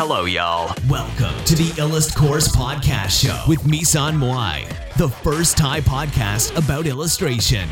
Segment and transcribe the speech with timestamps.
[0.00, 0.72] Hello, y'all.
[0.88, 4.58] Welcome to the Illust Course Podcast Show with Misan Moai,
[4.96, 7.66] the first Thai podcast about illustration.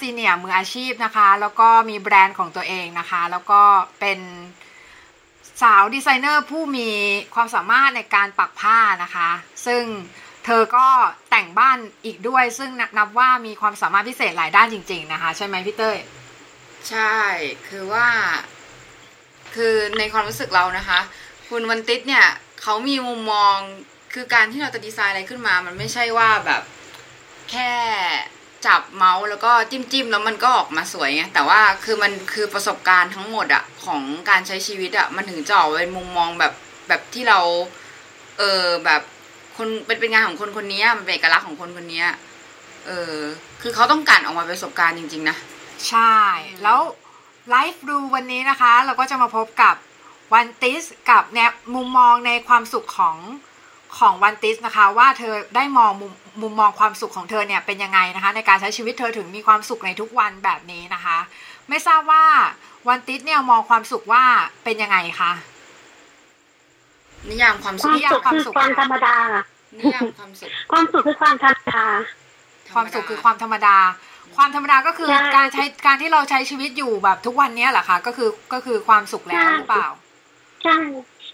[0.00, 3.62] ซีเนียมืออาชีพนะคะ แล้วก็มีแบรนด์ของตัวเองนะคะ แล้วก็
[4.00, 4.18] เป็น
[5.62, 6.88] สาวดีไซเนอร์ผู้มี
[7.34, 9.30] ความสามารถในการปักผ้านะคะ
[9.66, 9.82] ซึ่ง
[10.48, 10.86] เธอก็
[11.30, 15.98] แต่งบ้านอีกด้วย ซึ่งนับว่ามีความสามารถพิเศษหลายด้านจริง ๆ นะคะ ใช่ไหมพี่เต้ย
[16.90, 17.14] ใช่
[17.68, 18.08] คือว่า
[19.54, 21.00] คือในความรู้สึกเรานะคะ
[21.48, 22.26] คุณวันติสเนี่ย
[22.62, 23.56] เขามีมุมมอง
[24.14, 26.62] คือการที่เราจะดีไซน์อะไรขึ้นมา มันไม่ใช่ว่าแบบ
[27.50, 27.72] แค่
[28.66, 36.52] จับเมาส์แล้วก็จิ้มจิ้มๆแล้วมันก็ออกมาสวยไงแต่ว่าคือมันคือประสบการณ์ทั้งหมดอะของการใช้ชีวิตอะมันถึงจะออกเป็นมุมมองแบบ
[36.88, 37.40] แบบที่เรา
[38.38, 39.02] เออแบบ
[39.56, 42.04] คนเป็นเป็นงานของคนคนนี้มันเป็นเอกลักษณ์ของคนคนนี้
[42.86, 43.16] เออ
[43.62, 45.36] คือเขาต้องการออกมาเป็นประสบการณ์จริง ๆ นะ
[45.88, 46.16] ใช่
[46.62, 46.80] แล้ว
[47.50, 49.74] ไลฟ์ดูวันนี้นะคะ เราก็จะมาพบกับ
[50.34, 53.16] วันติสกับแนวมุมมองในความสุขของ
[53.98, 61.18] ของวันติสนะคะ ว่าเธอได้มองมุมมุมมองความสุขของเธอเนี่ยเป็นยังไงนะคะ ในการใช้ชีวิตเธอถึงมีความสุขในทุกวันแบบนี้นะคะ
[61.68, 62.24] ไม่ทราบว่า
[62.88, 64.24] วันติสเนี่ยมองความสุขว่า
[64.64, 65.32] เป็นยังไงคะ
[67.30, 69.16] นิยามความคสุขวามนิยามสุข ความคือสุขความธรรมดา
[69.78, 71.84] นิยามความสุข ความสุขคือความธรรมดา
[72.74, 73.76] ความสุขคือความธรรมดา
[74.36, 79.88] ความธรรมดาก็คือใช่การใช้การที่เราใช้ชีวิตอยู่แบบทุกวันเนี้ยเหรอคะก็คือก็คือความสุขแล้วใช่หรือเปล่า
[80.62, 80.76] ใช่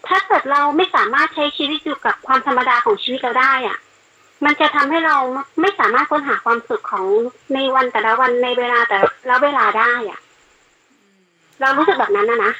[0.09, 3.79] ถ้าเกิดเราไม่สามารถใช้ชีวิตอยู่กับความธรรมดาของชีวิตเราได้อะ
[4.45, 5.17] มันจะทำให้เรา
[5.61, 7.07] ไม่สามารถค้นหาความสุขของ
[7.55, 8.98] ในวันแต่ละวันในเวลาแต่
[9.31, 10.20] ละเวลาได้อะ
[11.61, 12.53] เรารู้สึกแบบนั้นนะนะ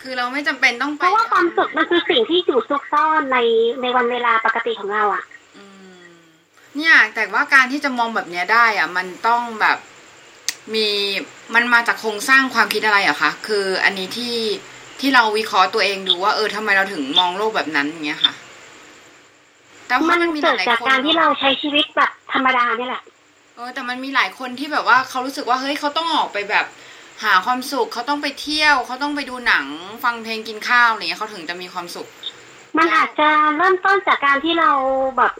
[0.00, 3.38] คือเราไม่จำเป็นต้องเพไปราะว่าความสุขมันคือสิ่งที่อยู่ซุกซ่อนใน
[3.82, 5.24] ในวันเวลาปกติของเราอะ
[5.56, 5.64] อื
[6.00, 6.02] ม
[6.76, 9.78] เนี่ย แต่ว่าการที่จะมองแบบเนี้ยได้อะมันต้องแบบ
[10.74, 10.88] มี
[11.54, 14.36] มันมาจากโครงสร้างความคิดอะไรอะคะคืออันนี้ที่
[15.00, 18.32] ที่เราวิเคราะห์ตัวเองดูว่าเออทำไมเราถึงมองโลกแบบนั้นอย่างเงี้ยค่ะ
[19.86, 23.02] แต่ว่ามันมันมีหเกิดลายจากๆคนการที่เราใช้ชีวิตแบบธรรมดาเนี่ยแหละ
[23.56, 26.66] เออแต่มันมีหลายคนที่แบบว่าเขารู้สึกว่าเฮ้ยเขาต้องออกไปแบบ
[27.24, 29.66] หาความสุขเขาต้องไปเที่ยวเขาต้องไปดูหนัง
[30.04, 32.08] ฟังเพลงกินข้าวอะไรเงี้ยเขาถึงจะมีความสุข
[32.78, 34.70] มันอาจจะเริ่มต้นจากการที่เรา
[35.16, 35.32] แบบ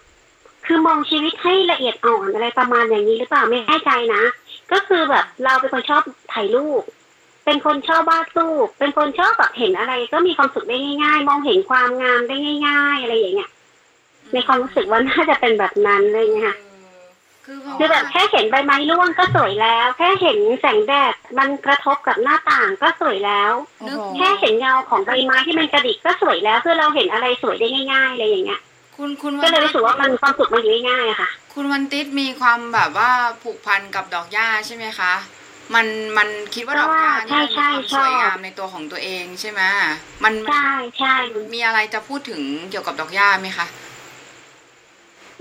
[0.67, 4.23] คือมองชีวิตให้ละเอียดอ่อนอะไรประมาณอย่างนี้หรือเปล่าไม่แน่ใจนะ
[4.73, 6.03] ก็คือแบบเราเป็นคนชอบ
[6.33, 6.83] ถ่ายรูป
[7.45, 12.37] เป็นคนชอบวาดรูปเป็นคนชอบแบบเห็นอะไร ก็มีความสุขได้ง่าย ๆ มองเห็นความงามได้
[12.69, 13.51] ง่าย ๆ อะไรอย่างเงี้ย
[14.33, 16.69] ในความรู้สึกว่าน่าจะเป็นแบบนั้นเลยไงค่ะคือเพราะ
[17.78, 28.61] คือแบบว่าแค่เห็นใบไม้ร่วงก็สวยแล้ว แค่เห็นแสงแดดมันกระทบกับหน้าต่างก็สวยแล้วโอ้โหแค่เห็นเงาของใบไม้ที่มันกระดิกก็สวยแล้วคือเราเห็นอะไรสวยได้ง่าย ๆ อะไรอย่างเงี้ย
[28.97, 33.11] คุณคุณก็วันเลยรู้สึกว่ามันความสุขมันอยู่ง่ายๆอะค่ะ คุณวันติสมีความแบบว่า
[33.43, 35.12] ผูกพันกับดอกหญ้าใช่ไหมคะ
[35.75, 35.87] มัน
[36.19, 39.61] มันคิดว่าดอกหญ้านี่มันมีใช่ความใช่สวยงามชอบในตัวของตัวเองใช่ไหม
[40.25, 40.69] มันมันใช่
[40.99, 41.15] ใช่
[41.55, 42.41] มีอะไรจะพูดถึง
[42.71, 43.67] เกี่ยวกับดอกหญ้าไหมคะ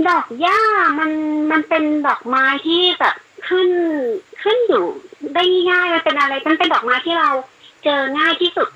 [0.08, 0.62] ดอกหญ้า
[1.00, 1.12] มัน
[1.52, 3.16] มันเป็นดอกไม้ที่แบบ
[3.48, 3.70] ขึ้น
[4.44, 4.86] ขึ้นอยู่
[5.34, 7.30] ได้ง่ายๆมันเป็นอะไรมันเป็นดอกไม้ที่เรา
[7.84, 8.68] เจอง่ายที่สุด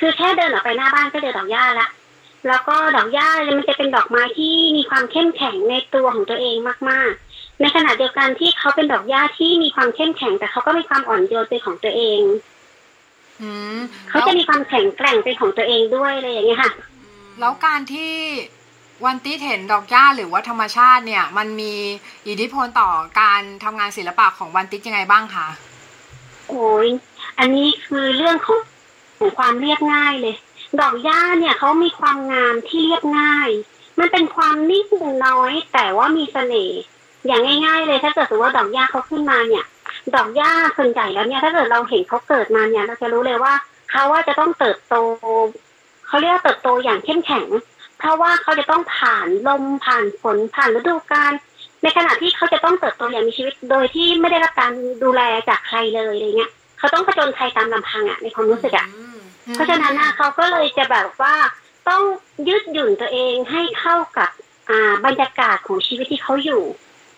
[0.00, 1.88] คือแค่เดินออกไปหน้าบ้านก็เจอดอกหญ้าละ
[2.48, 3.28] แล้วก็ดอกหญ้า
[3.58, 6.56] มันจะเป็นดอกไม้ที่มีความเข้มแข็งในตัวของตัวเอง
[6.90, 12.20] มาก ๆ ในขณะเดียวกันที่เขาเป็นดอกหญ้าที่มีความเข้มแข็ง แต่เขาก็มีความอ่อนโยนเป็นของตัวเอง
[13.42, 13.78] อืม
[14.08, 16.72] เขาจะมีความแข็งแกร่งเป็นของตัวเองด้วยอะไรอย่างเงี้ยค่ะ
[17.40, 18.12] แล้วการที่
[19.04, 21.72] วันติเห็นดอกหญ้าหรือว่าธรรมชาติเนี่ย มันมี
[22.28, 22.90] อิทธิพลต่อ
[23.20, 25.48] การทำงานศิลปะของวันติสยังไงบ้างคะ
[26.48, 26.88] โอ้ย
[27.38, 28.60] อันนี้คือเรื่องของ
[29.18, 30.36] ของความเรียบง่ายเลย
[30.80, 33.48] ดอกหญ้าเนี่ยเขามีความงามที่เรียบง่าย
[33.98, 34.86] มันเป็นความนิ่ง
[35.26, 36.80] น้อย แต่ว่ามีเสน่ห์
[37.26, 39.64] อย่างง่าย ๆ เลยถ้าเกิดสมมติว่าดอกหญ้าเขาขึ้นมาเนี่ย
[40.14, 43.54] ดอกหญ้าส่วนใหญ่แล้วเนี่ย ถ้าเกิดเราเห็นเขาเกิดมาเนี่ย เราจะรู้เลยว่า
[43.90, 44.94] เขาว่าจะต้องเติบโต
[46.06, 47.46] เขาเรียกว่าเติบโตอย่างเข้มแข็ง
[47.98, 51.32] เพราะว่าเขาจะต้องผ่านลมผ่านฝนผ่านฤดูกาล
[51.82, 54.72] ในขณะที่เขาจะต้องเติบโตอย่างมีชีวิตโดยที่ไม่ได้รับการ
[55.04, 59.18] ดูแลจากใครเลยอะไรเงี้ยเขาต้องผจญภัยตามลำพังอะในความรู้สึกอะอืม
[59.54, 61.34] เพราะฉะนั้นน่ะเขาก็เลยจะแบบว่า
[61.88, 62.02] ต้อง
[62.48, 64.30] ยืดหยุ่นตัวเองให้เข้ากับ
[64.70, 66.62] อ่าบรรยากาศของชีวิตที่เขาอยู่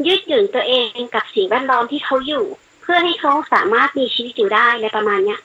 [0.07, 2.45] ยืดหยุ่นตัวเองกับสิ่งแวดล้อมที่เขาอยู่
[2.83, 5.41] เพื่อให้เขาสามารถมีชีวิตอยู่ได้ในประมาณเนี้ย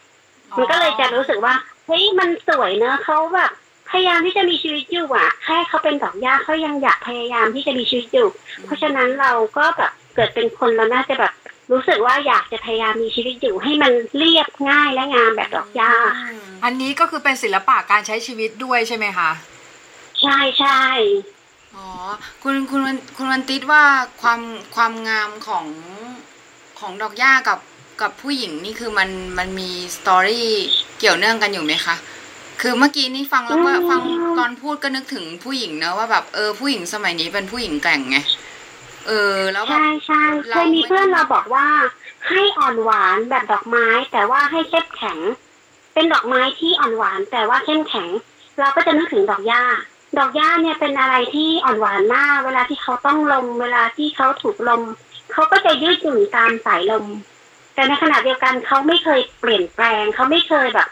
[0.58, 1.54] มันก็เลยจะรู้สึกว่า
[1.86, 3.52] เฮ้ยมันสวยเนอะเขาแบบ
[3.94, 8.30] พยายามที่จะมีชีวิตอยู่อะแค่เขาเป็นดอกหญ้าเขายังอยากพยายามที่จะมีชีวิตอยู่
[8.66, 11.34] เพราะฉะนั้นเราก็แบบเกิดเป็นคนเราน่าจะแบบ
[11.72, 15.94] รู้สึกว่าอยากจะพยายามมีชีวิตอยู่ให้มันเรียบง่ายและงามแบบดอกหญ้า
[16.64, 19.30] อันนี้ก็คือเป็นศิลปะการใช้ชีวิตด้วยใช่ไหมคะ
[20.22, 20.82] ใช่ใช่
[21.76, 21.88] อ๋อ
[22.44, 23.84] คุณคุณวันคุณวันติสว่า
[24.22, 24.42] ความ
[24.76, 25.66] ความงามของ
[26.80, 27.60] ของดอกหญ้ากับ
[28.02, 30.50] กับผู้หญิงนี่คือมันมันมีสตอรี่
[31.00, 31.96] เกี่ยวเนื่องกันอยู่ไหมคะ
[32.66, 34.02] คือเมื่อกี้นี่ฟังแล้วก็อืมฟัง
[34.40, 38.18] ตอนพูดก็นึกถึงผู้หญิงเนอะว่าแบบเออผู้หญิงสมัยนี้เป็นผู้หญิงแกร่งไง
[39.08, 41.68] เออ แล้วแบบใช่ใช่เคเรายมีเพื่อนเราบอกว่า
[42.30, 45.20] ให้อ่อนหวานแบบดอกไม้ แต่ว่าให้เข้มแข็ง
[45.94, 48.10] เป็นดอกไม้ที่อ่อนหวาน แต่ว่าเข้มแข็ง
[48.60, 49.64] เราก็จะนึกถึงดอกหญ้า
[50.18, 54.82] ดอกหญ้าเนี่ยเป็นอะไรที่อ่อนหวานมาก เวลาที่เขาต้องลม เวลาที่เขาถูกลม
[55.32, 57.06] เขาก็จะยืดหยุ่นตามสายลม
[57.74, 60.90] แต่ในขณะเดียวกันเขาไม่เคยเปลี่ยนแปลงเขาไม่เคยแบบ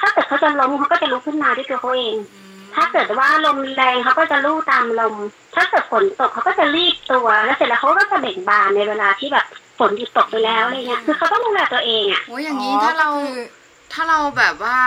[0.00, 5.14] ถ้าเกิดเขาจะล้มเขาก็จะลุกขึ้นมาด้วยตัวเขาเองอืมถ้าเกิดว่าลมแรงเขาก็จะลู่ตามลม
[5.54, 9.46] ถ้าเกิดฝนตกเขาก็จะรีบตัว แล้วเสร็จแล้วเขาก็จะเบ่งบานในเวลาที่แบบ
[9.78, 13.46] ฝนหยุดตกไปแล้วอะไรเงี้ย คือเขาต้องดูแลตัวเองอะโอ้ยอย่างนี้ถ้าเราก็คือ
[13.92, 14.78] ถ้าเราแบบว่า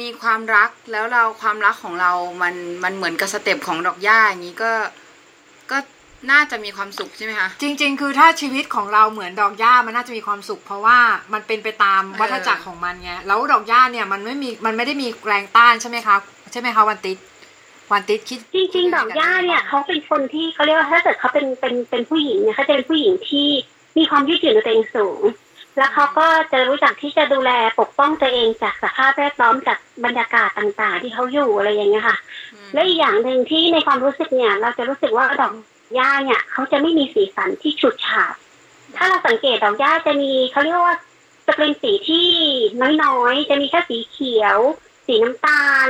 [0.00, 2.12] มีความรักแล้วเราความรักของเรา
[2.42, 4.72] มันมันเหมือนกับสเต็ปของดอกหญ้าอย่างนี้ก็
[5.70, 5.78] ก็
[6.30, 10.98] น่าจะมีความสุขใช่ไหมคะจริง ๆ คือถ้าชีวิตของเราเหมือนดอกหญ้ามันน่าจะมีความสุข เพราะว่า
[11.32, 16.16] มันเป็นไปตามเออวัฏจักรของมันไงแล้วดอกหญ้าเนี่ยมันไม่มีมันไม่ได้มีแรงต้านใช่ไหมคะ
[16.52, 17.18] ใช่ไหมคะวันติด
[17.92, 23.48] วันติดคิดจริงๆดอกหญ้าเนี่ยเขาเป็นคนที่เขาเรียกว่าถ้าเกิดเขาเป็นเป็นเป็นผู้หญิงเนี่ยเขาจะเป็นผู้หญิงที่
[23.98, 25.22] มีความยืดหยุ่นในตัวเองสูง
[25.78, 27.50] แล้วเขาก็จะรู้จักที่จะดูแล
[27.80, 32.16] ปกป้องตัวเองจากสภาพแวดล้อมจากบรรยากาศต่างๆ ที่เขาอยู่อะไรอย่างเงี้ยค่ะ
[32.54, 35.52] อืมและอีกอย่างหนึ่งที่ในความรู้สึกเนี่ย เราจะรู้สึกว่าดอก
[35.94, 38.34] หญ้าเนี่ยเขาจะไม่มีสีสันที่ฉูดฉาด
[38.96, 40.96] ถ้าเราสังเกตดอกหญ้าจะมีเขาเรียกว่า
[41.46, 42.28] จะเป็นสีที่
[43.02, 44.58] น้อยๆ จะมีแค่สีเขียว
[45.06, 45.88] สีน้ำตาล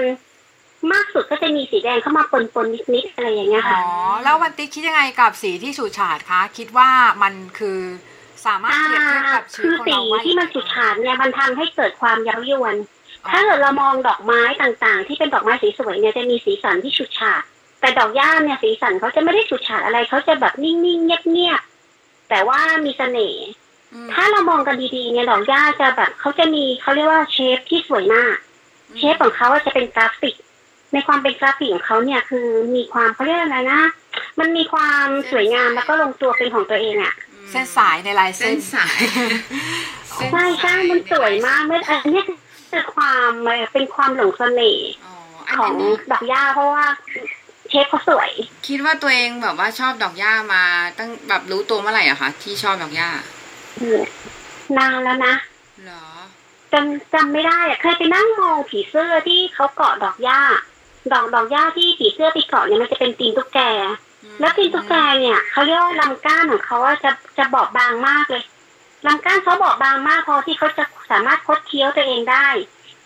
[0.93, 3.83] มากสุดก็จะมีสีแดงเข้ามาปนๆนิดๆอะไรอย่างเงี้ยอ๋ค่ะอ
[4.25, 6.91] แล้ววันติดคิดยังไงกับสีที่ฉูดฉาดคะคิดว่า
[7.23, 7.81] มันคือ
[8.47, 12.77] สามารถอ่าเปรียบเทียบกับชีคืวิตอของสีเราว่าที่มันฉูดฉาดเนี่ยมันทำให้เกิดความเย้ายวน
[13.31, 17.43] ถ้าเกิดเรามองดอกไม้ต่างๆ ที่เป็นดอกไม้สีสวยเนี่ยจะมีสีสันที่ฉูดฉาด
[17.85, 23.47] แต่ดอกหญ้าเนี่ยสีสันเขาจะไม่ได้ฉูดฉาดอะไรเขาจะแบบนิ่งๆเงียบๆแต่ว่ามีเสน่ห์
[23.93, 28.35] อืมถ้าเรามองกันดีๆเนี่ยดอกหญ้าจะแบบเขาจะมีเขาเรียกว่าเชฟที่สวยมาก
[28.99, 30.35] เชฟของเขาจะเป็นกราฟิก
[30.93, 33.81] ในความเป็นกราฟิกของเขาเนี่ยคือมีความเขาเรียกอะไรนะ
[34.39, 37.15] มันมีความสวยงามแล้วก็ลงตัวเป็นของตัวเองอะ
[37.51, 38.99] เส้นสายในลายเส้เส้นนสาย
[40.15, 42.27] เส้นใช่ใช่มันสวยมากไม่อันเนี้ย
[42.71, 45.15] คือความเอ่อเป็นความหลงเสน่ห์อ๋อ
[45.49, 46.85] อันของนี้ดอกหญ้าเพราะว่า
[47.75, 48.31] เชฟเขาสวย
[48.69, 50.63] คิดว่าตัวเองแบบว่าชอบดอกหญ้ามา
[50.99, 53.11] ตั้งแบบรู้ตัวเมื่อไหร่อะคะที่ชอบดอกหญ้า
[54.77, 55.35] นานแล้วนะ
[55.83, 56.05] เหรอ
[56.73, 60.41] จำจำไม่ได้อะเคยไปนั่งมองผีเสื้อที่เขาเกาะดอกหญ้า
[61.13, 63.59] ดอกดอกหญ้าที่ผีเสื้อไปเกาะเนี่ยมันจะเป็นตีนตุ๊กแก
[64.41, 68.45] แล้วตีนตุ๊กแกเนี่ยเขาเรียกว่าลำก้านของเขาอะจะจะบอบบางมากเลย
[69.07, 72.47] ลำก้านเขาบอบบางมากพอที่เขาจะสามารถคดเคี้ยวตัวเองได้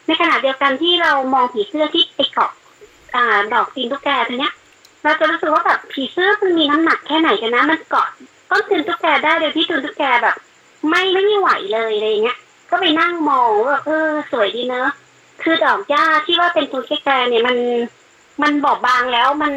[0.07, 2.53] ในขณะเดียวกันที่เรามองผีเสื้อที่ไปเกาะ
[3.15, 4.55] อ่า ดอกตีนตุ๊กแกตัวเนี้ย
[5.03, 8.09] เราจะรู้สึกว่าแบบผีเสื้อมันมีน้ำหนักแค่ไหนกันนะ มันเกาะ
[8.51, 10.37] ต้นตีนตุ๊กแกได้โดยที่ตีนตุ๊กแกแบบ
[10.89, 12.39] ไม่ไม่ไหวเลยอะไรอย่างเงี้ย
[12.71, 14.89] ก็ไปนั่งมองว่าเออสวยดีเนอะ
[15.43, 17.57] คือดอกหญ้าที่ว่าเป็นตัวแกเนี่ยมัน
[18.43, 19.53] มันบอบบางแล้วมัน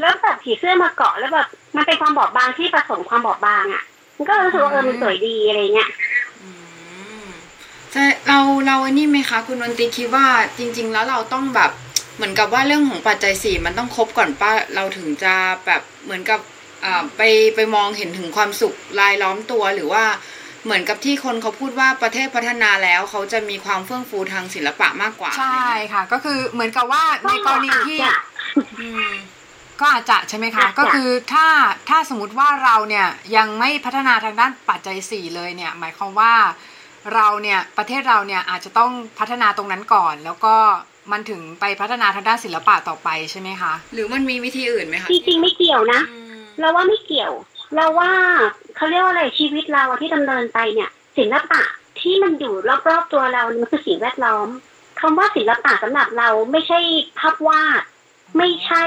[0.00, 3.82] แล้วแบบผีเสื้อมาเกาะแล้วแบบมันเป็นความบอบบางที่ผสมความบอบบางอะ
[4.16, 5.90] มันก็รู้สึกว่าเออมันสวยดีอะไรเงี้ย
[6.42, 6.48] อื
[7.22, 7.26] ม
[7.92, 10.26] ใช่เราเราไอ้นี่ไหมคะ คุณนนตีคิดว่า
[10.58, 11.70] จริง ๆ แล้วเราต้องแบบ
[12.16, 15.34] เหมือนกับว่าเรื่องของปัจจัยสี่มันต้องครบก่อนป้าเราถึงจะ
[15.66, 16.40] แบบเหมือนกับ
[16.84, 17.22] อ่าไป
[17.54, 20.04] ไปมองเห็นถึงความสุขรายล้อมตัวหรือว่า
[20.64, 28.22] เหมือนกับที่คนเขาพูดว่าประเทศพัฒนาแล้วเขาจะมีความเฟื่องฟูทางศิลปะมากกว่า ใช่ค่ะ ก็คือเหมือนกับว่าในกรณีที่อาจจะ
[28.80, 29.12] อืม
[29.80, 31.46] ก็อาจจะใช่ไหมคะอาจจะก็คือถ้า
[31.88, 36.34] ถ้าสมมติว่าเราเนี่ยยังไม่พัฒนาทางด้านปัจจัยสี่เลยเนี่ย หมายความว่า
[37.14, 40.56] เราเนี่ยประเทศเราเนี่ยอาจจะต้องพัฒนาตรงนั้นก่อน แล้วก็
[41.10, 47.32] มันถึงไปพัฒนาทางด้านศิลปะต่อไปใช่ไหมคะ หรือมันมีวิธีอื่นไหมคะจริงๆไม่เกี่ยวนะอืมเราว่าไม่เกี่ยว
[47.76, 48.10] เราว่า
[48.76, 51.62] เขาเรียกว่าอะไรชีวิตเราอะที่ดำเนินไปเนี่ย ศิลปะ
[52.00, 52.54] ที่มันอยู่
[52.88, 54.48] รอบๆตัวเรามันคือสิ่งแวดล้อม
[55.00, 56.78] คำว่าศิลปะสำหรับเราไม่ใช่
[57.18, 57.82] ภาพวาด
[58.38, 58.84] ไม่ใช่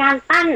[0.00, 0.48] งานปั้น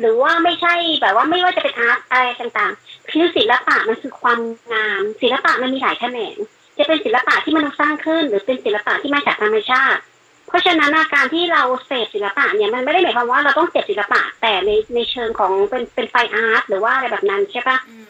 [0.00, 4.40] หรือว่าไม่ใช่แบบว่าไม่ว่าจะเป็นอาร์ตอะไรต่างๆ คือศิลปะมันคือความ
[4.72, 6.36] งาม ศิลปะมันมีหลายแขนง
[6.78, 10.00] จะเป็นศิลปะที่มนุษย์สร้างขึ้น หรือเป็นศิลปะที่มาจากธรรมชาติ
[10.48, 18.06] เพราะฉะนั้นอาการที่เราเสพศิลปะเนี่ยมันไม่ได้หมายความว่าเราต้องเสพศิลปะ แต่ในในเชิงของเป็นเป็นไฟอาร์ตหรือว่าอะไรแบบนั้นใช่ปะอืม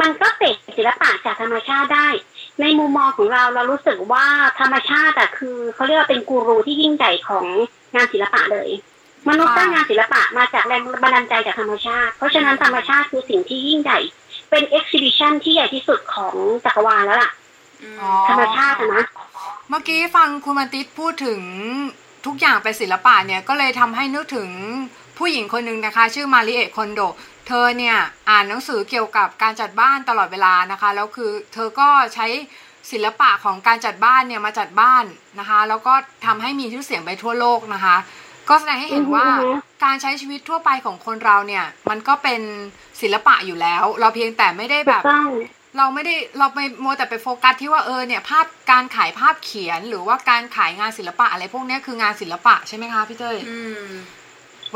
[0.00, 2.08] มันก็เสพศิลปะจากธรรมชาติได้
[2.60, 4.26] ในมุมมองของเราเรารู้สึกว่า
[4.60, 7.46] ธรรมชาติอะคือเขาเรียกว่าเป็นกูรูที่ยิ่งใหญ่ของ
[7.94, 8.68] งานศิลปะเลย
[9.28, 13.98] มนุษย์สร้างงานศิลปะมาจากแรงบันดาลใจจากธรรมชาติ เพราะฉะนั้นธรรมชาติคือสิ่งที่ยิ่งใหญ่
[14.50, 16.34] เป็นเอ็กซิบิชันที่ใหญ่ที่สุดของ
[16.64, 17.43] จักรวาลแล้วล่ะอืมอ๋อ
[18.28, 19.06] ธรรมชาติอะนะ
[19.68, 21.40] เมื่อกี้ฟังคุณมันติสพูดถึง
[22.26, 24.50] ทุกอย่างเป็นศิลปะเนี่ยก็เลยทำให้นึกถึง
[25.18, 27.00] ผู้หญิงคนหนึ่งนะคะ ชื่อมาริเอะคอนโด
[27.48, 27.96] เธอเนี่ย
[28.30, 32.26] อ่านหนังสือเกี่ยวกับการจัดบ้านตลอดเวลานะคะแล้วคือเธอก็ใช้
[32.92, 35.04] ศิลปะของการจัดบ้านเนี่ยมาจัดบ้าน
[35.38, 35.94] นะคะ แล้วก็
[36.26, 37.96] ทำให้มีชื่อเสียงไปทั่วโลกนะคะ
[38.48, 39.50] ก็แสดงให้เห็นว่าอือฮึ
[39.84, 42.40] การใช้ชีวิตทั่วไปของคนเราเนี่ย มันก็เป็น
[43.00, 45.28] ศิลปะอยู่แล้ว เราเพียงแต่ไม่ได้ถูแบกบต้อง
[45.78, 53.88] เราไม่ได้เราไปมัวแต่ไปโฟกัสที่ว่าเออเนี่ยภาพการขายภาพเขียนหรือว่าการขายงานศิลปะอะไรพวกเนี้ยคืองานศิลปะใช่ไหมคะพี่เต้ยอืม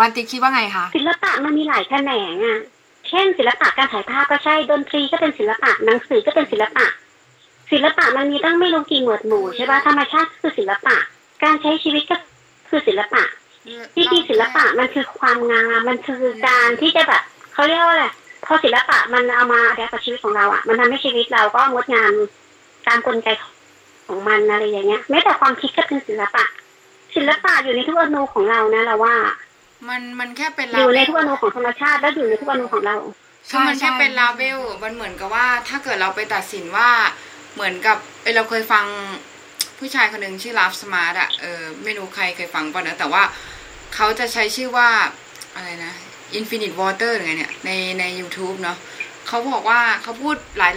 [0.01, 2.59] วันติคิดว่าไงคะศิลปะมันมีหลายแขนงอะ
[3.09, 6.87] เช่น ศิลปะการถ่ายภาพก็ใช่ดนตรีก็เป็นศิลปะหนังสือก็เป็นศิลปะ
[7.73, 10.97] ศิลปะมันมีตั้งไม่รู้กี่หมวดหมู่ใช่ปะธรรมชาติคือศิลปะ
[11.43, 12.17] การใช้ชีวิตก็
[12.69, 13.23] คือศิลปะ
[13.95, 18.07] ที่จริงศิลปะมันคือความงามมันคือการที่จะแบบเขาเรียกว่าอะไร
[18.49, 22.13] พอศิลปะมันเอามาแดกับชีวิตของเราอะ มันทำให้ชีวิตเราก็งดงาม
[22.87, 23.29] ตามกลไก
[24.07, 26.45] ของมันอะไรอย่างเงี้ยแม้แต่ความคิดก็เป็นศิลปะ
[27.15, 29.17] ศิลปะอยู่ในทุกอนูของเรานะเราว่า
[29.89, 32.97] มันมันแค่เป็นอยู่ในลาเบลทุกอนูของธรรมชาติและอยู่ในทุกอนูของเรา
[33.49, 36.91] คือมันแค่เป็นลาเบลมันเหมือนกับว่า ถ้าเกิดเราไปตัดสินว่า
[37.55, 38.85] เหมือนกับเอยเราเคยฟัง
[39.79, 43.23] ผู้ชายคนหนึ่งชื่อ Ralph Smart อะเออไม่รู้ใครเคยฟังป่ะนะแต่ว่า
[43.95, 44.89] เขาจะใช้ชื่อว่า
[45.55, 45.93] อะไรนะ
[46.39, 48.79] Infinite Water หรือไงเนี่ยในใน u t u b e เนาะ
[49.27, 50.69] เขาบอกว่าเขาพูดหลา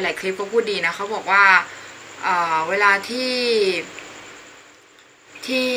[0.02, 1.44] ๆ หลาย ๆ คลิปเขาพูดดีนะเขาบอกว่า
[2.22, 3.32] เวลาที่
[5.46, 5.68] ที่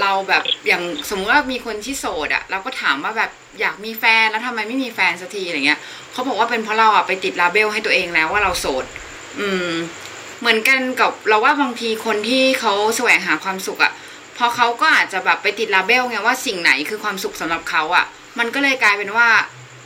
[0.00, 5.80] เราแบบอย่างสมมุติว่ามีคนที่โสดอะเราก็ถามว่าแบบอยากมีแฟนแล้วทำไมไม่มีแฟนสักทีอะไรเงี้ย
[6.12, 8.84] เขาบอกว่าเป็นเพราะเราอะไปติดลาเบลให้ตัวเองแล้วว่าเราโสด
[9.40, 9.70] อืม
[10.40, 13.92] เหมือนกันกับเราว่าบางทีคนที่เขาแสวงหาความสุขอะ
[14.38, 18.06] พอเขาก็อาจจะแบบไปติดลาเบลไงว่าสิ่งไหนคือความสุขสำหรับเขาอะ
[18.38, 19.28] มันก็เลยกลายเป็นว่า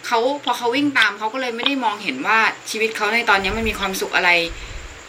[0.06, 2.38] เขาพอเขาวิ่งตามเขาก็เลยไม่ได้มองเห็นว่า
[2.70, 4.30] ชีวิตเขาในตอนนี้มันมีความสุขอะไร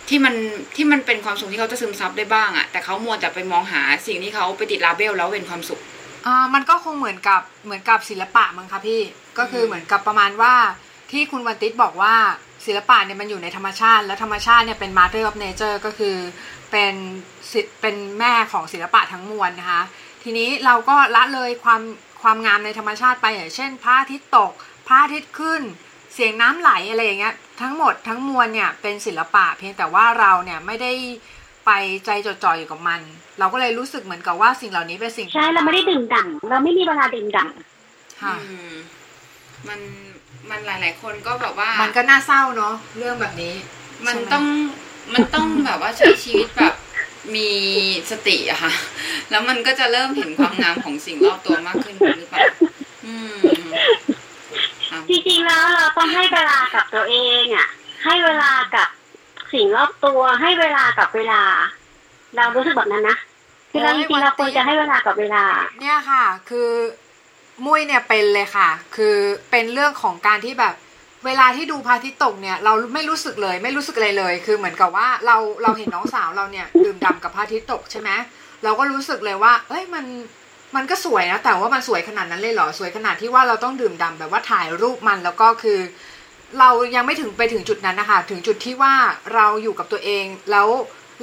[0.09, 0.35] ที่มัน
[0.75, 5.79] ที่มันเป็นความสุขที่เขาจะซึมซับได้บ้างอะแต่เขามัวแต่ไปมองหาสิ่งที่เขาไปติดลาเบลแล้วเป็นความสุข
[6.25, 9.01] อ่ามันก็คงเหมือนกับเหมือนกับศิลปะมั้งคะพี่
[9.37, 10.53] ก็คือเหมือนกับประมาณว่า
[11.11, 12.13] ที่คุณวันติสบอกว่า
[12.65, 16.15] ศิลปะเนี่ยมันอยู่ในธรรมชาติ และธรรมชาติเนี่ยเป็น mother of nature ก็คือ
[16.71, 16.93] เป็น
[17.51, 19.81] ศิเป็นแม่ของศิลปะทั้งมวลนะคะ
[20.23, 21.81] ทีนี้เราก็ละเลยความ
[22.25, 24.51] ความงามในธรรมชาติไปอย่างเช่นพระอาทิตย์ตก
[24.87, 25.61] พระอาทิตย์ขึ้น
[26.13, 30.91] เสียงน้ำไหลอะไรอย่างเงี้ยทั้งหมดทั้งมวลเนี่ยเป็นศิลปะเพียงแต่ว่าเราเนี่ยไม่ได้
[31.65, 31.71] ไป
[32.05, 33.01] ใจจดจ่ออยู่กับมัน
[33.39, 38.73] เราก็เลยรู้สึกเหมือนกับว่าสิ่งเหล่านี้เป็นสิ่งใช่เราไม่ได้ดื่มด่ำเราไม่มีเวลาดื่มด่ำค่ะอืม
[39.67, 39.79] มัน
[40.49, 43.53] มันหลาย ๆ คนก็แบบว่า มันก็น่าเศร้าเนาะเรื่องแบบนี้
[44.05, 44.45] มันใช่ไหต้อง
[45.13, 46.73] มันต้องแบบว่าใช้ชีวิตแบบ
[47.35, 47.49] มี
[48.11, 48.71] สติอะค่ะ
[49.29, 52.41] แล้วมันก็จะเริ่มเห็นความงามของสิ่งรอบตัวมากขึ้นหรือเปล่า
[53.05, 53.37] อืม
[54.89, 57.67] ค่ะจริงๆแล้วเราต้องให้เวลากับตัวเองอะ
[58.05, 58.87] ให้เวลากับ
[59.53, 61.41] สิ่งรอบตัว ให้เวลากับเวลา
[62.35, 63.17] เรารู้สึกแบบนั้นนะ
[63.71, 65.43] คือเราจริงๆเราควรจะให้เวลากับเวลา
[65.81, 66.69] เนี่ยค่ะ คือ
[67.65, 69.15] มุ้ยเนี่ยเป็นเลยค่ะ คือ
[69.51, 70.75] เป็นเรื่องของการที่แบบ
[71.25, 78.09] เวลาที่ดูพระอาทิตย์ตกเนี่ยเราไม่รู้สึกเลย ไม่รู้สึกอะไรเลย คือเหมือนกับว่าเราเราเห็นน้องสาวเราเนี่ยดื่มด่ำกับพระอาทิตย์ตกใช่ไหม
[78.63, 80.05] เราก็รู้สึกเลยว่า เอ้ยมัน
[80.75, 85.79] มันก็สวยนะแต่ว่ามันสวยขนาดนั้นเลยเหรอสวยขนาดที่ว่าเราต้องดื่มด่ำแบบว่าถ่ายรูปมันแล้วก็คือ
[86.59, 88.93] เรายังไม่ถึงไปถึงจุดนั้นนะคะถึงจุดที่ว่า
[89.35, 90.67] เราอยู่กับตัวเองแล้ว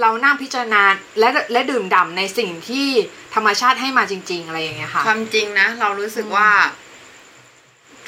[0.01, 0.83] เรานั่งพิจารณา
[1.19, 2.87] และและดื่มด่ำในสิ่งที่
[3.35, 6.49] ธรรมชาติให้มาจริง ๆ อะไรอย่างเงี้ยค่ะความจริงนะ เรารู้สึกว่า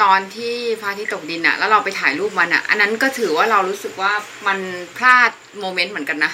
[0.03, 4.13] ตอนที่พระอาทิตย์ตกดินอะแล้วเราไปถ่ายรูปมันอะอันนั้นก็ถือว่าเรารู้สึกว่า
[4.47, 4.59] มัน
[4.97, 6.33] พลาดโมเมนต์เหมือนกันนะ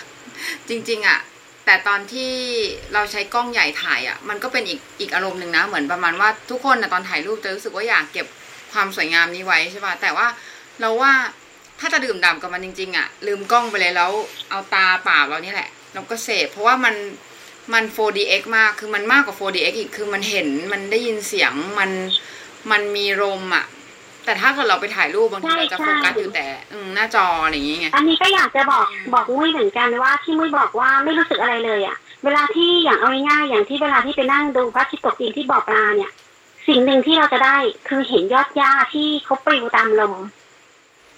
[0.68, 1.18] จริง ๆอะ
[1.66, 2.32] แต่ตอนที่
[2.94, 8.26] เราใช้กล้องใหญ่ถ่ายอะมันก็เป็นอีกอีกอารมณ์หนึ่งนะเหมือนประมาณว่าทุกคนนะตอนถ่ายรูปจะรู้สึกว่าอยากเก็บ
[8.72, 10.26] ความสวยงามนี้ไว้ใช่ป่ะแต่ว่า
[10.80, 11.12] เราว่า
[11.80, 14.10] ถ้าจะดื่มด่ำกับมันจริง ๆอะลืมกล้องไปเลยแล้ว
[14.50, 16.94] เอาตาเปล่าเรานี่แหละเราก็เสพเพราะว่ามัน
[17.72, 21.90] มัน 4DX มากคือมันมากกว่า 4DX อีกคือมันเห็นมันได้ยินเสียงมัน
[22.70, 23.64] มันมีลมอะ
[24.24, 36.10] แต่ถ้าเกิดเราไปถ่ายรูปบางทีใช่เราจะใช่โฟกัสอยู่แต่อืมหน้าจออะไรอย่างเงี้ยอันนี้ก็อยากจะบอกบอกมุ้ยเหมือนกันว่าที่มุ้ยบอกว่าไม่รู้สึกอะไรเลยอะ เวลาที่อย่างเอาง่ายๆอย่างที่เวลาที่ไปนั่งดูพระอาทิตย์ตกดินที่บ่อปลาเนี่ย
[36.68, 37.56] สิ่งหนึ่งที่เราจะได้
[37.88, 40.14] คือเห็นยอดหญ้าที่เขาปลิวตามลม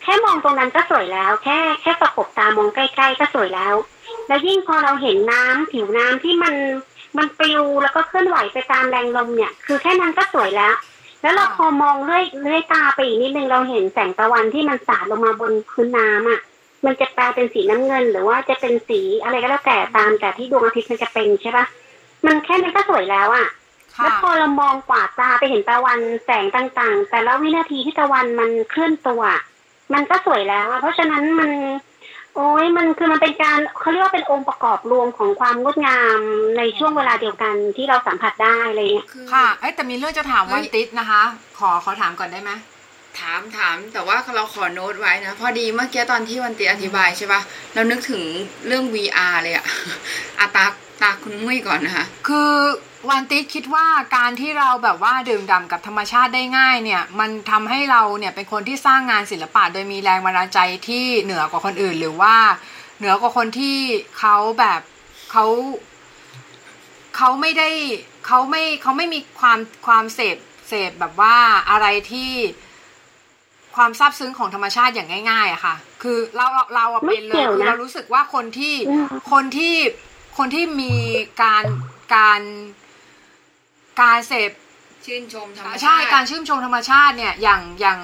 [0.02, 3.74] แค่มองตรงนั้นก็สวยแล้ว แค่แค่ประกบตามองใกล้ๆก็สวยแล้ว
[4.28, 6.54] แล้วยิ่งพอเราเห็นน้ำผิวน้ำที่มัน
[7.16, 10.74] มันปลิวแล้วก็เคลื่อนไหวไปตามแรงลมเนี่ย คือแค่นั้นก็สวยแล้ว
[11.22, 16.40] แล้วเราพอมองเลื่อยเลื่อยตาไปอีกนิดนึงเราเห็นแสงตะวันที่มันสาดลงมาบนพื้นน้ำอะ
[16.84, 21.66] มันจะแปลเป็นสีน้ำเงิน หรือว่าจะเป็นสีอะไรก็แล้วแต่ตามแต่ที่ดวงอาทิตย์มันจะเป็นใช่ปะ
[22.26, 23.46] มันแค่นั้นก็สวยแล้วอะ
[23.94, 29.22] ค่ะแล้วพอเรามองกวาดตาไปเห็นตะวันแสงต่างๆ แต่ละวินาทีที่ตะวันมันเคลื่อนตัว
[29.92, 31.50] มันก็สวยแล้วอะเพราะฉะนั้นมัน
[32.36, 36.18] โอ้ยมันคือมันเป็นการเขาเรียกว่าเป็นองค์ประกอบรวมของความงดงาม
[36.58, 41.22] ในช่วงเวลาเดียวกันที่เราสัมผัสได้อะไรเงี้ยคือค่ะเอ้ยแต่มีเรื่องจะถามเฮ้ยวันติสนะคะ
[41.58, 42.52] ขอขอถามก่อนได้ไหม
[43.20, 47.40] ถามถามแต่ว่าเราขอโน้ตไว้นะพอดีเมื่อกี้ตอนที่วันตีอธิบายใช่ปะ
[47.74, 48.22] เรานึกถึง
[48.66, 49.66] เรื่อง VR เลยอะ
[50.40, 50.64] อาตา
[51.02, 52.52] ตาคุณมุ้ยก่อนนะคะ คือ
[53.10, 62.36] วันติคิดว่าการที่เราแบบว่าดื่มด่ำกับธรรมชาติได้ง่ายเนี่ย มันทำให้เราเนี่ยเป็นคนที่สร้างงานศิลปะโดยมีแรงบันดาลใจที่เหนือกว่าคนอื่นหรือว่า
[62.98, 63.78] เหนือกว่าคนที่
[64.18, 64.80] เขาแบบ
[65.30, 65.46] เขา
[67.16, 67.70] เขาไม่ได้
[68.26, 70.36] เขาไม่เขาไม่มีความความเสพ
[70.68, 71.36] เสพแบบว่า
[71.70, 72.32] อะไรที่
[73.76, 78.76] ความซาบซึ้งของธรรมชาติอย่างง่ายๆอะค่ะ คือเราเราเราเป็นเลยคือเรารู้สึกว่าคนที่
[79.32, 79.76] คนที่
[80.38, 80.94] คนที่มี
[81.42, 81.64] การ
[82.16, 82.40] การ
[84.00, 84.50] การเสพ
[85.06, 88.00] ชื่นชมธรรมชาติใช่การชื่นชมธรรมชาติเนี่ยอย่างอย่าง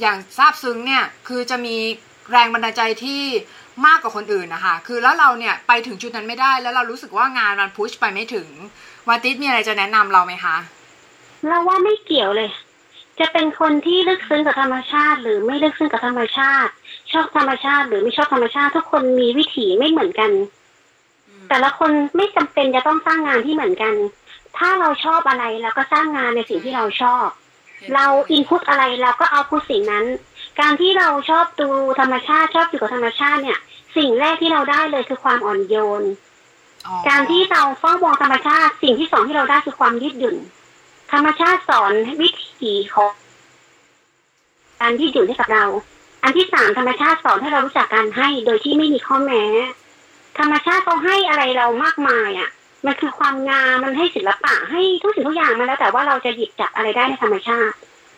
[0.00, 1.76] อย่างซาบซึ้งเนี่ยคือจะมี
[2.30, 3.22] แรงบันดาลใจที่
[3.86, 8.48] มากกว่าคนอื่นนะคะ คือแล้วเราเนี่ยไปถึงจุดนั้นไม่ได้ แล้วเรารู้สึกว่างานมันพุชไปไม่ถึง
[9.08, 10.56] วาติสมีอะไรจะแนะนำเราไหมคะ
[11.46, 12.50] เราว่าไม่เกี่ยวเลย
[13.20, 16.72] จะเป็นคนที่ลึกซึ้งกับธรรมชาติ หรือไม่ลึกซึ้งกับธรรมชาติ
[17.12, 20.30] ชอบธรรมชาติ หรือไม่ชอบธรรมชาติ ทุกคนมีวิถีไม่เหมือนกัน
[21.28, 23.94] อืมแต่ละคนไม่จำเป็นจะต้องสร้างงานที่เหมือนกัน
[24.58, 27.26] ถ้าเราชอบอะไรเราก็สร้างงานในสิ่งที่เราชอบ
[27.94, 30.04] เราอินพุตอะไรเราก็เอาพุตสิ่งนั้น
[30.60, 31.68] การที่เราชอบดู
[32.00, 33.58] ธรรมชาติชอบอยู่กับธรรมชาติเนี่ย
[33.96, 36.02] สิ่งแรกที่เราได้เลยคือความอ่อนโยน
[36.86, 40.36] อ๋อการที่เราเฝ้ามองธรรมชาติสิ่งที่สองที่เราได้คือความยืดหยุ่น
[41.12, 43.12] ธรรมชาติสอนวิถีของ
[44.80, 45.64] การยืดหยุ่นให้กับเรา
[46.22, 49.44] อันที่สามธรรมชาติสอนให้เรารู้จักการให้ โดยที่ไม่มีข้อแม้
[50.38, 52.50] ธรรมชาติเขาให้อะไรเรามากมายอะ
[52.86, 57.74] มันคือความงามมันให้ศิลปะให้ทุกสิ่งทุกอย่างมันแล้วแต่ว่าเราจะหยิบจับอะไรได้ในธรรมชาติ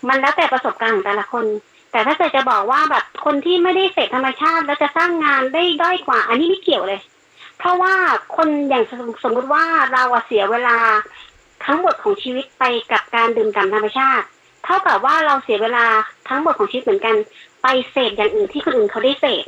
[0.09, 1.47] มันแล้วแต่ประสบการณ์ของแต่ละคน
[1.93, 7.01] แต่ถ้าเกิดจะบอกว่าแบบคนที่ไม่ได้เสพธรรมชาติแล้วจะสร้างงานได้ด้อยกว่า อันนี้ไม่เกี่ยวเลย
[7.59, 7.95] เพราะว่า
[8.37, 8.85] คนอย่าง
[9.23, 10.77] สมมมติว่าเราเสียเวลา
[11.67, 14.25] ทั้งหมดของชีวิตไปกับการดื่มด่ำธรรมชาติ
[14.65, 15.87] เท่ากับว่าเราเสียเวลา
[16.29, 17.17] ทั้งหมดของชีวิตเหมือนกัน
[17.63, 19.45] ไปเสพอย่างอื่นที่คนอื่นเขาได้เสพ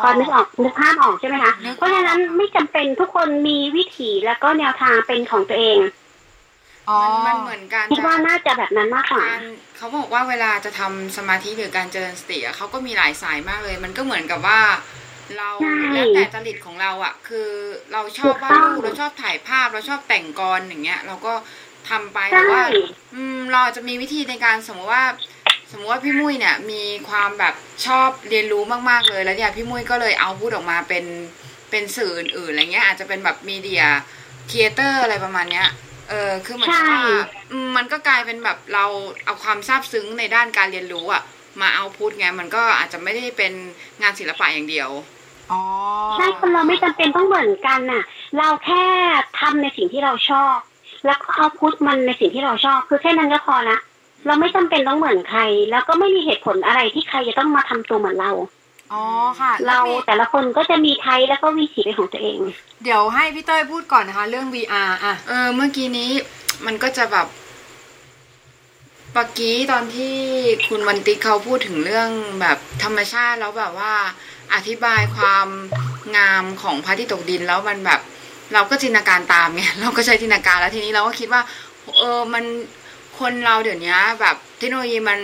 [0.00, 5.78] พอนึกออกนึกภาพออกใช่ไหมคะนึกออกเพราะฉะนั้นไม่จำเป็นทุกคนมีวิถีแล้วก็แนวทางเป็นของตัวเอง
[6.88, 9.42] อ๋อมันมันเหมือนการคิดว่าน่าจะแบบนั้นมากกว่าการ
[9.76, 14.60] เขาบอกว่าเวลาจะทำสมาธิหรือการเจริญสติอะเขาก็มีหลายสายมากเลย มันก็เหมือนกับว่า
[15.38, 17.50] เราใช่แล้วแต่จริตของเราอะคือ
[17.92, 21.32] เราชอบวาดรูปเราชอบถ่ายภาพเราชอบแต่งกรอย่างเงี้ย เราก็
[21.90, 22.62] ทำไปแต่ใช่ว่า
[23.14, 25.04] อืมเราจะมีวิธีในการสมมติว่า
[25.70, 27.54] สมมติว่าพี่มุ้ยเนี่ยมีความแบบ
[27.86, 31.04] ชอบเรียนรู้มากๆเลย แล้วเนี่ยพี่มุ้ยก็เลยเอาพูดออกมาเป็น
[31.70, 33.84] เป็นสื่ออื่นๆอะไรเงี้ยอาจจะเป็นแบบมีเดีย
[34.50, 35.68] ครีเอเตอร์อะไรประมาณเนี้ย
[36.08, 37.04] เออคือเหมือนกับว่าใช่
[37.52, 38.84] อืมมันก็กลายเป็นแบบเรา
[39.24, 41.22] เอาความซาบซึ้งในด้านการเรียนรู้อะ
[41.60, 43.52] มาเอาพูดไงมันก็อาจจะไม่ได้เป็น
[44.02, 44.90] งานศิลปะอย่างเดียว
[45.52, 45.62] อ๋อ
[46.16, 48.02] ใช่คนเราไม่จำเป็นต้องเหมือนกันน่ะ
[48.38, 48.84] เราแค่
[49.38, 50.56] ทำในสิ่งที่เราชอบ
[51.06, 53.78] แล้วก็เอาพุทมันในสิ่งที่เราชอบ คือแค่นั้นก็พอละ
[54.26, 58.32] เราไม่จำเป็นต้องเหมือนใคร แล้วก็ไม่มีเหตุผลอะไรที่ใครจะต้องมาทำตัวเหมือนเรา
[58.92, 59.02] อ๋อ
[59.40, 62.38] ค่ะ เราแล้วมีแต่ละคนก็จะมีไทยแล้วก็วิถีเป็นของตัวเอง
[62.84, 66.10] เดี๋ยวให้พี่เต้ยพูดก่อนนะคะ เรื่อง VR อะเออเมื่อกี้นี้
[66.66, 67.26] มันก็จะแบบ
[69.14, 70.14] ปกกี้ตอนที่
[70.68, 72.08] คุณวันติกเขาพูดถึงเรื่อง
[72.40, 73.94] แบบธรรมชาติแล้วแบบว่า
[74.54, 75.48] อธิบายความ
[76.16, 78.00] งามของพระอาทิตย์ตกดินแล้วมันแบบ
[78.54, 81.42] เราก็จินตนาการตามไงเราก็ใช้จินตนาการแล้วทีนี้เราก็คิดว่า
[81.98, 82.44] เออมัน
[83.18, 85.20] คนเราเดี๋ยวนี้แบบเทคโนโลยีมัน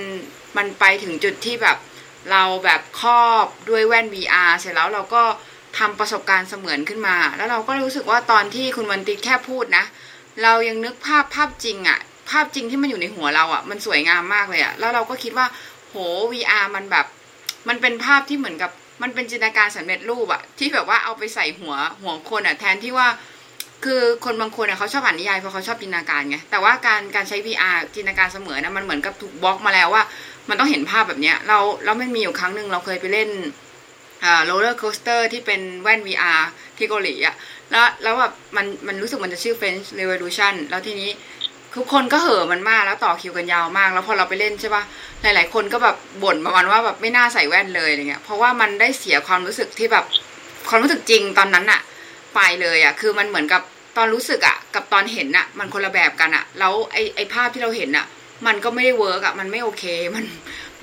[0.57, 1.76] มันไปถึงจุดที่แบบ
[2.31, 5.22] เราแบบครอบด้วยแว่น VR เสร็จแล้วเราก็
[5.78, 9.85] ทำประสบการณ์เสมือนขึ้นมา แล้วเราก็รู้สึกว่าตอนที่คุณวันติแค่พูดนะ
[10.42, 11.98] เรายังนึกภาพภาพจริงอะ
[12.31, 15.46] ภาพจริงที่มันอยู่ในหัวเราอะมันสวยงามมากเลยอะแล้วเราก็คิดว่า
[15.88, 15.94] โห
[16.33, 17.07] VR มันแบบ
[17.68, 18.70] มันเป็นภาพที่เหมือนกับ
[19.02, 23.09] มันเป็นจินตนาการสำเร็จรูปอะที่แบบว่าเอาไปใส่หัวหัวคนอะแทนที่ว่า
[23.85, 30.03] คือคนบางคนอะเขาชอบอ่านนิยายเพราะเขาชอบจินตนาการไงแต่ว่าการการใช้ VR จินตนาการเสมือนอะนะมันเหมือนกับถูกบล็อกมาแล้วว่า
[30.49, 33.29] มันต้องเห็นภาพแบบเนี้ยเราเราไม่มีอยู่ครั้งหนึ่งเราเคยไปเล่น
[34.25, 36.40] อ่า roller coaster ที่เป็นแว่น VR
[36.77, 37.35] ที่เกาหลีอะ
[37.71, 41.11] แล้วแล้วแบบมันมันรู้สึกมันจะชื่อ French Revolution แล้วทีนี้
[41.77, 44.83] ทุกคนก็เห่อมันมากแล้วต่อคิวกันยาวมาก แล้วพอเราไปเล่นใช่ปะ
[45.23, 50.05] หลาย ๆ คนก็แบบบ่นประมาณว่าแบบไม่น่าใส่แว่นเลยอะไรเงี้ยเพราะว่ามันได้เสียความรู้สึกที่แบบ
[50.68, 51.81] ความรู้สึกจริงตอนนั้นอะ
[52.35, 53.62] ไปเลยอะคือมันเหมือนกับ
[53.97, 58.07] ตอนรู้สึกอะกับตอนเห็นอะมันคนละแบบกันอะแล้วไอไอภาพที่เราเห็นอะ
[58.47, 60.25] มันก็ไม่ได้ work อะมันไม่โอเค มัน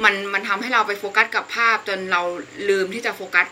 [0.04, 2.22] มันมันทำให้เราไปโฟกัสกับภาพจนเรา
[2.70, 3.48] ลืมที่จะโฟกัส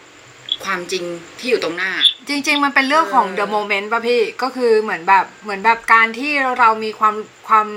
[0.64, 1.04] ความจริง
[1.40, 1.92] ที่อยู่ตรงหน้า
[2.28, 7.16] จริง ๆ มันเป็นเรื่องของ the moment ป่ะพี่ ก็คือเหมือนแบบเหมือนแบบการที่เรามีความ
[7.48, 7.68] ความ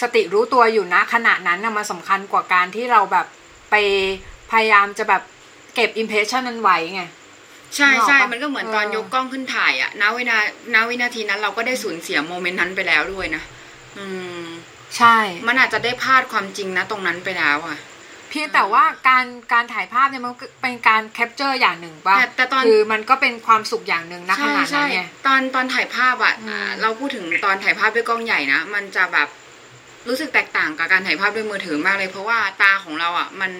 [0.00, 3.26] สติรู้ตัวอยู่นะขณะนั้นนะมันสำคัญกว่าการที่เราแบบ
[3.70, 3.74] ไป
[4.50, 5.22] พยายามจะแบบ
[5.74, 7.02] เก็บอิมเพรสชันนั้นไว้ไง
[7.76, 10.38] ใช่ใช่นึกออกปะมันก็เหมือนเออตอนยกกล้องขึ้นถ่ายอะณวินา
[10.74, 13.42] ณวินาทีนั้นเราก็ได้สูญเสียโมเมนต์นั้นไปแล้วด้วยนะ
[13.98, 14.06] อื
[14.42, 14.46] ม
[14.96, 17.78] ใช่ มันอาจจะได้พลาดความจริงนะตรงนั้นไปแล้วอะ
[18.30, 29.28] เพียงแต่ว่าการการถ่ายภาพเนี่ยมันก็เป็นการ capture อย่างหนึ่งป่ะแต่แต่ตอนคือมันก็เป็นความสุขอย่างหนึ่งนะขณะนั้นไงใช่ใช่ตอนตอนถ่ายภาพอะอืมอ่าเราพูดถึงตอนถ่ายภาพด้วยกล้องใหญ่นะมันจะแบบ
[30.08, 33.52] รู้สึกแตกต่างกับการถ่ายภาพด้วยมือถือมากเลย เพราะว่าตาของเราอะมัน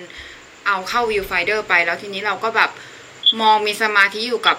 [0.66, 2.70] เอาเข้า viewfinder ไปแล้วทีนี้เราก็แบบ
[3.40, 4.56] มองมีสมาธิอยู่กับ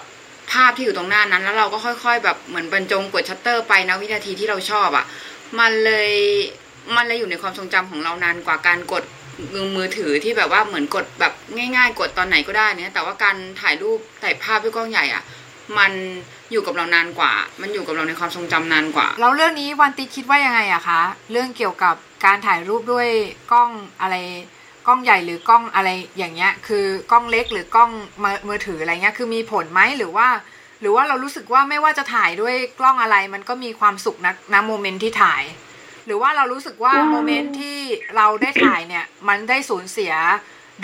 [0.52, 5.04] ภาพที่อยู่ตรงหน้านั้น แล้วเราก็ค่อยๆ แบบเหมือนบรรจงกดชัตเตอร์ไปนะวินาทีที่เราชอบอะ
[5.58, 6.10] มันเลย
[6.96, 9.04] มันเลยอยู่ในความทรงจำของเรานานกว่าการกด
[9.52, 15.22] มือมือถือที่แบบว่าเหมือนกดแบบง่าย ๆ กดตอนไหนก็ได้เนี่ยแต่ว่าการถ่ายรูปถ่ายภาพด้วยกล้องใหญ่อะ
[15.78, 15.92] มัน
[16.52, 21.00] อยู่กับเรานานกว่า มันอยู่กับเราในความทรงจำนานกว่า แล้วเรื่องนี้วันติคิดว่ายังไงอะคะ
[21.32, 23.08] เรื่องเกี่ยวกับการถ่ายรูปด้วย
[23.52, 24.14] กล้องอะไร
[24.86, 27.90] กล้องใหญ่หรือกล้องอะไรอย่างเงี้ย คือกล้องเล็กหรือกล้อง
[28.22, 30.28] มือมือถืออะไรเงี้ยคือมีผลไหมหรือว่า
[30.80, 35.42] หรือว่าเรารู้สึกว่าไม่ว่าจะถ่ายด้วยกล้องอะไร มันก็มีความสุขนะณ moment ที่ถ่าย
[36.06, 37.78] หรือว่าเรารู้สึกว่าอืม moment ที่
[38.16, 40.12] เราได้ถ่ายเนี่ย มันได้สูญเสีย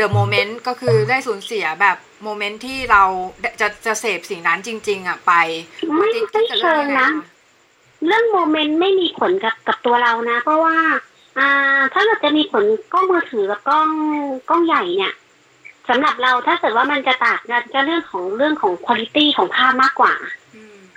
[0.01, 3.03] the moment ก็คือได้สูญเสียแบบ moment ที่เรา
[3.61, 5.33] จะจะเสพสิ่งนั้นจริง ๆอะไป
[5.97, 7.09] ไม่ติไม่กับเชิงยังไงนะคะ
[8.07, 10.77] เรื่อง moment ไม่มีผลกับกับตัวเรานะ เพราะว่า
[11.38, 11.49] อ่า
[11.92, 13.88] ถ้าเราจะมีผลกล้องมือถือกับกล้อง
[14.49, 15.14] กล้องใหญ่เนี่ย
[15.88, 20.14] สำหรับเราถ้าเกิดว่ามันจะตากันจะเรื่องของเรื่องของคุณภาพของภาพมากกว่า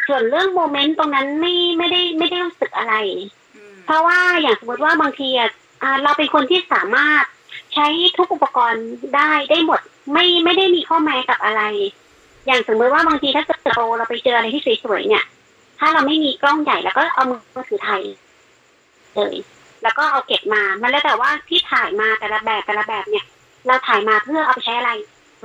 [0.07, 2.95] ส่วนเรื่องโมเมนต์ตรงนั้นไม่ไม่ได้ไม่ได้รู้สึกอะไร
[3.85, 5.49] เพราะว่าอย่างสมมติว่าบางทีอะ
[6.03, 7.23] เราเป็นคนที่สามารถ
[7.73, 9.79] ใช้ทุกอุปกรณ์ได้ได้หมด
[10.13, 11.61] ไม่ไม่ได้มีข้อแม้กับอะไร
[12.45, 15.25] อย่างสมมติว่าบางทีถ้าเกิดเราเราไปเจออะไรที่สวยๆเนี่ย
[15.79, 18.01] ถ้าเราไม่มีกล้องใหญ่แล้วก็เอามือถือถ่าย
[19.15, 19.35] เลย
[19.85, 23.25] แล้วก็เอาเก็บมา มันแล้วแต่ว่าที่ถ่ายมาแต่ละแบบแต่ละแบบเนี่ย
[23.67, 24.91] เราถ่ายมาเพื่อเอาไปใช้อะไร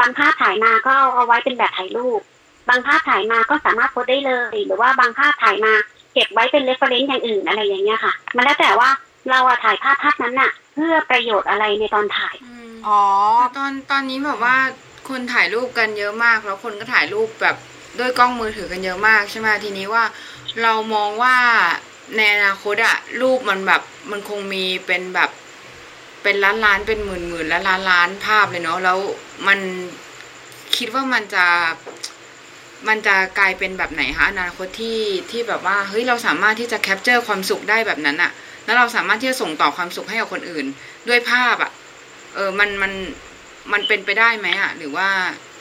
[0.00, 2.20] บางภาพถ่ายมาก็เอาไว้เป็นแบบถ่ายรูป
[2.68, 5.72] บางภาพถ่ายมาก็สามารถโพสต์ได้เลย หรือว่าบางภาพถ่ายมา
[6.14, 8.90] เก็บไว้เป็น reference อย่างอื่นอะไรอย่างเงี้ยค่ะ มันแล้วแต่ว่า
[9.30, 13.02] เราอะถ่ายภาพภาพนั้นน่ะเพื่อประโยชน์อะไรในตอนถ่ายอืมอ๋อ
[13.38, 14.56] แต่ตอนตอนนี้แบบว่า
[15.08, 17.56] คนถ่ายรูปกันเยอะมาก แล้วคนก็ถ่ายรูปแบบ
[17.98, 20.04] ด้วยกล้องมือถือกันเยอะมากใช่ไหมทีนี้ว่า
[20.62, 21.36] เรามองว่า
[22.16, 25.30] ในอนาคตอะรูปมันแบบมันคงมีเป็นแบบ
[26.22, 28.98] เป็นล้านล้านเป็นหมื่นหมื่นและล้านล้านภาพเลยเนาะแล้ว
[29.48, 29.58] มัน
[30.76, 31.46] คิดว่ามันจะ
[32.88, 38.30] มันจะกลายเป็นแบบไหนคะอนาคตที่ที่แบบว่าเฮ้ยเราสามารถที่จะ capture ความสุขได้แบบนั้นอะ
[38.64, 40.66] แล้วเราสามารถที่จะส่งต่อความสุขให้กับคนอื่น
[41.08, 41.72] ด้วยภาพอะ
[42.34, 42.92] เออมันมัน
[43.72, 45.08] มันเป็นไปได้ไหมอะหรือว่า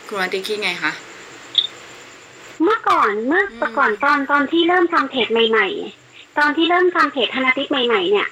[0.07, 0.91] คุณวันติคิดไงคะ
[2.63, 8.27] เมื่อก่อนเมื่อก่อนตอนตอนที่เริ่มทำเพจใหม่ ๆ ตอนที่เริ่มทำเพจธนาติกใหม่ๆเนี่ย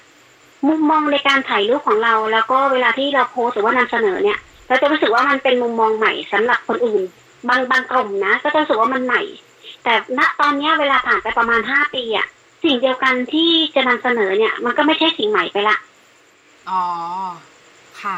[0.67, 7.01] มุมมองในการถ่ายรูปของเรา แล้วก็เวลาที่เราโพสหรือว่านำเสนอเนี่ย เราจะรู้สึกว่ามันเป็นมุมมองใหม่สำหรับคนอื่น
[7.49, 9.21] บางบางกลุ่มนะ ก็จะรู้สึกว่ามันใหม่
[9.83, 12.27] แต่ณตอนนี้เวลาผ่านไปประมาณห้าปีอะ
[12.63, 15.77] สิ่งเดียวกันที่จะนำเสนอเนี่ย มันก็ไม่ใช่สิ่งใหม่ไปละ
[16.69, 16.83] อ๋อ
[18.01, 18.17] ค่ะ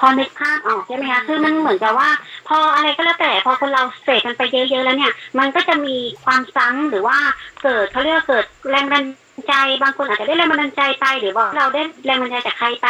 [0.00, 2.10] พอนึกภาพออกใช่ไหมคะคือมันเหมือนกับว่า
[2.48, 7.18] พออะไรก็แล้วแต่พอคนเราเสพมันไปเยอะๆแล้วเนี่ย มันก็จะมีความซ้ำหรือว่า
[7.62, 9.04] เกิดเขาเรียกเกิดแรงบัน
[9.48, 12.88] ใจบางคนอาจจะได้แรงบันดาลใจไปหรือว่าเราได้แรงบันดาลใจจากใครไป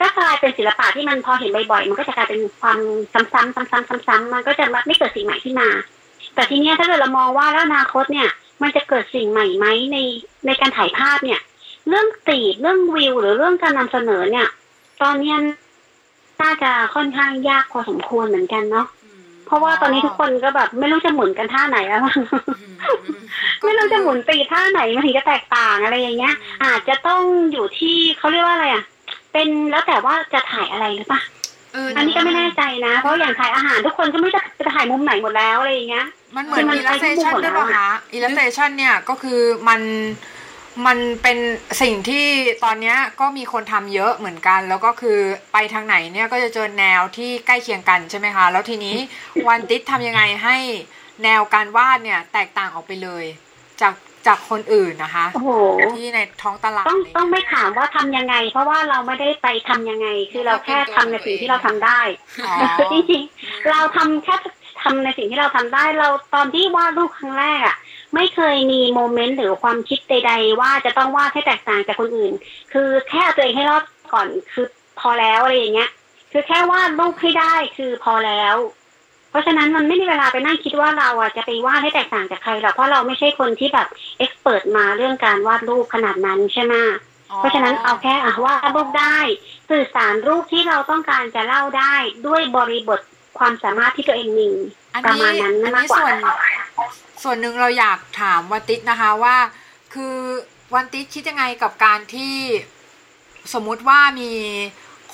[0.00, 2.78] ก็กลายเป็นศิลปะที่มันพอเห็นบ่อยๆมันก็จะกลายเป็นความ
[3.12, 5.68] ซ้ำๆซ้ำๆซ้ำๆมันก็จะไม่เกิดสิ่งใหม่ขึ้นมา
[6.34, 8.28] แต่ทีเนี้ยถ้าเกิดเรามองว่าแล้วอนาคตเนี่ย
[8.62, 9.96] มันจะเกิดสิ่งใหม่ไหมใน
[10.46, 11.40] ในการถ่ายภาพเนี่ย
[11.88, 14.48] เรื่องตีเรื่องวิว หรือเรื่องการนำเสนอเนี่ย
[15.02, 15.38] ตอนเนี้ย
[16.42, 18.86] น่าจะค่อนข้างยากพอสมควรเหมือนกันเนาะ
[19.46, 22.00] เพราะว่าตอนนี้ทุกคนก็แบบ ไม่รู้จะหมุนกันท่าไหนแล้ว
[23.64, 27.20] ไม่รู้จะหมุนตีท่าไหนมันถึงจะแตกต่างอะไรอย่างเงี้ย อาจจะต้อง
[27.52, 28.84] อยู่ที่เขาเรียกว่าอะไรอะ
[29.32, 31.20] เป็นแล้วแต่ว่าจะถ่ายอะไรหรือปะ
[31.72, 39.80] เอออันนี้ก็ไม่แน่ใจนะ เพราะอย่างถ่ายอาหารทุกคนก็ไม่รู้จะจะถ่ายมุมไหนหมดแล้วอะไรอย่างเงี้ย มันเหมือนคือมัน illustration ไปที่ด้วยหมป่ะดแล้วคะ illustration เนี่ยก็คือมัน
[40.86, 41.38] มันเป็น
[41.82, 42.26] สิ่งที่
[42.64, 45.18] ตอนเนี้ยก็มีคนทำเยอะเหมือนกัน แล้วก็คือ
[45.52, 48.96] ไปทางไหนเนี่ยก็จะเจอแนวที่ใกล้เคียงกันใช่ไหมคะ แล้วทีนี้
[49.48, 50.56] วันติสทำยังไงให้
[51.24, 53.24] แนวการวาดเนี่ยแตกต่างออกไปเลย
[53.80, 53.94] จาก
[54.26, 55.50] จากคนอื่นนะคะโอ้โห
[55.96, 62.00] ที่ในท้องตลาดต้องะรเยต้องไม่ถามว่าทำยังไง เพราะว่าเราไม่ได้ไปทำยังไง คือเราแค่ทำในสิ่งที่เราทำได้
[62.46, 62.54] อ๋อ
[62.92, 64.36] จริงๆเราทำแค่
[64.82, 67.76] ทำในสิ่งที่เราทำได้ เราตอนที่วาดรูปครั้งแรกอะ
[68.14, 72.32] ไม่เคยมีโมเมนต์หรือความคิดใด ๆ ว่าจะต้องวาดให้แตกต่างจากคนอื่น
[72.72, 74.66] คือแค่เอาตัวเองให้รอดก่อนคือ
[75.00, 75.90] พอแล้วอะไรอย่างเงี้ย
[76.32, 78.56] คือแค่วาดรูปให้ได้คือพอแล้ว
[79.30, 86.74] เพราะฉะนั้นมันไม่มีเวลาไปนั่งคิดว่าเราอะจะไปวาดให้แตกต่างจากใครหรอกเพราะเราไม่ใช่คนที่แบบเอ็กซ์เพรสมาเรื่องการวาดรูปขนาดนั้นใช่ไหม
[87.36, 89.18] เพราะฉะนั้นเอาแค่อะวาดรูปได้
[89.70, 91.94] สื่อสารรูปที่เราต้องการจะเล่าได้
[92.26, 93.00] ด้วยบริบท
[93.38, 94.50] ความสามารถที่ตัวเองมี
[94.94, 96.04] อันประนี้มาณนั้นอันมากนี้กว่า
[97.22, 99.36] ส่วนหนึ่งเราอยากถามวันติสนะคะว่า
[99.94, 100.16] คือ
[100.74, 102.34] วันติสคิดยังไงกับการที่
[103.54, 104.30] สมมุติว่ามี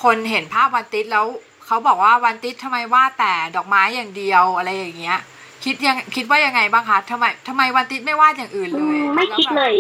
[0.03, 1.27] คนเห็นภาพวันติสแล้ว
[1.67, 5.19] เขาบอกว่าวันติสทำไมว่าแต่ดอกไม้อย่างเดียวอะไรอย่างเงี้ย
[5.65, 9.75] คิดยังคิดว่ายังไงบ้างคะทำไมทำไมวันติสไม่วาดอย่างอื่นเลยไม่คิดเลย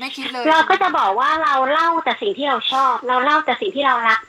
[0.00, 4.20] ไม่คิดเลย เราก็จะบอกว่าเราเล่าแต่สิ่งที่เราชอบ เราเล่าแต่สิ่งที่เรารัก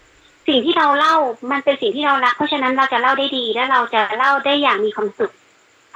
[0.47, 1.15] สิ่งที่เราเล่า
[1.51, 5.31] มันเป็นสิ่งที่เรารัก เพราะฉะนั้นเราจะเล่าได้ดีและเราจะเล่าได้อย่างมีความสุข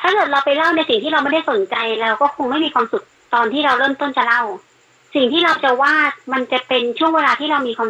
[0.07, 4.43] ถ้าเกิดเราไปเล่าในสิ่งที่เราไม่ได้สนใจเราก็คงไม่มีความสุขตอนที่เราเริ่มต้นจะเล่า
[5.15, 7.89] สิ่งที่เราจะวาดมันจะเป็นช่วงเวลาที่เรามีความ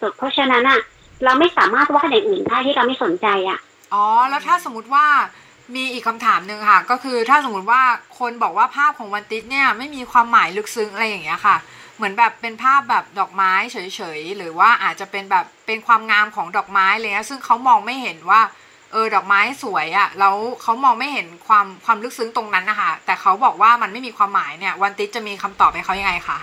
[0.00, 0.80] สุขเพราะฉะนั้นอะ
[1.24, 3.58] เราไม่สามารถวาดอย่างอื่นได้ที่เราไม่สนใจอะ
[3.94, 5.06] อ๋อ แล้วถ้าสมมติว่า
[5.74, 7.82] มีอีกคำถามหนึ่งค่ะ ก็คือถ้าสมมติว่า
[8.18, 11.56] คนบอกว่าภาพของวันติสเนี่ยไม่มีความหมายลึกซึ้งอะไรอย่างเงี้ยค่ะ
[11.96, 13.76] เหมือนแบบเป็นภาพแบบดอกไม้เฉ
[14.18, 18.40] ยๆหรือว่าอาจจะเป็นแบบเป็นความงามของดอกไม้เงี้ยซึ่งเขามองไม่เห็นว่า
[18.92, 26.38] เออดอกไม้สวยอะ่ะแล้วเขามองไม่เห็นความความลึกซึ้งตรงนั้นนะคะแต่เขาบอกว่ามันไม่มีความหมายเนี่ย วันติสจะมีคำตอบให้เขายังไงคะ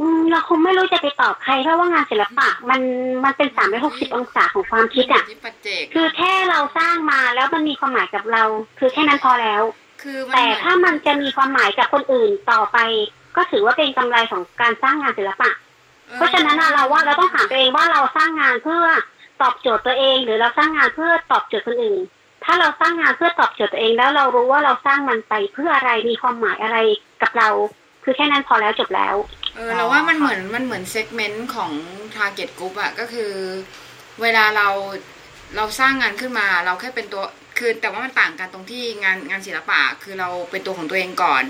[0.00, 2.80] อืมเราคงไม่รู้จะไปตอบใครเพราะว่างานศิลปะมัน
[3.24, 8.42] มันเป็นสามร้อยหกสิบองศาของความคิดอะที่ปัจเจกคือแค่เราสร้างมาแล้วมันมีความหมายกับเรา
[8.78, 9.62] คือแค่นั้นพอแล้ว
[10.02, 12.78] คือมันแต่เหมือนถ้ามันจะมีความหมายกับคนอื่นต่อไป
[13.36, 15.50] ก็ถือว่าเป็นกำไรของการสร้างงานศิลปะ
[16.14, 18.84] เพราะฉะนั้นน่ะเราว่าเราต้องถามตัวเองว่าเราสร้างงานเพื่อ
[19.42, 22.00] ตอบโจทย์ตัวเอง หรือเราสร้างงานเพื่อตอบโจทย์คนอื่น
[22.44, 26.78] ถ้าเราสร้างงานเพื่อตอบโจทย์ตัวเองแล้วเรารู้ว่าเราสร้างมันไปเพื่ออะไรมีความหมายอะไร
[27.22, 27.48] กับเรา
[28.04, 29.16] คือแค่นั้นพอแล้วจบแล้ว
[29.56, 31.70] เออเราว่ามันเหมือนมันเหมือนเซกเมนต์ของ
[32.16, 33.32] target group อะก็คือ
[34.22, 34.68] เวลาเรา
[35.56, 37.24] เราสร้างงานขึ้นมาเราแค่เป็นตัว
[37.58, 41.44] คือแต่ว่ามันต่างกันตรงที่งานงานศิลปะคือเราเป็นตัวของตัวเองก่อน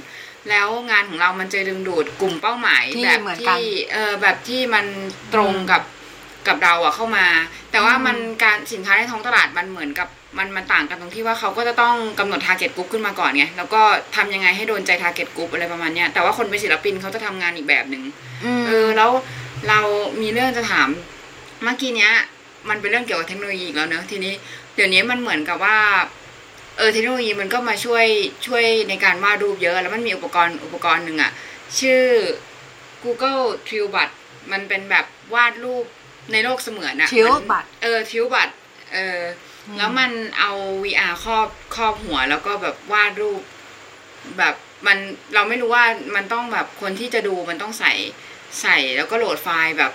[0.51, 4.87] แล้วงานของเรามันจะดึงดูดกลุ่มเป้าหมายแบบที่เออแบบที่มัน
[5.35, 5.83] ตรงกับ
[6.49, 7.27] กับเราอะเข้ามา
[7.71, 13.83] แต่ว่ามันการสินค้าในท้องตลาดมันเหมือนกับมันมันต่างกันตรงที่ว่าเขาก็จะต้องกำหนด target group ขึ้นมาก่อนไงแล้วก็
[14.17, 18.03] ทำยังไงให้โดนใจ target group อะไรประมาณเนี้ยแต่ว่าคนเป็นศิลปินเขาจะทำงานอีกแบบหนึ่ง
[18.61, 19.11] มเออแล้ว
[19.69, 19.81] เรา
[20.21, 20.89] มีเรื่องจะถาม
[21.65, 22.13] เมื่อกี้เนี้ย
[22.69, 24.33] มันเป็นเรื่องเกี่ยวกับเทคโนโลยีอีกแล้วเนอะทีนี้
[24.75, 25.79] เดี๋ยวนี้มันเหมือนกับว่า
[26.77, 28.07] เออเทคโนโลยีมันก็มาช่วย
[28.47, 31.31] ช่วยในการวาดรูปเยอะ แล้วมันมีอุปกรณ์อุปกรณ์หนึ่งอะ
[31.79, 32.03] ชื่อ
[33.03, 34.11] Google t r i l b u t
[34.53, 35.85] มันเป็นแบบวาดรูป
[36.33, 38.51] ในโลกเสมือนอะทิวมันบัตเออทิวบัต
[38.93, 39.21] เออ
[39.67, 40.53] อมแล้วมันเอา
[40.85, 43.43] VR ครอบครอบหัวแล้วก็แบบวาดรูป
[44.39, 44.55] แบบ
[44.87, 44.99] มัน
[45.35, 45.85] เราไม่รู้ว่า
[46.17, 47.93] มันต้องแบบคนที่จะดูมันต้องใส่
[48.63, 49.93] ใส่แล้วก็โหลดไฟล์แบบ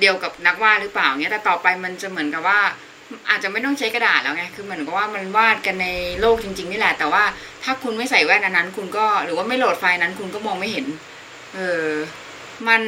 [0.00, 2.60] เดียวกับนักวาดหรือเปล่าเงี้ยแต่ต่อไปมันจะเหมือนกับว่า
[3.28, 5.88] อาจจะไม่ต้องใช้กระดาษแล้วไงคือเหมือนกับว่ามันวาดกันใน
[6.20, 7.24] โลกจริง ๆ นี่แหละ แต่ว่า
[7.64, 10.86] ถ้าคุณไม่ใส่แว่นอันนั้น คุณก็หรือว่าไม่โหลดไฟล์นั้นคุณก็มองไม่เห็น
[11.54, 11.88] เออ
[12.68, 12.82] มัน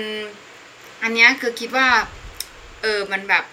[1.03, 1.89] อันเนี้ยคือคิดว่า
[2.85, 3.45] เออ มันแบบ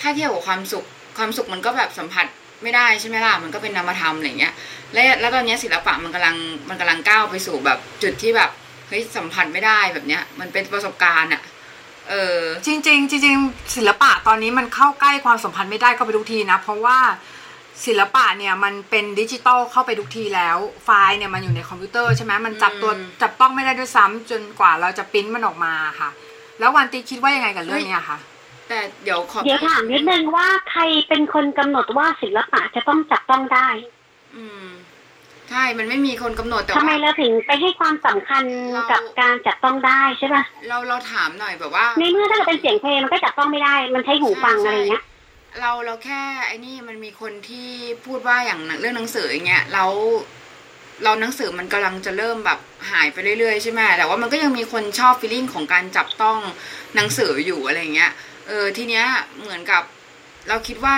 [0.00, 0.84] ถ้าเทียบกับความสุข
[1.18, 2.26] ความสุขมันก็แบบสัมผัส
[2.62, 4.52] ไม่ได้ใช่ไหมล่ะ มันก็เป็นนามธรรมอะไรเงี้ย
[4.92, 6.36] และแล้วตอนเนี้ยศิลปะมันกำลัง
[6.68, 8.50] มันกำลังก้าวไปสู่แบบจุดที่แบบ
[8.88, 11.42] เฮ้ยสัมผัสไม่ได้แบบเนี้ย มันเป็นประสบการณ์อะ
[12.08, 16.98] เออจริงๆจริงๆศิลปะตอนนี้มันเข้าใกล้ความสัมผัสไม่ได้เข้าไปทุกทีนะ เพราะว่า
[17.86, 26.10] ศิลปะเนี่ยมันเป็นดิจิตอลเข้าไปทุกทีแล้ว ไฟล์เนี่ยมันอยู่ในคอมพิวเตอร์ใช่ไหมมันจับตัวอืมจับต้องไม่ได้ด้วยซ้ำจนกว่าเราจะปริ้นมันออกมาค่ะ
[26.58, 28.18] แล้ววันตีคิดว่ายังไงกับเรื่องเนี้ยคะ
[28.68, 33.68] แต่เดี๋ยวขอเดี๋ยวถามนิดนึงว่าใครเป็นคนกำหนดว่าศิลปะจะต้องจับต้องได้
[34.36, 34.66] อืม
[35.50, 45.04] ใช่ มันไม่มีคนกำหนดแต่ทำไมว่าเราถึงไปให้ความสำคัญเรากับการจับต้องได้ใช่ป่ะเราเราถามหน่อยแบบว่า ในเมื่อถ้าเกิดเป็นเสียงเพลงมันก็จับต้องไม่ได้ มันใช้หูฟังอะไรเงี้ย
[45.60, 47.68] เราเราแค่ไอ้นี่มันมีคนที่
[48.06, 49.90] พูดว่าอย่างเรื่องหนังสืออย่างเงี้ยแล้ว
[51.04, 52.58] เราหนังสือมันกำลังจะเริ่มแบบ
[52.90, 56.38] หายไปเรื่อยๆใช่ไหมแต่ว่ามันก็ยังมีคนชอบฟีลลิ่งของการจับต้อง
[56.96, 58.12] หนังสืออยู่อะไรเงี้ย
[58.48, 59.06] เออทีเนี้ย
[59.40, 59.82] เหมือนกับ
[60.48, 60.96] เราคิดว่า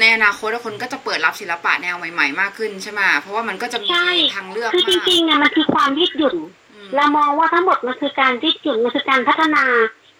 [0.00, 6.36] ในอนาคตคนก็จะเปิดรับศิลปะแนวใหม่ ๆ มากขึ้นใช่ไหมเพราะว่ามันก็จะมีใช่ทางเลือกคือจมากริงๆเนี่ยมันคือความยืดหยุ่น
[6.74, 9.64] อืมเรามองว่าทั้งหมดมันคือการยืดหยุ่นมันคือการพัฒนา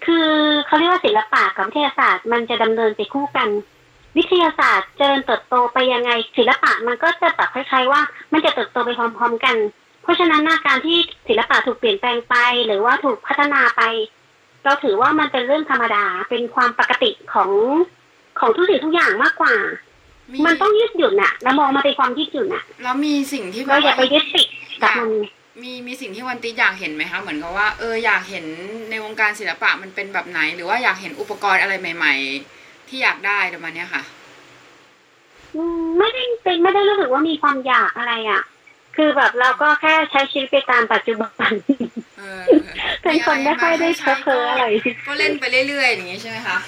[0.07, 0.29] คือ
[0.67, 3.49] เขาเรียกว่าศิลปะกับวิทยาศาสตร์ มันจะดำเนินไปคู่กัน
[4.17, 8.01] วิทยาศาสตร์เจริญเติบโตไปยังไง ศิลปะมันก็จะแบบคล้ายๆว่า
[8.33, 9.57] มันจะเติบโตไปพร้อม ๆ กัน
[10.03, 12.35] เพราะฉะนั้นหน้าการที่ศิลปะถูกเปลี่ยนแปลงไป
[12.67, 13.83] หรือว่าถูกพัฒนาไป
[14.69, 17.51] เราถือว่ามันเป็นเรื่องธรรมดาเป็นความปกติของ
[18.39, 19.55] ของทุกสิ่งทุกอย่างมากกว่า
[20.47, 24.49] มันต้องยืดหยุ่นอะเรามองมาเป็นความยืดหยุ่นอะแล้วมีสิ่งที่แบเราบอย่าว่าไปยึดติด
[24.83, 25.11] กับมัน
[25.63, 28.45] มีมีสิ่งที่วันติอยากเห็นไหมคะเหมือนกับว่าเอออยากเห็น
[28.91, 32.15] ในวงการศิลปะมันเป็นแบบไหน หรือว่าอยากเห็นอุปกรณ์อะไรใหม่
[32.53, 34.03] ๆ ที่อยากได้ประมาณเนี้ยค่ะ
[35.55, 38.43] อืมไม่ได้เป็นไม่ได้รู้สึกว่ามีความอยากอะไรอะ
[38.97, 41.51] คือแบบเราก็แค่ใช้ชีวิตไปตามปัจจุบัน
[42.19, 42.43] เออ
[43.03, 44.65] เป็นคนไม่ค่อยได้เพ้อเพ้ออะไร
[45.07, 46.59] ก็เล่นไปเรื่อยๆอย่างงี้ใช่ไหมคะ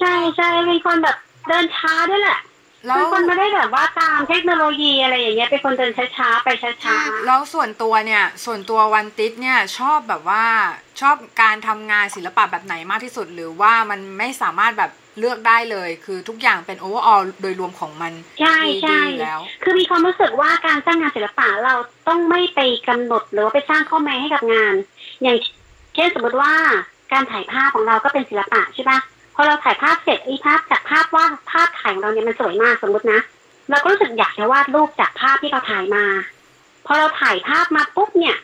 [0.00, 1.16] ใช่ใช่เป็นคนแบบ
[1.48, 2.40] เดินช้าด้วยแหละ
[2.84, 10.44] แล้วเป็นคนไม่ได้แบบว่าตามเทคโนโลยีอะไรอย่างเงี้ยเป็นคนเดินช้าๆไปช้าๆแล้วส่วนตัวเนี่ย ส่วนตัววันติสเนี่ยชอบแบบว่า
[11.00, 21.74] ชอบการทำงานศิลปะแบบไหนมากที่สุด หรือว่ามันไม่สามารถแบบเลือกได้เลย คือทุกอย่างเป็น overall โดยรวมของมันใช่ดีใช่ดีอยู่แล้ว คือมีความรู้สึกว่าการสร้างงานศิลปะเรา
[22.08, 24.74] ต้องไม่ไปกำหนดหรือว่าไปสร้างข้อแม้ให้กับงาน
[25.22, 25.38] อย่าง
[25.94, 26.52] เช่นสมมติว่า
[27.12, 28.98] การถ่ายภาพของเราก็เป็นศิลปะใช่ปะ
[29.36, 33.20] พอเราถ่ายภาพเสร็จไอ้ภาพจากภาพวาดภาพถ่ายของเราเนี่ยมันสวยมากสมมตินะ
[33.70, 36.04] เราก็รู้สึกอยากจะวาดรูปจากภาพที่เราถ่ายมา
[36.86, 38.36] พอเราถ่ายภาพมาปุ๊บเนี่ย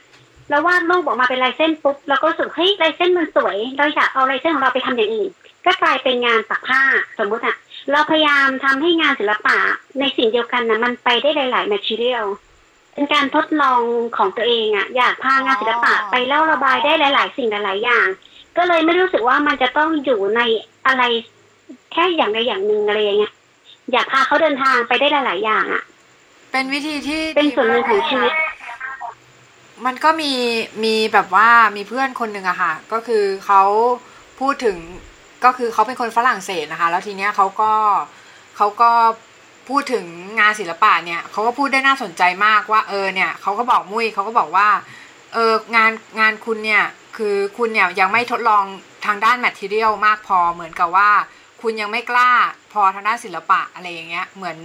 [0.50, 5.30] เราวาดรูปออกมาเป็นลายเส้นปุ๊บเราก็รู้สึกเฮ้ยลายเส้นมันสวย เราอยากเอาลายเส้นของเราไปทำอย่างอื่น
[5.66, 6.82] ก็กลายเป็นงานปักผ้า
[7.18, 7.56] สมมุติอะ
[7.92, 9.56] เราพยายามทำให้งานศิลปะ
[9.98, 12.26] ในสิ่งเดียวกันนะมันไปได้หลายๆ material
[12.94, 13.80] เป็นการทดลอง
[14.16, 18.06] ของตัวเองอะอยากพางานศิลปะอ๋อไปเล่าระบายได้หลาย ๆ สิ่งหลาย ๆ อย่าง
[18.56, 20.40] ก็เลยไม่รู้สึกว่ามันจะต้องอยู่ใน
[20.86, 21.02] อะไร
[21.92, 23.32] แค่อย่างใดอย่างหนึ่งอะไรอย่างเงี้ย
[23.92, 25.82] อยากพาเขาเดินทางไปได้หลาย ๆ อย่างอะ
[26.52, 28.32] เป็นวิธีที่เป็นส่วนหนึ่งของชีวิต
[29.86, 30.32] มันก็มี
[30.84, 33.62] มีแบบว่ามีเพื่อนคนหนึ่งอะค่ะ ก็คือเขา
[34.40, 34.76] พูดถึง
[35.44, 37.72] ก็คือเขาเป็นคนฝรั่งเศสนะคะ แล้วทีเนี้ยเขาก็
[38.56, 38.90] เขาก็
[39.68, 40.04] พูดถึง
[40.40, 44.68] งานศิลปะเนี่ยเขาก็พูดได้น่าสนใจมากว่า เออเนี่ยเขาก็บอกมุ้ยเขาก็บอกว่า
[45.34, 45.90] เอองาน
[46.20, 46.84] งานคุณเนี่ย
[47.16, 48.64] คือคุณเนี่ยยังไม่ทดลอง
[49.06, 51.10] ทางด้านแมทเทียลมากพอเหมือนกับว่า
[51.62, 52.30] คุณยังไม่กล้า
[52.72, 54.58] พอทางด้านศิลปะอะไรอย่างเงี้ยเหมือน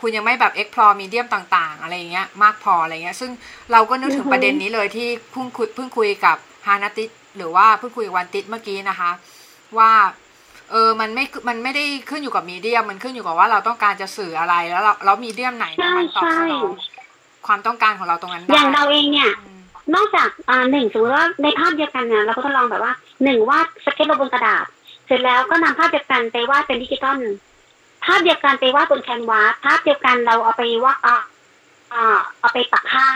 [0.00, 3.30] คุณยังไม่แบบ explore medium ต่างๆ อะไรอย่างเงี้ยมากพออะไรเงี้ยซึ่ง
[3.72, 9.10] เราก็นึกถึงอือฮึประเด็นนี้เลยที่เพิ่งคุยเพิ่งคุยกับฮานาติสหรือว่าเพิ่งคุยกับวันติสเมื่อกี้นะคะ
[9.78, 9.90] ว่า
[10.70, 16.70] เออมันไม่มันไม่ได้ขึ้นอยู่กับมีเดียมมันขึ้นอยู่กับว่าเราต้องการจะสื่ออะไรแล้วเราแล้วมีเดียมไหนเนี่ยมันตอบสนอง
[17.46, 19.51] ความต้องการของเราตรงนั้นได้อย่างเราเองเนี่ยอืม
[19.94, 22.92] นอกจากอ่าหนึ่งสมมติว่าในภาพเดียวกันเนี่ยเราก็ทดลองแบบว่า
[23.24, 24.64] หนึ่งวาดสเก็ตลงบนกระดาษ
[25.06, 27.18] เสร็จแล้วก็นำภาพเดียวกันไปวาดเป็นดิจิตอล
[28.04, 31.16] ภาพเดียวกันไปวาดบนแคนวาสภาพเดียวกันเราเอาไปวาดอ่า
[31.92, 33.08] อ่าเอาไปปักผ้า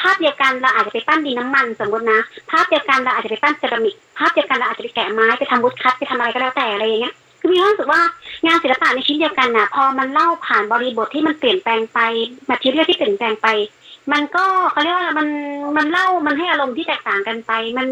[0.00, 8.02] ภาพเดียวกันเราอาจจะไปปั้นดินน้ำมันสมมตินะ ภาพเดียวกันเราอาจจะไปปั้นเซรามิก ภาพเดียวกันเราอาจจะไปแกะไม้ไปทำวุดคัตไปทำอะไรก็แล้วแต่อะไรอย่างเงี้ยคือมีความรู้สึกว่า
[8.46, 11.98] งานศิลปะในชิ้นเดียวกันน่ะ พอมันเล่าผ่านบริบทที่มันเปลี่ยนแปลงไป
[12.48, 13.48] มาทีเรียที่เปลี่ยนแปลงไป
[14.12, 15.28] มันก็เขาเรียกว่ามัน
[15.76, 17.88] มันเล่ามันให้อารมณ์ที่แตกต่างกันไป มัน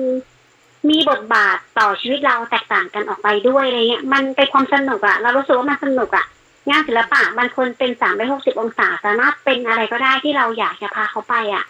[0.88, 6.26] มีบทบาทต่อชีวิตเราแตกต่างกันออกไปด้วยอะไรเงี้ย มันเป็นความสนุกอะเรารู้สึกว่ามันสนุกอะ
[6.68, 11.64] งานศิลปะมันควรเป็นสามร้อยหกสิบองศาสามารถเป็นอะไรก็ได้ที่เราอยากจะพาเขาไปอะ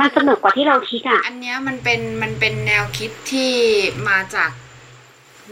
[0.00, 3.52] มันสนุกกว่าที่เราคิดอะอันเนี้ยมันเป็นมันเป็นแนวคิดที่
[4.08, 4.50] มาจาก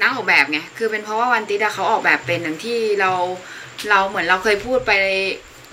[0.00, 3.10] นักออกแบบไงคือเป็นเพราะว่าวันติดาเขาออกแบบเป็นอย่างที่เรา
[3.90, 4.92] เราเหมือนเราเคยพูดไป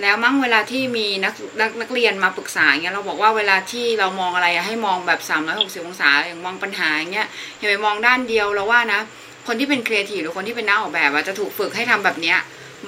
[0.02, 5.20] แล้วมั้งเวลาที่มีนักนักนักเรียนมาปรึกษาเงี้ยเราบอกว่าเวลาที่เรามองอะไรให้มองแบบ
[5.54, 7.28] 360 องศาอย่างมองปัญหาอย่างเงี้ย
[7.58, 9.02] อย่าไปมองด้านเดียวเราว่านะ
[9.48, 12.38] คนที่เป็นครีเอทีฟหรือคนที่เป็นนักออกแบบอะจะถูกฝึกให้ทำแบบเนี้ย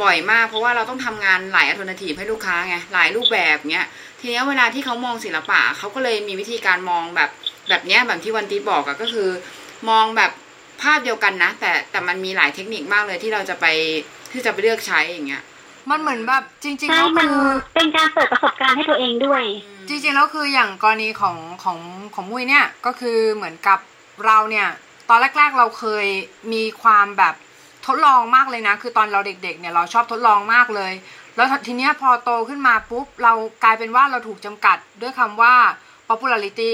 [0.02, 3.88] บ่อยมากเพราะว่าเราต้องทำงานหลาย alternative ให้ลูกค้าไงหลายรูปแบบเงี้ย
[4.20, 7.30] ทีนี้เวลาที่เขามองศิลปะเขาก็เลยมีวิธีการมองแบบ
[7.70, 9.30] แบบเนี้ยแบบที่วันตีบอกอะก็คือ
[9.90, 10.32] มองแบบ
[10.82, 13.66] ภาพเดียวกันนะ แต่แต่มันมีหลายเทคนิคมากเลยที่เราจะไป
[14.32, 15.44] ที่จะไปเลือกใช้อย่างเงี้ย
[15.92, 19.44] มันเหมือนแบบจริงๆใช่แล้วมันคือเป็นการเปิดประสบการณ์ให้ตัวเองด้วย
[19.88, 21.80] จริงๆแล้วคืออย่างกรณีของของ
[22.16, 23.80] ของมุ้ยเนี่ยก็คือเหมือนกับ
[24.26, 24.68] เราเนี่ย
[25.10, 26.06] ตอนแรก ๆเราเคย
[26.54, 27.36] มีความแบบ
[27.88, 30.94] ทดลองมากเลยนะ คือตอนเราเด็กๆเนี่ยเราชอบทดลองมากเลย
[31.36, 35.54] แล้วทีเนี้ยพอโตขึ้นมาปุ๊บเรากลายเป็นว่าเราถูกจำกัดด้วยคำว่า
[36.10, 36.74] popularity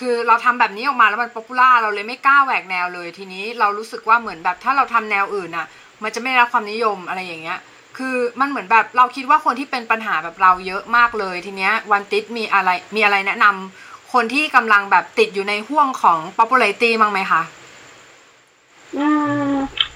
[0.00, 5.66] คือเราทำแบบนี้ออกมาแล้วมัน popular เราเลยไม่กล้าแหวกแนวเลย ทีนี้เรารู้สึกว่าเหมือนแบบถ้าเราทำแนวอื่นอะ
[6.02, 7.58] มันจะไม่ได้รับความนิยมอะไรอย่างเงี้ย
[7.98, 17.42] คือมันเหมือนแบบเราคิดว่าคนที่เป็นปัญหาแบบเราเยอะมากเลยทีเนี้ยวันติดมีอะไรมีอะไรแนะนำคนที่กำลังแบบติดอยู่ในห้วงของ popularity มั้งไหมคะ
[18.96, 19.06] อื
[19.50, 19.54] ม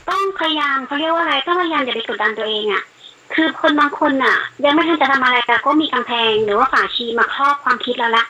[0.09, 2.83] ต้องพยายามเขาเรียกว่าอะไรต้องพยายามอย่าไปกดดันตัวเองอะ่ะ
[3.35, 8.25] คือคนบางคนอะ ยังไม่ทันจะทำอะไรแต่ก็มีกำแพงหรือว่าฝาชีมาครอบความคิดแล้วละ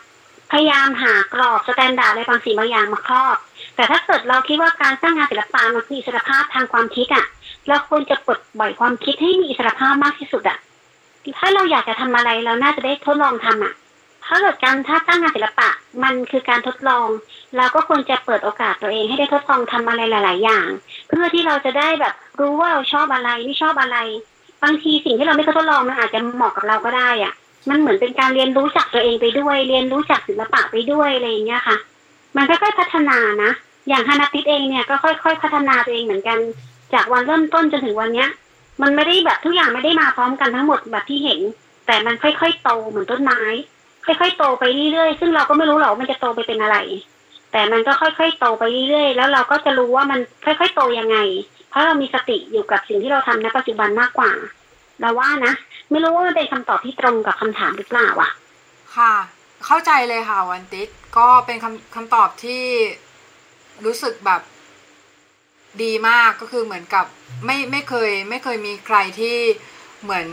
[0.53, 3.37] พยายามหากรอบ standard อะไรบางสิ่งบางอย่างมาครอบ
[3.77, 7.27] แต่ถ้าเกิดเราคิดว่าการสร้างงานศิลปะมันคืออิสรภาพทางความคิดอะ
[7.69, 10.59] เราควรจะปลดปล่อยความคิดให้มีอิสรภาพมากที่สุดอะ
[11.39, 13.75] ถ้าเราอยากจะทำอะไรเราน่าจะได้ทดลองทำอะ
[14.27, 15.69] ถ้าเกิดการถ้าสร้งงานศิลปะ
[16.03, 17.09] มันคือการทดลอง
[17.57, 20.69] เราก็ควรจะเปิดโอกาสตัวเองให้ได้ทดลองทำอะไรหลาย ๆ อย่าง
[21.09, 23.97] เพื่อที่เราจะได้แบบรู้ว่าเราชอบอะไรไม่ชอบอะไร
[24.63, 27.33] บางทีสิ่งที่เราไม่เคยทดลองมันอาจจะเหมาะกับเราก็ได้อะ
[27.69, 31.77] มันเหมือนเป็นการเรียนรู้จักตัวเองไปด้วย เรียนรู้จักศิลปะไปด้วยอะไรอย่างเงี้ยค่ะ
[32.37, 33.51] มันค่อยๆพัฒนานะ
[33.89, 36.39] อย่างฮานาติสเองเนี่ยก็ค่อย ๆ พัฒนาตัวเองเหมือนกัน
[36.95, 38.29] จากวันเริ่มต้นจนถึงวันเนี้ย
[38.83, 41.41] มันไม่ได้แบบทุกอย่างไม่ได้มาพร้อมกันทั้งหมดแบบที่เห็น
[41.87, 43.41] แต่มันค่อยๆโตเหมือนต้นไม้
[44.07, 46.77] ค่อยๆโตไปเรื่อยๆซึ่งเราก็ไม่รู้หรอกมันจะโตไปเป็นอะไร
[47.53, 51.19] แต่มันก็ค่อยๆโตไปเรื่อยๆแล้วเราก็จะรู้ว่ามันค่อยๆโตยังไง
[51.71, 54.33] เพราะเรามีสติอยู่กับสิ่งที่เราทำในปัจจุบันมากกว่า
[55.01, 55.55] เราว่านะ
[55.91, 58.31] ไม่รู้ว่ามันเป็นคำตอบที่ตรงกับคำถามหรือเปล่าอะ
[58.97, 59.15] ค่ะ
[59.67, 60.89] เข้าใจเลยค่ะวันติส
[61.19, 62.65] ก็เป็นคำคำตอบที่
[63.85, 64.41] รู้สึกแบบ
[65.83, 67.05] ดีมากก็คือเหมือนกับ
[67.47, 69.37] ไม่ไม่เคยไม่เคยมีใครที่
[70.05, 70.29] เหมือน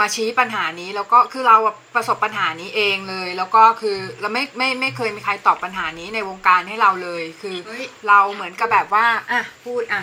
[0.00, 1.56] มาชี้ปัญหานี้แล้วก็คือเรา
[1.94, 10.02] ประสบปัญหานี้เองเลย แล้วก็คือเราไม่ไม่ไม่เคยมีใครตอบปัญหานี้ในวงการให้เราเลย คือเฮ้ยเราเหมือนกับแบบว่าอะพูดอะ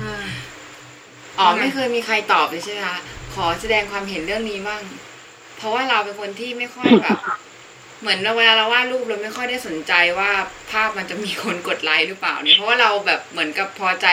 [0.00, 0.24] อ่า
[1.38, 2.98] อ๋อว่าไงไม่เคยมีใครตอบเลยใช่ไหมคะ
[3.34, 4.80] ขอแสดงความเห็นเรื่องนี้บ้าง
[5.56, 7.18] เพราะว่าเราเป็นคนที่ไม่ค่อยแบบ
[8.02, 10.30] เหมือนเวลาเราวาดรูปเราไม่ค่อยได้สนใจว่า
[10.70, 14.06] ภาพมันจะมีคนกดไลค์หรือเปล่าเนี่ยเพราะว่าเราแบบเหมือนกับพอใจ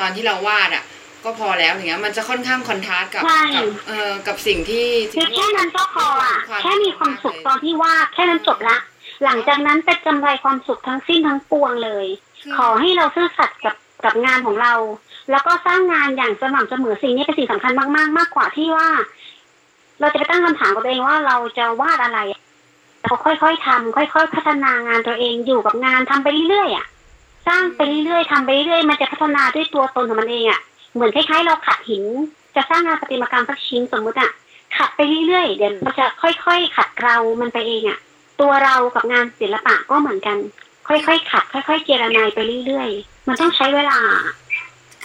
[0.00, 0.84] ตอนที่เราวาดอะ
[1.24, 8.76] ก็พอแล้วอย่างเงี้ยมันจะค่อนข้างคอนทราสต์กับใช่กับเอ่อกับสิ่งที่สิ่คืงอที่แค่นั้นก็พออะวามแค่มีความสุขตอนที่วาดแค่นั้นจบละ
[9.24, 12.06] หลังจากนั้นเป็นกำไรความสุขทั้งสิ้นทั้งปวงเลย
[12.40, 14.74] คือขอให้เราซื่อสัตย์กับกับงานของเรา
[15.30, 18.88] แล้วก็สร้างงานอย่างสม่ำเสมอสิ่งนี้เป็นสิ่งสำคัญมาก ๆ มากกว่าที่ว่า
[20.00, 22.18] เราจะไปตั้งคำถามกับตัวเองว่าเราจะวาดอะไร
[23.04, 26.86] เราค่อยๆทำค่อยๆ พัฒนางานตัวเองอยู่กับงานทำไปเรื่อยๆอะ
[27.46, 30.60] สร้างไปเรื่อยๆทำไปเรื่อยๆมันจะพัฒนาด้วยตัวตนของมันเองอะ
[30.94, 32.04] เหมือนคล้ายๆเราขัดหิน
[32.56, 34.30] จะสร้างงานประติมากรรมสักชิ้นสมมุติอะ
[34.76, 37.98] ขัดไปเรื่อยๆเดี๋ยวมันจะค่อยๆ ขัดเกลามันไปเองอะ
[38.40, 40.36] ตัวเรากับงานศิลปะก็เหมือนกัน
[40.88, 43.98] ค่อยๆขัด ค่อย ๆ เจรนายไปเรื่อยๆ มันต้องใช้เวลา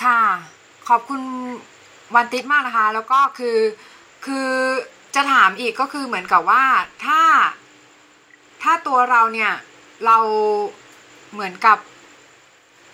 [0.04, 0.22] ค่ะ
[0.88, 1.22] ขอบคุณ
[2.16, 3.58] วันติสมากนะคะ แล้วก็คือ
[4.26, 4.48] คือ
[5.16, 6.64] จะถามอีกก็คือเหมือนกับว่า
[7.06, 7.22] ถ้า
[8.64, 9.52] ถ้าตัวเราเนี่ย
[10.06, 10.18] เรา
[11.34, 11.78] เหมือนกับ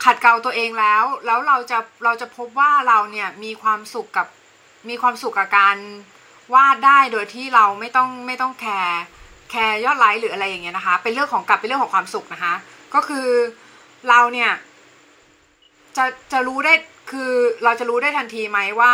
[0.03, 4.27] ขัดเกลาตัวเองแล้ว แล้วเราจะเราจะพบว่าเราเนี่ยมีความสุขกับ
[4.89, 5.77] มีความสุขกับการ
[6.53, 9.01] วาดได้โดยที่เราไม่ต้องไม่ต้องแคร์
[9.51, 12.53] แคร์ยอดไลค์หรืออะไรอย่างเงี้ยนะคะ เป็นเรื่องของกลับเป็นเรื่องของความสุขนะคะ
[12.93, 13.27] ก็คือ
[14.09, 14.51] เราเนี่ย
[15.97, 16.73] จะจะรู้ได้
[17.11, 17.31] คือ
[17.63, 18.93] เราจะรู้ได้ทันทีไหมว่า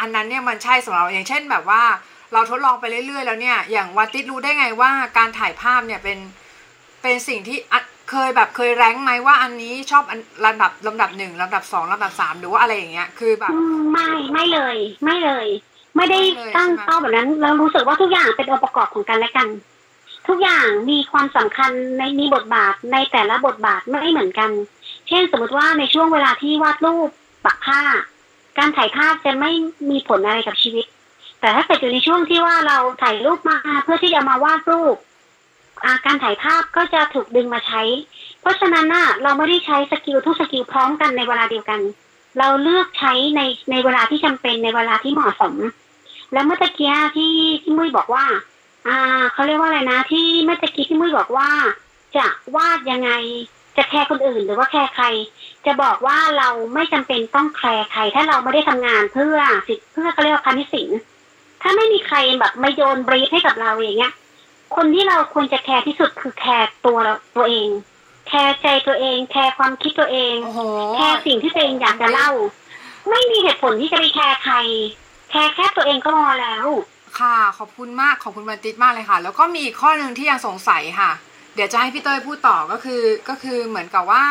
[0.00, 1.82] อันนั้นเนี่ยมันใช่สำหรับเราอย่างเช่นแบบว่า
[2.32, 6.18] เราทดลองไปเรื่อยๆ แล้วเนี่ย อย่างวัติสรู้ได้ไงว่าการถ่ายภาพเนี่ยเป็น
[7.02, 15.46] เป็นสิ่งที่อะเคยแบบเคยแรงค์ไหมว่าอันนี้ชอบอันลำดับลำดับหนึ่งลำดับสองลำดับสามหรือว่าอะไรอย่างเงี้ยคือแบบอืมไม่ไม่เลย ไม่เลย
[15.96, 19.48] ไม่ได้ไม่เลยตั้งใช่ไหมเป้าแบบนั้นเรารู้สึกว่าทุกอย่างเป็นองค์ประกอบของกันและกัน
[20.28, 24.50] ทุกอย่างมีความสำคัญในมีบทบาทในแต่ละบทบาทไม่เหมือนกัน
[25.08, 27.08] เช่นสมมติว่าในช่วงเวลาที่วาดรูป
[27.44, 27.82] ปักผ้า
[28.58, 29.50] การถ่ายภาพจะไม่
[29.90, 30.86] มีผลอะไรกับชีวิต
[31.46, 34.96] แต่ถ้าเกิดอยู่ในช่วงที่ว่าเราถ่ายรูปมาเพื่อที่จะมาวาดรูป
[35.90, 37.82] อะการถ่ายภาพก็จะถูกดึงมาใช้
[38.40, 41.80] เพราะฉะนั้นน่ะเราไม่ได้ใช้ skill ทุก skill พร้อมกันในเวลาเดียวกัน
[42.38, 43.40] เราเลือกใช้ใน
[43.70, 45.54] ในเวลาที่จำเป็นในเวลาที่เหมาะสม
[46.32, 48.24] แล้วเมื่อตะกี้ที่ที่มุ้ยบอกว่า
[48.88, 51.50] อ่าเขาเรียกว่าอะไรนะ ที่เมื่อตะกี้ที่มุ้ยบอกว่า
[52.16, 52.26] จะ
[52.56, 53.10] วาดยังไง
[53.76, 55.06] จะแคร์คนอื่นหรือว่าแคร์ใคร
[55.66, 59.38] จะบอกว่าเราไม่จำเป็นต้องแคร์ใคร ถ้าเราไม่ได้ทำงานเพื่อ
[59.68, 60.90] สิเพื่อเขาเรียกว่าพาณิชย์ศิลป์
[61.68, 64.14] ถ้าไม่มีใครแบบมาโยน brief ให้กับเราอย่างเงี้ย
[64.76, 67.68] คนที่เราควรจะแคร์ที่สุดคือแคร์ตัวเราตัวเอง
[68.28, 70.60] แคร์ใจตัวเอง แคร์ความคิดตัวเองโอ้โห
[70.96, 72.30] แคร์สิ่งที่ตัวเองอยากจะเล่า
[73.10, 74.54] ไม่มีเหตุผลที่จะไปแคร์ใคร
[75.30, 76.66] แคร์แค่ตัวเองก็พอแล้ว
[77.18, 81.10] ค่ะ ขอบคุณมาก ขอบคุณวันติสมากเลยค่ะ แล้วก็มีอีกข้อหนึ่งที่ยังสงสัยค่ะ
[81.54, 84.24] เดี๋ยวจะให้พี่เต้ยพูดต่อก็คือ ก็คือเหมือนกับว่า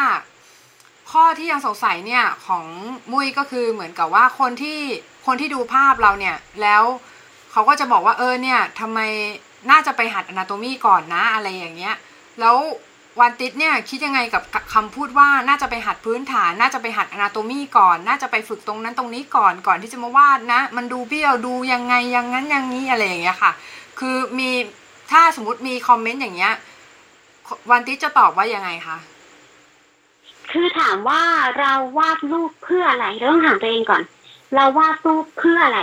[1.11, 2.65] ข้อที่ยังสงสัยเนี่ยของ
[3.11, 4.79] มุ้ยก็คือเหมือนกับว่าคนที่
[5.25, 6.83] คนที่ดูภาพเราเนี่ย แล้ว
[7.55, 8.99] เขาก็จะบอกว่าเออเนี่ยทำไม
[9.71, 11.95] น่าจะไปหัด anatomy ก่อนนะอะไรอย่างเงี้ย
[12.39, 12.57] แล้ว
[13.19, 14.43] วันติสเนี่ยคิดยังไงกับ
[14.73, 23.51] คำพูดว่าน่าจะไปหัดพื้นฐาน น่าจะไปหัดอนาโตมีก่อน น่าจะไปฝึกตรงนั้นตรงนี้ก่อนก่อนที่จะมาวาดนะ มันดูเบี้ยวดูยังไงอยังงั้นอย่างนี้อะไรอย่างเงี้ยค่ะ
[23.99, 24.49] คือมี
[25.11, 26.53] ถ้าสมมติมีคอมเมนต์อย่างเงี้ย
[27.71, 28.97] วันติสจะตอบว่ายังไงคะ
[30.51, 31.21] คือถามว่า
[31.59, 34.01] เราวาดรูปเพื่ออะไรเราต้องถามตัวเองก่อน
[34.55, 35.81] เราวาดรูปเพื่ออะไร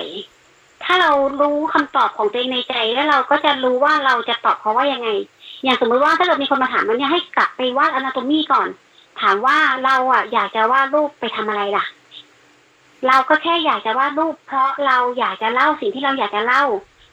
[0.85, 1.11] ถ้าเรา
[1.41, 5.09] รู้คำตอบของตัวเองในใจแล้วเราก็จะรู้ว่าเราจะตอบเขาว่ายังไง
[5.64, 8.68] อย่างสมมติว่าถ้าเกิดมีคนมาถามมันเนี่ยให้กลับไปวาดอนาโตมีก่อน
[9.20, 11.85] ถามว่าเราอะอยากจะวาดรูปไปทำอะไรล่ะ
[13.07, 16.64] เราก็แค่อยากจะวาดรูป เพราะเราอยากจะเล่าสิ่งที่เราอยากจะเล่า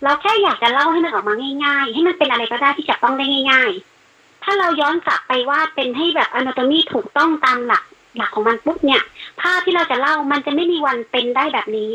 [0.04, 1.34] เราแค่อยากจะเล่าให้มันออกมา
[1.66, 3.72] ง่าย ๆ ให้มันเป็นอะไรก็ได้ที่จับต้องได้ง่าย
[4.10, 7.84] ๆ ถ้าเราย้อนกลับไปวาดเป็นให้แบบอนาโตมีถูกต้องตามหลัก
[8.18, 9.02] หลักของมันปุ๊บเนี่ย
[9.42, 11.92] ภาพที่เราจะเล่ามันจะไม่มีวันเป็นได้แบบนี้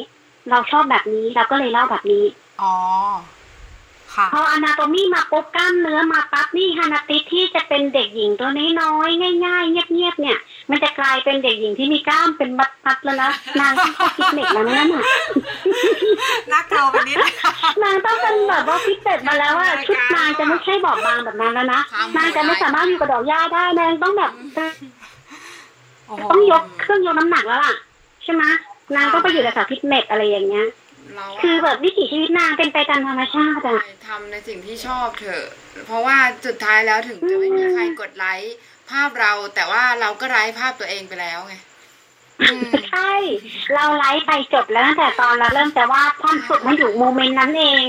[0.51, 2.25] เราชอบแบบนี้เราก็เลยเล่าแบบนี้
[2.63, 2.75] อ๋อ
[4.15, 10.39] ค่ะ พออนาโตมีมาปุ๊บกล้ามเนื้อมาปั๊บนี่ฮานาติสที่จะเป็นเด็กหญิงตัวน้อยๆง่ายๆเงียบๆเนี่ย
[10.71, 13.31] มันจะกลายเป็นเด็กหญิงที่มีกล้ามเป็นมัดๆแล้วนะ
[13.61, 15.03] นางต้องเข้าฟิตเนสแล้วนะนั่นน่ะ
[16.53, 17.17] น่ากลัวไปนิด
[17.83, 21.81] นางต้องเป็นแบบว่าฟิตเนสมาแล้วว่าชุดนางจะไม่ใช่บอบบางแบบนั้นแล้วนะ
[22.17, 24.33] นางจะไม่สามารถอยู่กับดอกหญ้าได้นางต้องแบบ
[26.07, 27.75] โอ้โหต้องยกเครื่องยกน้ำหนักแล้วล่ะ
[28.25, 28.45] ใช่ไหม
[28.95, 30.69] นางก็ไปอยู่ในสาวฟิตเนสอะไรอย่างเงี้ย
[31.17, 35.45] เราอะคือแบบวิถีชีวิตนางเป็นไปตามธรรมชาติอะทำในสิ่งที่ชอบเถอะ
[35.87, 36.17] เพราะว่า
[36.47, 38.55] สุดท้ายแล้วถึงจะไม่มีใครกดไลค์
[38.91, 41.55] ภาพเราแต่ว่าเราก็ไลค์ภาพตัวเองไปแล้วไง
[42.41, 43.13] อืมใช่
[43.75, 47.85] เราไลฟ์ไปจบแล้วตั้งแต่ตอนเราเริ่มแต่ว่าความสุขมันอยู่โมเมนต์นั้นเอง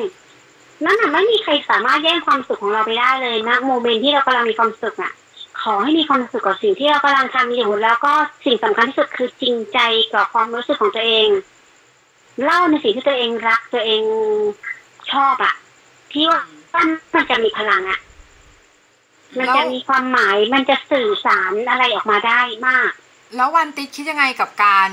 [0.86, 5.14] นั่นน่ะไม่มีใครสามารถแย่งความสุขของเราไปได้เลยนะโมเมนต์ที่เรากำลังมีความสุขอะ
[5.62, 8.14] ขอให้มีความสุขกับสิ่งที่เรากำลังทำอยู่ แล้วก็
[8.45, 9.80] สิ่งสำคัญที่สุดคือจริงใจ
[10.14, 11.30] กับความรู้สึกของตัวเอง
[12.43, 14.01] เล่าในสิ่งที่ตัวเองรักตัวเอง
[15.12, 15.56] ชอบอะ
[16.12, 16.41] ที่ว่า
[17.14, 17.99] มันจะมีพลังอะ
[19.39, 22.91] มันจะมีความหมายมันจะสื่อสารอะไรออกมาได้มาก
[23.36, 24.89] แล้ววันติดคิดยังไงกับการ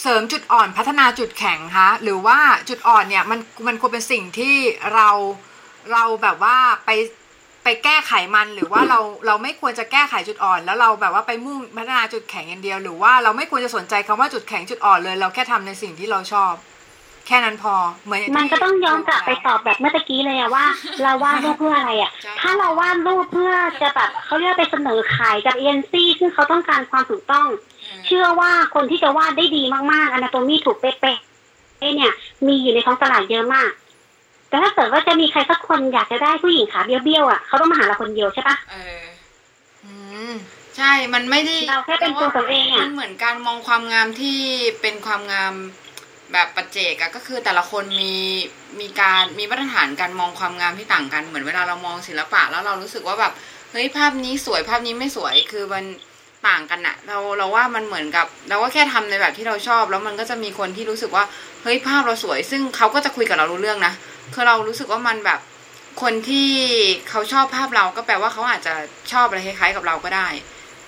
[0.00, 4.56] เสริมจุดอ่อนพัฒนาจุดแข็งคะหรือว่าจุดอ่อนเนี่ยมันมันควรเป็นสิ่งที่
[4.94, 5.08] เรา
[5.92, 6.90] เราแบบว่าไป
[7.64, 16.52] ไปแก้ไขมันหรือว่าเราเราไม่ควรจะแก้ไขจุดอ่อน แล้วเราแบบว่าไปมุ่งพัฒนาจุดแข็งอย่างเดียว หรือว่าเราไม่ควรจะสนใจคำว่าจุดแข็งจุดอ่อนเลย เราแค่ทำในสิ่งที่เราชอบ
[17.26, 20.64] แค่นั้นพอเหมือนย่าที่มันก็ต้องย้อนกลับไปตอบแบบเมื่อตะกี้เลยอะว่า
[21.02, 27.46] เราวาดรูปเพื่ออะไรอะใช่ถ้าเราวาดรูปเพื่อจะแบบเขาเรียกว่าไปเสนอขายกับเอ็นซีซึ่งเขาต้องการความถูกต้อง
[28.06, 29.62] เชื่อว่าคนที่จะวาดได้ดี
[29.92, 32.12] มากๆอนาโตมีถูกเป๊ะๆเนี่ย
[32.46, 33.70] มีอยู่ในท้องตลาดเยอะมาก
[34.54, 39.02] แต่ถ้าเกิดว่าจะมีใครสักคนอยากจะได้ผู้หญิงขาเบี้ยวๆอะเขาต้องมาหาเราคนเดียวใช่ปะเออ
[39.84, 39.94] อื
[40.30, 40.32] ม
[40.76, 44.38] ใช่ มันไม่ได้เราแค่เป็นตัวของเองอะมันเหมือนการมองความงามที่
[44.80, 45.54] เป็นความงาม
[46.32, 48.14] แบบปัจเจกอะก็คือแต่ละคนมี
[48.80, 53.32] มีการมีมาตรฐานการมองความงามที่ต่างกันเหมือนเวลาเรามองศิลปะ แล้วเรารู้สึกว่าแบบ
[53.72, 55.84] เฮ้ยภาพนี้สวยภาพนี้ไม่สวยคือมัน
[56.48, 61.24] ต่างกันอะเราเราว่ามันเหมือนกับ เราก็แค่ทำในแบบที่เราชอบ แล้วมันก็จะมีคนที่รู้สึกว่า
[61.62, 63.92] เฮ้ยภาพเราสวย ซึ่งเขาก็จะคุยกับเรารู้เรื่องนะ
[64.34, 65.40] คือเรารู้สึกว่ามันแบบ
[66.02, 66.50] คนที่
[67.08, 68.74] เขาชอบภาพเราก็แปลว่าเขาอาจจะ
[69.12, 70.28] ชอบอะไรคล้ายๆกับเราก็ได้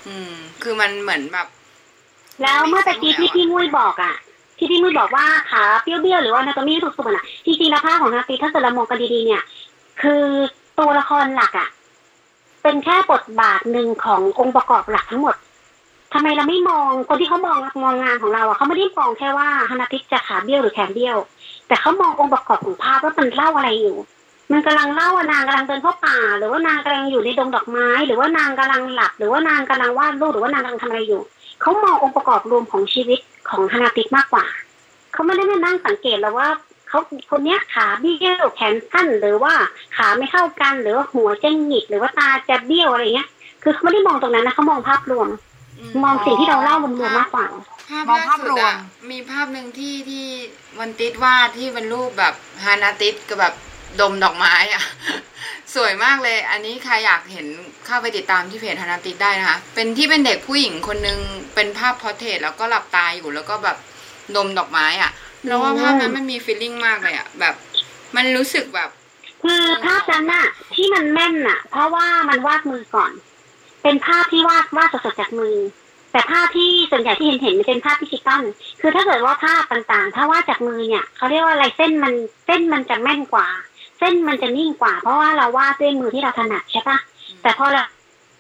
[0.09, 0.33] อืม
[0.63, 1.47] คือมันเหมือนแบบ
[2.43, 4.15] แล้วเมื่อตะกี้ที่พี่มุ้ยบอกอะ
[4.59, 9.43] ที่พี่มุ้ยบอกว่าขาเบี้ยวๆหรือว่าอนาโตมีถูกส่วนอะจริงๆแล้วภาพของนาตีถ้าเกิดเรามองกันดีๆเนี่ย
[10.03, 10.25] คือ
[10.79, 11.69] ตัวละครหลักอะ
[12.63, 15.35] เป็นแค่บทบาทหนึ่งขององค์ประกอบหลักทั้งหมด
[16.19, 21.17] ทำไมเราไม่มองคนที่เขามองมองงานของเราอะเขาไม่ได้มองแค่ว่าฮานาติจะขาเบี้ยวหรือแขนเบี้ยว
[21.69, 23.97] แต่เขามององค์ประกอบของภาพว่ามันเล่าอะไรอยู่
[24.53, 31.23] มันกำลังเล่าว่านางกำลังเดินเข้าป่า หรือว่านางกำลังอยู่ในดงดอกไม้ หรือว่านางกำลังหลับ หรือว่านางกำลังวาดรูปหรือว่านางกำลังทำอะไรอยู่
[31.61, 34.45] เขามององค์ประกอบรวมของชีวิตของฮานาติกมากกว่า
[35.13, 36.49] เขาไม่ได้มานั่งสังเกตแล้วว่า
[36.89, 36.99] เขา
[37.31, 39.55] คนเนี้ยขาเบี้ยวแขนสั้นหรือว่า
[39.97, 43.29] ขาไม่เท่ากันหรือว่าหัวจะหงิกหรือว่าตาจะเบี้ยวอะไรเงี้ย
[43.63, 45.29] คือเขาไม่ได้มองตรงนั้นนะเขามองภาพรวม
[46.03, 47.47] มองสิ่งที่เราเล่ารวมๆมากกว่า
[47.91, 48.77] ภาพมองล่าภาพสุรดวม อะ
[49.11, 50.25] มีภาพหนึ่งที่ที่
[50.79, 53.55] วันติสวาดที่เป็นรูปแบบฮานาติสกับแบบ
[54.01, 54.83] ดมดอกไม้อะ
[55.75, 57.47] สวยมากเลย อันนี้ใครอยากเห็น
[57.87, 61.19] เข้าไปติดตามที่เพจฮานาติสได้นะคะ เป็นที่เป็นเด็กผู้หญิงคนนึง
[61.55, 63.77] เป็นภาพ portrait แล้วก็หลับตาอยู่แล้วก็แบบ
[64.37, 65.13] ดมดอกไม้อะ
[65.47, 67.55] แล้วว่าภาพนั้นมันมี feeling มากเลยอะแบบ
[68.17, 68.91] มันรู้สึกแบบ
[69.43, 73.13] คือภาพนั้นน่ะ ที่มันแม่นน่ะ เพราะว่ามันวาดมือก่อน
[73.87, 75.57] เป็นภาพที่วาดวาดสดๆจากมือ
[76.13, 78.43] แต่ภาพที่ส่วนใหญ่ที่เห็นเห็นมันเป็นภาพดิจิตอล
[78.81, 82.15] คือถ้าเกิดว่าภาพต่างๆ ถ้าวาดจากมือเนี่ยเขาเรียกว่าอะไรเส้นมัน
[82.47, 83.49] เส้นมันจะแม่นกว่า
[83.99, 86.99] เส้นมันจะนิ่งกว่า เพราะว่าเราวาดด้วยมือที่เราถนัดใช่ปะ
[87.43, 87.83] แต่พอเรา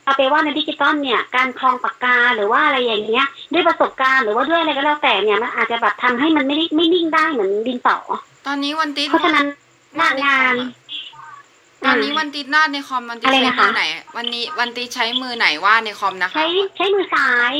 [0.04, 7.96] เราไปวาดในดิจิตอลเนี่ยการคลองปากกาหรือว่าอะไรอย่างเงี้ย ด้วยประสบการณ์หรือว่าด้วยอะไรก็แล้วแต่เนี่ยมันอาจจะแบบทำให้มันไม่ได้ไม่นิ่งได้เหมือนดินสอ
[8.46, 9.46] ตอนนี้วันติดเพราะฉะนั้น
[9.96, 10.54] หน้างาน
[11.84, 13.84] ตอนนี้วันติดวาดในคอมวันติดอะไรใช้นะคะ มือไหน
[14.16, 16.46] วันนี้วันติดใช้มือไหนวาดในคอมนะคะ ใช้
[16.76, 17.54] ใช้มือซ้าย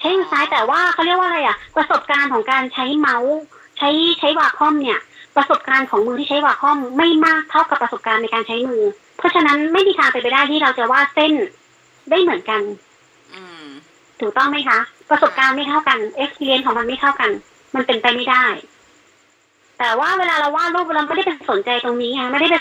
[0.00, 3.36] ใช้มือซ้ายแต่ว่าเขาเรียกว่าอะไรอะ ประสบการณ์ของการใช้เมาส์
[3.78, 4.98] ใช้ใช้วาคอมเนี่ย
[5.36, 8.82] ประสบการณ์ของมือที่ใช้วาคอมไม่มากเท่ากับประสบการณ์ในการใช้มือ
[9.18, 11.32] เพราะฉะนั้นไม่มีทางไปนไปได้ที่เราจะวาดเส้น
[12.10, 12.62] ได้เหมือนกัน
[13.34, 13.66] อืม
[14.20, 14.78] ถูกต้องไหมคะ
[15.10, 17.30] ประสบการณ์ไม่เท่ากัน experience ของมันไม่เท่ากัน
[17.74, 18.46] มันเป็นไปไม่ได้
[19.78, 22.56] แต่ว่าเวลาเราวาดรูปเราไม่ได้ไปสนใจตรงนี้ไงไม่ได้ไป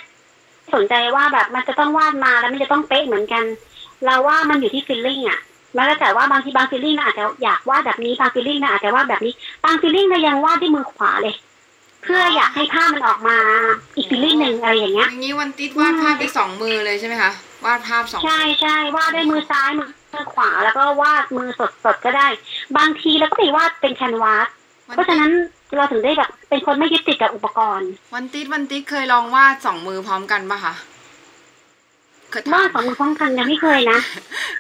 [0.76, 3.44] สนใจว่าแบบมันจะต้องวาดมาแล้วมันจะต้องเป๊ะเหมือนกัน
[4.06, 5.40] เราว่ามันอยู่ที่ feeling อะ
[5.76, 9.34] แล้วแต่ว่าบางทีบาง feeling เราอาจจะอยากวาดแบบนี้บาง feeling เราอาจจะวาดแบบนี้
[9.66, 11.36] บาง feeling เรายังวาดด้วยมือขวาเลย
[12.04, 13.38] เพื่ออยากให้ภาพมันออกมา
[13.96, 17.32] อีก feeling หนึ่งอะไรอย่างเงี้ยอย่างนี้วันติดวาดภาพด้วยสองมือเลยใช่ไหมคะ
[17.66, 19.86] วาดภาพสองใช่ใช่วาดด้วยมือซ้ายมื
[20.22, 21.50] อขวาแล้วก็วาดมือ
[21.86, 22.28] สดๆก็ได้
[22.78, 24.48] บางทีเราก็ไปวาดเป็นแคนวาส
[24.96, 25.32] เพราะฉะนั้น
[25.78, 30.74] เราถึงได้แบบเป็นคนไม่ยึดติดกับอุปกรณ์ วันติดวันติดเคยลองวาดสองมือพร้อมกันปะคะ
[32.34, 34.00] คเคยว่าถามสองมือพร้อมกันยังไม่เคยนะ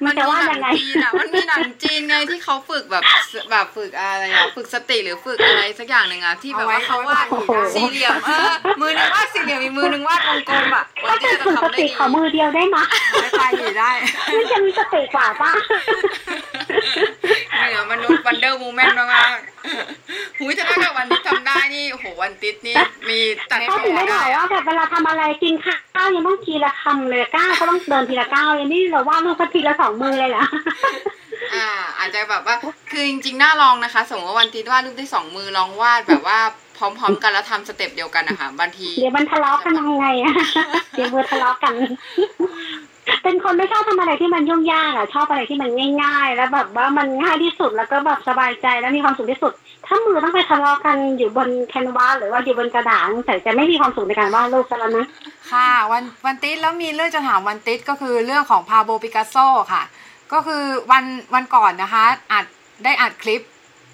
[0.03, 3.03] มันจะว่ายังไงจีนอะมันมีหนังจีนไงที่เขาฝึกแบบ
[3.51, 8.51] แบบฝึกอะไรอะฝึกสติหรือฝึกอะไรสักอย่างหนึ่งอะที่แบบว่าเขาวาดโอ้โหสี่เหลี่ยมเออ
[8.82, 12.78] มือหนึ่งวาดสี่เหลี่ยมอีกมือหนึ่งวาดวงกลมอะวัถ้านที่เป็นจะฝึกสทำได้ติดีขอมือเดียวได้ไหม
[13.22, 13.91] ไม่ไปอยู่ได้
[14.36, 15.51] มันจะมีสติกว่าป่ะ
[17.57, 22.76] เหนือมนุษย์วันเดอร์มูแมนมากๆหุยถ้าเกิดวันนี้ทำได้นี่โอ้โหวันติดนี่
[23.09, 30.45] มีตัดเขาถึงได้บอกว่าแบบเวลาทำอะไรกินข้าวยังต้องทีละคำเลยก้าวเขาต้องเดินทีละก้าวเลยนี่เราว่าดลูกเขาทีละสองมือเลยเหรอ
[31.53, 32.55] อ่า อาจจะแบบว่า
[32.91, 36.39] คือจริงๆน่าลองนะคะ สมมติว่าวันติดวาดรูปได้สองมือลองวาดแบบว่า
[36.78, 40.34] พร้อมๆกันแล้วทำสเต็ปเดียวกันนะคะบางที เดี๋ยวมันทะเลาะกันยังไงอะ
[40.91, 41.74] เดี๋ยวมือทะเลาะกัน
[43.24, 45.70] เป็นคนไม่ชอบทำอะไรที่มันยุ่งยากอะ ชอบอะไรที่มัน
[46.04, 49.54] ง่าย ๆ แล้วแบบว่ามันง่ายที่สุดแล้วก็แบบสบายใจแล้วมีความสุขที่สุด
[49.86, 55.06] ถ้ามือต้องไปทะเลาะกันอยู่บนแคนวาสหรือว่าอยู่บนกระดาษแต่จะไม่มีความสุขในการวาดรูปซะแล้วนะ
[55.52, 59.36] ค่ะ วันวันติสแล้วมีเรื่องจะถามวันติสก็คือเรื่องของพาโบปิกัสโซ
[59.74, 59.84] ค่ะ
[60.34, 62.45] ก็คือวันวันก่อนนะคะอัด
[62.84, 63.41] ได้อัดคลิป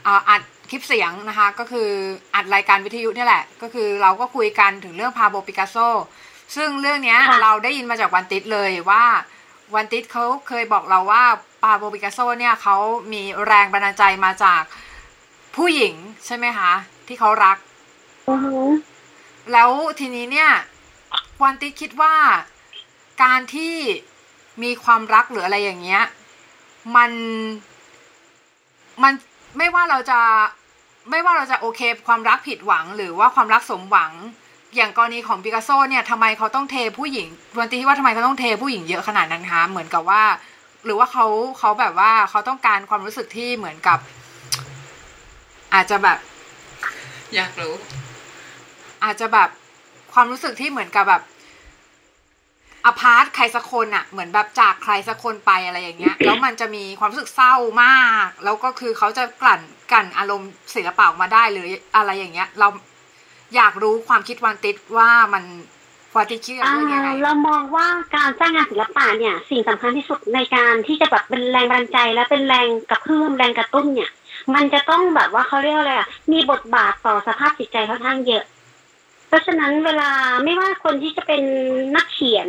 [0.05, 1.89] อ่าอัดคลิปเสียงนะคะ ก็คือ
[2.36, 5.78] อัดรายการวิทยุนี่แหละ ก็คือเราก็คุยกันถึงเรื่องพาโบปิกัสโซ
[6.55, 9.03] ซึ่งเรื่องเนี้ยค่ะเราได้ยินมาจากวันติสเลยว่า
[9.75, 11.23] วันติสเขาเคยบอกเราว่า
[11.63, 12.77] ปาโบปิกัสโซเนี่ยเขา
[13.11, 14.61] มีแรงบันดาลใจมาจาก
[15.55, 15.93] ผู้หญิง
[16.25, 16.71] ใช่ไหมคะ
[17.07, 17.57] ที่เขารัก
[18.29, 18.67] อือหือ
[19.53, 19.69] แล้ว
[19.99, 20.51] ทีนี้เนี่ย
[21.43, 22.15] วันติดคิดว่า
[23.23, 23.75] การที่
[24.63, 26.03] มีความรักหรืออะไรอย่างเงี้ย
[26.95, 27.11] มัน
[29.03, 29.13] มัน
[29.57, 30.19] ไม่ว่าเราจะ
[31.09, 34.11] ไม่ว่าเราจะโอเค ความรักผิดหวังหรือว่าความรักสมหวัง
[34.78, 37.28] อย่างกรณีของปิกัสโซเนี่ยทำไมเขาต้องเทผู้หญิง
[37.59, 40.23] วันติคิดว่าทำไมเขาต้องเทผู้หญิงเยอะขนาดนั้นคะเหมือนกับว่า
[40.86, 41.25] หรือว่าเขา
[41.59, 43.99] เขาแบบว่าเขาต้องการความรู้สึกที่เหมือนกับ
[45.73, 46.17] อาจจะแบบ
[47.36, 47.73] อยากรู้
[49.03, 49.49] อาจจะแบบ
[50.13, 51.23] ความรู้สึกที่เหมือนกับแบบ
[52.86, 59.61] อพาร์ตใครสักคนอะเหมือนแบบจากใครสักคนไปอะไรอย่างเงี้ย แล้วมันจะมีความรู้สึกเศร้ามาก แล้วก็คือเขาจะกลั่น
[59.91, 62.67] กลั่นอารมณ์ศิลปะออกมาได้หรืออะไรอย่างเงี้ย เรา
[63.55, 65.43] อยากรู้ความคิดวันติดว่ามัน
[66.15, 74.11] วาติคิดกับอ่าเรื่องยังไงเรามองว่าการสร้างงานศิลปะเนี่ย สิ่งสำคัญที่สุดในการที่จะแบบเป็นแรงบันดาลใจและเป็นแรงกระเพื่อมแรงกระตุ้นเนี่ย
[74.55, 78.43] มันจะต้องแบบว่าเขาเรียกอะไรอะมีบทบาทต่อสภาพจิตใจค่อนข้างเยอะ
[79.27, 80.11] เพราะฉะนั้นเวลา
[80.43, 81.43] ไม่ว่าคนที่จะเป็น
[81.95, 82.47] นักเขียน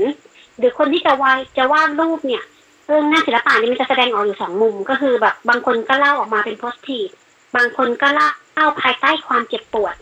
[0.58, 2.44] หรือคนที่จะวาดจะวาดรูปเนี่ย
[2.86, 7.08] เรื่องงานศิลปะนี่มันจะแสดงออกอยู่สองมุม ก็คือแบบบางคนก็เล่าออกมาเป็นโพสทีฟ
[7.56, 9.94] บางคนก็เล่าภายใต้ความเจ็บปวด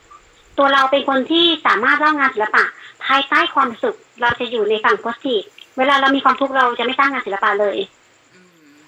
[0.58, 2.64] ตัวเราเป็นคนที่สามารถเล่างานศิลปะ
[3.06, 5.42] ภายใต้ความสุขเราจะอยู่ในฝั่งโพสทีฟ
[5.78, 7.78] เวลาเรามีความทุกข์เราจะไม่สร้างงานศิลปะเลย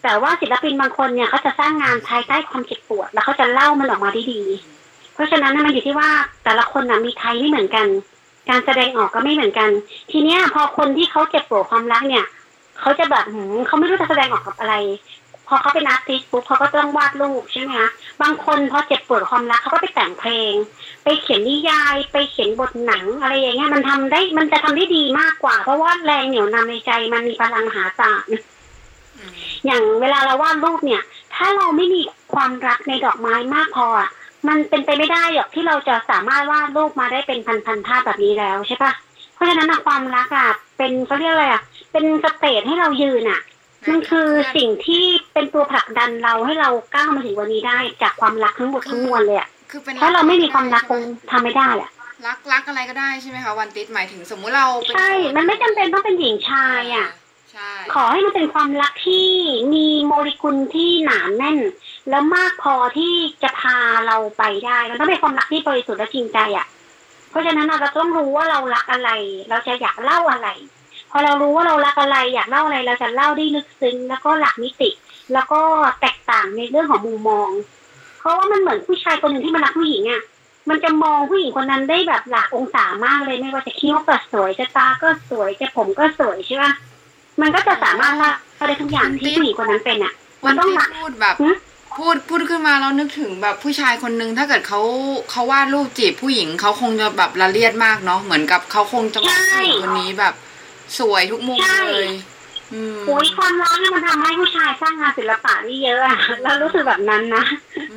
[0.03, 4.43] แต่ว่าศิลปินบางคนเนี่ยเขาจะสร้างงานภายใต้ความเจ็บปวด แล้วเขาจะเล่ามันออกมาได้ดี
[5.15, 6.11] เพราะฉะนั้นน่ะมันอยู่ที่ว่า
[6.45, 7.87] แต่ละคนนะมีไทยไม่เหมือนกัน
[8.49, 9.71] การแสดงออกก็ไม่เหมือนกัน
[10.11, 12.25] ทีเนี้ยพอคนที่เขาเจ็บปวดความรักเนี่ย
[12.81, 14.75] เขาจะแบบหืมเขาไม่รู้จะแสดงออกกับอะไร
[15.49, 17.89] พอเขาเป็นอาร์ติสปุ๊บเขาก็ต้องวาดรูปใช่ไหมคะ
[18.23, 20.53] บางคนพอเจ็บปวดความรักเขาก็ไปแต่งเพลง
[21.09, 28.29] ไปเขียนนิยาย ไปเขียนบทหนังอะไรอย่างเงี้ยมันทำได้มันจะทำได้ดีมากกว่า เพราะว่าแรงเหนี่ยวนำในใจมันมีพลังมหาศาล
[29.67, 31.03] อย่างเวลาเราวาดรูปเนี่ย
[31.35, 32.01] ถ้าเราไม่มี
[32.35, 34.09] ความรักในดอกไม้มากพออะ
[34.49, 38.93] มันเป็นไปไม่ได้หรอกที่เราจะสามารถวาดรูปมาได้เป็นพันๆภาพแบบนี้แล้วใช่ปะ
[39.35, 40.49] เพราะฉะนั้นความรักอะ
[40.79, 43.41] เป็นเขาเรียกอะไรอะ เป็นสเตจให้เรายืนอะ
[43.89, 51.91] มันคือสิ่งที่เป็นตัวผลักดันเราให้เราก้าวมาถึงวันนี้ได้จากความรักทั้งหมดทั้งมวลเลยอะ คือเป็นถ้าเราไม่มีความรักคใช่งไหทำไม่ได้อะ
[52.27, 57.09] รักรักอะไรก็ได้ใช่ไหมคะวันติดหมายถึงสมมุติเราเป็นใช่ มันไม่จำเป็นต้องเป็นหญิงชายอะ
[57.53, 59.29] ใช่ขอให้มันเป็นความรักที่
[59.75, 61.59] มีโมเลกุลที่หนาแน่น
[62.11, 66.67] แล้วมากพอที่จะพาเราไปได้ มันต้องเป็นความรักที่บริสุทธิ์และจริงใจอะ
[67.31, 69.11] เพราะฉะนั้นเราต้องรู้ว่าเรารักอะไร
[69.51, 70.49] เราจะอยากเล่าอะไร
[71.11, 74.91] พอเรารู้ว่าเรารักอะไร อยากเล่าอะไร เราจะเล่าได้ลึกซึ้งแล้วก็หลักมิติ
[75.33, 75.61] แล้วก็
[76.01, 77.78] แตกต่างในเรื่องของมุมมองเพ
[78.29, 80.23] ราะว่ามันเหมือนผู้ชายคนหนึ่งที่มารักผู้หญิงอะ
[80.69, 86.73] มันจะมองผู้หญิงคนนั้นได้แบบหลากองศามากเลยไม่ว่าจะคิ้วก็สวยจะตาก็สวยจะผมก็สวยใช่ปะ
[87.41, 88.31] มันก็จะสามารถเล่า
[88.67, 90.13] ได้ทุกอย่างที่ผู้หญิงคนนั้นเป็นอะ
[90.45, 91.51] วัมันนต้องติดรักพูดแบบหึ
[91.99, 94.81] พูดพูดขึ้นมาแล้วนึกถึงแบบผู้ชายคนนึงถ้าเกิดเขา
[95.31, 100.35] เขาวาดรูปจีบผู้หญิงเขาคงจะแบบละเลียดมากเนาะเหมือนกับเขาคงจะบอกผู้หญิงคนนี้แบบ
[100.99, 101.59] สวยทุกมุม
[101.89, 102.13] เลยอืม
[103.07, 107.45] โอ้ยความรักเนี่ยมันทำให้ผู้ชายสร้างงานศิลปะนี่เยอะอะเรารู้สึกแบบนั้นนะ
[107.91, 107.97] อื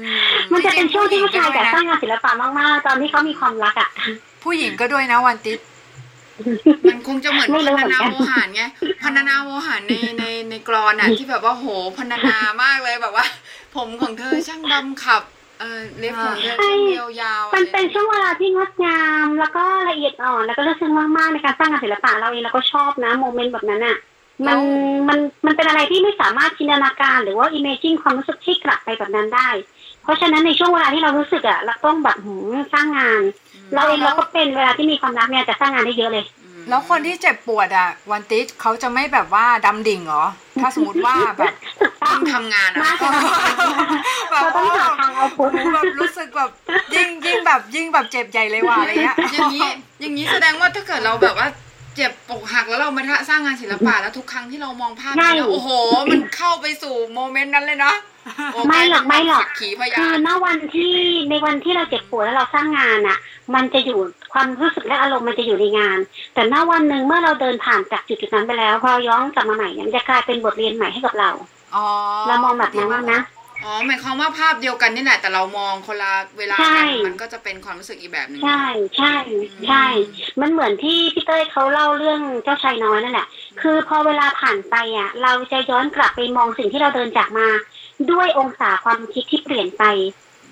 [0.52, 3.90] มันจะเป็นช่วงที่ผู้ชายแต่สร้างงานศิลปะมากๆ ตอนที่เขามีความรักอะ
[4.44, 5.60] ผู้หญิงก็ด้วยนะวันติด
[6.90, 8.64] มันคงจะเหมือนไม่พัรู้นเหมือนนากันโวหารไง
[9.02, 11.66] พันนาโวหารในในในกรอนอะที่แบบว่าโห
[11.98, 13.26] พันนามากเลยแบบว่า
[13.76, 15.24] ผมของเธอช่างดำขับ
[15.60, 23.98] เออเล็บของเธอช่างเรียวยาวมันเป็นช่วงเวลาที่งดงาม แล้วก็ละเอียดอ่อนแล้วก็ลึกซึ้งมากๆในการสร้างงานศิลปะเราเองเราก็ชอบนะโมเมนต์แบบนั้นอะ
[24.48, 24.60] มัน
[25.10, 29.50] มันมันเป็นอะไรที่ไม่สามารถจินตนาการ หรือว่า imagine ความรู้สึกที่กลับไปแบบนั้นได้
[30.04, 33.22] เพราะฉะนั้นในช่วงเวลาที่เรารู้สึกอะเราต้องแบบหืมสร้างงาน
[33.74, 36.26] เราเองเราก็เป็นเวลาที่มีความรักเนี่ยจะสร้างงานได้เยอะเลย
[36.70, 40.26] แล้วคนที่เจ็บปวดอะ วันติสเขาจะไม่แบบว่าดำดิ่งเหรอ
[40.62, 41.54] ถ้าสมมติว่าแบบ
[42.04, 43.12] ต้องทำงานอะมากกว่า
[44.32, 46.50] แบบเราต้องหาทางเอาพุทแบบรู้สึกแบบ
[46.96, 49.68] ยิ่งยิ่งแบบยิ่งแบบเจ็บใหญ่เลยว่ะอะไรเงี้ยอย่างนี้
[50.02, 51.48] อย่างนี้แสดงว่าถ้าเกิดเราแบบว่า
[51.96, 55.70] เจ็บอกหักแล้วเรามาสร้างงานศิลปะแล้วทุกครั้งที่เรามองภาพนี้แล้วโอ้โห
[56.12, 57.94] มันเข้าไปสู่โมเมนต์นั้นเลยนะ
[58.54, 60.94] โไม่หรอกไม่หรอกสัขีพยาคือนณวันที่
[61.30, 63.18] ในวันที่เราเจ็บปวดแล้วเราสร้างงานอะ
[63.56, 64.00] มันจะอยู่
[64.34, 65.98] ความรู้สึกและอารมณ์มันจะอยู่ในงาน
[66.34, 71.30] แต่ณวันหนึ่งเมื่อเราเดินผ่านจากจุดจุดๆนั้นไปแล้วพอเราย้อนกลับมาใหม่เนี่ยมันจะกลายเป็นบทเรียนใหม่ให้กับเรา
[71.76, 71.86] อ๋อ
[72.28, 73.22] เรามองแบบนั้นนะ
[73.66, 78.64] อ๋อหมายความว่าภาพเดียวกันนี่แหละแต่เรามองคนละเวลาใช่กันมันก็จะเป็นความรู้สึกอีกแบบหนึ่งใช่
[78.98, 79.16] ใช่
[79.68, 79.86] ใช่
[80.42, 83.28] มันเหมือนที่พี่เต้ยเขาเล่าเรื่องเจ้าชายน้อยนั่นแหละ
[83.62, 87.48] คือพอเวลาผ่านไปอะ เราจะย้อนกลับไปมองสิ่งที่เราเดินจากมา
[88.12, 89.84] ด้วยองศาความคิดที่เปลี่ยนไป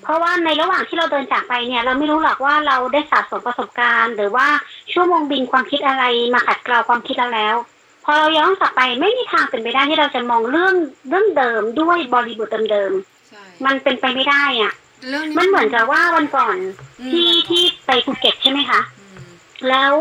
[0.03, 4.47] เพราะว่าในระหว่างที่เราเดินจากไปเนี่ย เราไม่รู้หรอกว่าเราได้สะสมประสบการณ์ หรือว่า
[4.93, 6.03] ชั่วโมงบินความคิดอะไร
[6.34, 7.55] มาขัดเกลาความคิดเราแล้ว
[8.04, 10.76] พอเราย้อนกลับไปไม่มีทางเป็นไปได้ที่เราจะมองเรื่อง
[11.10, 12.91] เรื่องเดิมด้วยบริบทเดิม
[13.30, 14.74] ใช่ๆมันเป็นไปไม่ได้อะ
[15.10, 16.58] เรื่องนี้มันเหมือนกับว่าวันก่อน
[17.00, 19.28] อืมที่ที่ไปภูเก็ตใช่ไหมคะอืม
[19.70, 19.91] แล้ว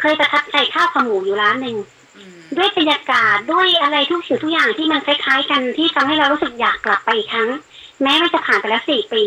[0.00, 1.76] เคยประทับใจข้าวขาหมูอยู่ร้านหนึ่ง
[2.16, 7.48] อืมด้วยบรรยากาศด้วยอะไรทุกสิ่งทุกอย่างที่มันคล้ายๆกันที่ทำให้เรารู้สึกอยากกลับไปอีกครั้ง
[8.02, 9.24] แม้มันจะผ่านไปแล้วสี่ปี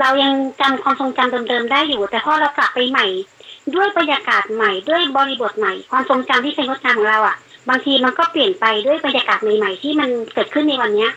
[0.00, 3.06] เรายังจำความทรงจำเดิมๆได้อยู่ แต่พอเรากลับไปใหม่
[3.74, 7.36] ด้วยบรรยากาศใหม่ด้วยบริบทใหม่ ความทรงจำที่เป็นงดงามของเราอะ
[7.68, 11.10] บางทีมันก็เปลี่ยนไปด้วยบรรยากาศใหม่ ๆ ที่มันเกิดขึ้นในวันเนี้ย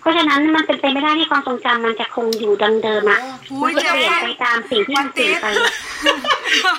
[0.00, 3.18] เพราะฉะนั้นมันเป็นไปไม่ได้ที่ความทรงจำมันจะคงอยู่ดังเดิมอะ
[3.50, 5.46] อุ้มัยนจะเจ็บเปลี่ยนมากไปตามสิ่งที่มันเปลี่ยนไป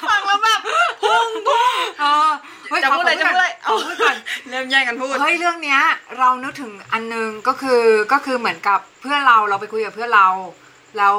[0.09, 0.59] ฟังแล้วแบบ
[1.03, 2.29] พุ่งพุ่งเออ
[2.69, 4.15] เฮ้ยจะพูดอะไรขจะพูดอะไรขอพูดก่อน
[4.49, 5.81] เริ่มแย่งกันพูดเฮ้ยเรื่องเนี้ย
[6.19, 7.81] เรานึกถึงอันนึงก็คือ
[8.13, 10.27] ก็คือเหมือนกับเพื่อนเราเราไปคุยกับเพื่อนเรา
[10.97, 11.15] แล้ว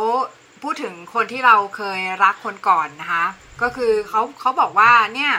[0.64, 3.24] พูดถึงคนที่เราเคยรักคนก่อนนะคะ
[3.62, 5.32] ก็คือเขาเขาบอกว่าเนี่ย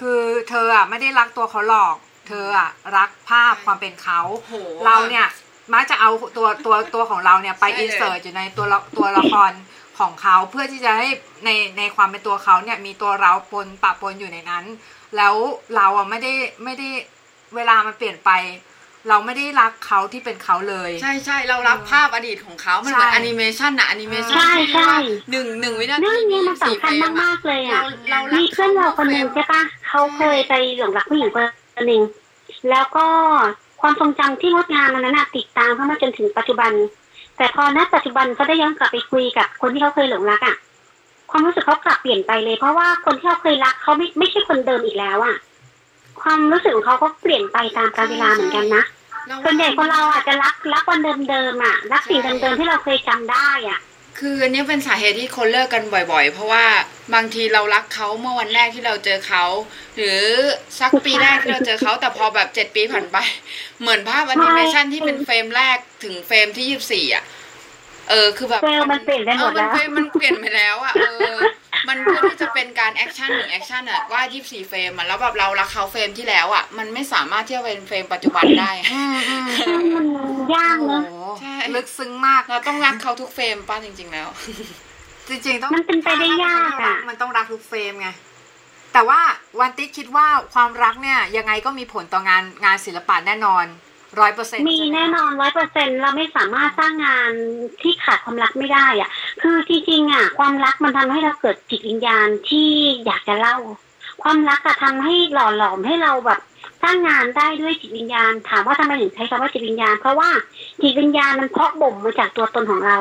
[0.00, 1.96] คือเธออะไม่ได้รักตัวเขาหรอก
[2.28, 4.54] เธออะรักภาพความเป็นเขาโอ้โห
[4.84, 5.26] เราเนี่ย
[5.72, 9.52] มักจะเอาตัวตัวตัวของเราเนี่ยไปใช่เลยอินเสิร์ตอยู่ในตัวละตัวละคร
[9.98, 11.08] ของเขาเพื่อที่จะให้
[11.44, 14.64] ในในความเป็นตัวเขาเนี่ยมีตัวเราปนปะปนอยู่ในนั้น
[15.16, 15.34] แล้ว
[15.76, 16.32] เราอะไม่ได้
[16.64, 16.88] ไม่ได้
[17.56, 18.30] เวลามันเปลี่ยนไป
[19.08, 24.92] เราไม่ได้รักเขาที่เป็นเขาเลย ใช่ใช่เรารับภาพอดีตของเขา มันเหมือนใช่แอนิเมชันอะแอนิเมชันใช่ใช่
[25.30, 31.36] หนึ่งหนึ่งวินาทีเรื่องนี้มันสี่สำคัญเฟรอะมากๆเลยอะเราเรารักมีเพื่อนเราคนหนึ่งเขาใช่ปะเขาเคยไปหลงรักผู้หญิงค
[31.82, 32.02] นหนึ่ง
[32.70, 33.06] แล้วก็
[33.80, 36.72] ความทรงจำที่งดงามอันนั้นนะติดตามเขามาจนถึงปัจจุบัน
[37.36, 40.56] แต่พอณปัจจุบันเขาได้ย้อนกลับไปคุยกับคนที่เขาเคยหลงรักอะ
[41.30, 45.36] ความรู้สึกเขากลับเปลี่ยนไปเลย เพราะว่าคนที่เขาเคยรักเขาไม่ไม่ใช่คนเดิมอีกแล้วอะ
[46.22, 48.93] ความรู้สึกของเขาก็เปลี่ยนไปตามกาลเวลาเหมือนกันนะเรา
[49.44, 51.00] ส่วนใหญ่คนเราอาจจะรักรักวัน
[51.30, 53.80] เดิมๆอะ รักสิ่งเดิมๆที่เราเคยจำได้อะ
[54.18, 56.64] คืออันนี้เป็นสาเหตุที่คนเลิกกันบ่อยๆ เพราะว่า
[57.14, 59.44] บางทีเรารักเขาเมื่อวันแรกที่เราเจอเขา
[59.96, 60.20] หรือ
[60.80, 63.16] สักปีแรกที่เราเจอเขาแต่พอแบบเจ็ดปีผ่านไป
[63.80, 67.24] เหมือนภาพแอนิเมชันที่เป็นเฟรมแรกถึงเฟรมที่ยี่สิบสี่อะ
[68.10, 71.63] เออคือแบบเฟรมมันเปลี่ยนไปหมดแล้วเออมันเฟรมมันเปลี่ยนไปแล้วอะเออมันเพื่อที่จะเป็น
[72.78, 78.70] การ action หนึ่ง action อะว่ายี่สี่เฟรมอะแล้วแบบเรารักเขาเฟรมที่แล้วอะมันไม่สามารถที่จะเป็นเฟรมปัจจุบันได้
[79.96, 80.06] มัน
[80.54, 81.02] ยากเนอะ
[81.40, 84.28] ใช่ลึกซึ้งมากเราต้องรักเขาทุกเฟรมป่ะจริง ๆ แล้ว
[85.28, 88.08] จริง ๆ ต้องมันเป็นไปได้ยากอะมันต้องรักทุกเฟรมไง
[88.92, 89.20] แต่ว่า
[89.60, 93.64] วันติสคิดว่าความรักเนี่ยยังไงก็มีผลต่องานงานศิลปะแน่นอน
[94.20, 97.30] ร้อยเปอร์เซ็นต์มีแน่นอนร้อยเปอร์เซ็นเราไม่สามารถสร้างงาน
[97.82, 99.10] ที่ขาดความรักไม่ได้อะ
[99.42, 102.70] คือจริงๆอะ ความรักมันทำให้เราเกิดจิตวิญญาณที่
[103.06, 103.56] อยากจะเล่า
[104.22, 106.40] ความรักอะทำให้หล่อหลอมให้เราแบบ
[106.82, 110.30] สร้างงานได้ด้วยจิตวิญญาณ ถามว่าทำไมถึงใช้คำว่าจิตวิญญาณ เพราะว่า
[110.82, 112.98] จิตวิญญาณมันเพาะบ่มมาจากตัวตนของเรา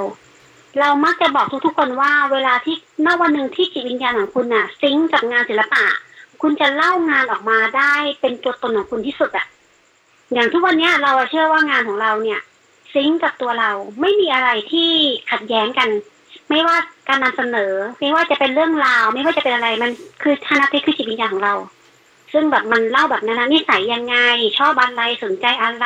[0.79, 5.83] เรามักจะบอกทุกๆคนว่า เวลาที่ณวันหนึ่งที่จิตวิญญาณของคุณอะซิงก์กับงานศิลปะ
[6.41, 9.45] คุณจะเล่างานออกมาได้เป็นตัวตนของคุณที่สุดอะ
[10.33, 12.39] อย่างทุกวันเนี้ยเราเชื่อว่างานของเราเนี่ย
[12.93, 13.71] ซิงกับตัวเรา
[14.01, 14.89] ไม่มีอะไรที่
[15.31, 15.89] ขัดแย้งกัน
[16.49, 19.91] ไม่ว่าการนำเสนอ ไม่ว่าจะเป็นเรื่องราว ไม่ว่าจะเป็นอะไรมัน
[20.23, 21.55] คือฮานาติคือจิตวิญญาณของเรา
[22.33, 24.17] ซึ่งแบบมันเล่าแบบนั้นนิสัยยังไง
[24.59, 25.85] ชอบอะไรสนใจอะไร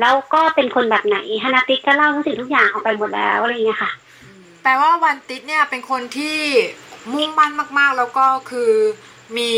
[0.00, 3.92] แล้วก็เป็นคนแบบไหนฮานาติก็เล่าทุกสิ่งทุกอย่างออกไปหมดแล้วอะไรอย่างเงี้ยค่ะ
[4.62, 6.38] แปลว่าวันติ๊กเนี่ยเป็นคนที่
[7.12, 8.72] มุ่งมั่นมากๆ แล้วก็คือ
[9.36, 9.52] มี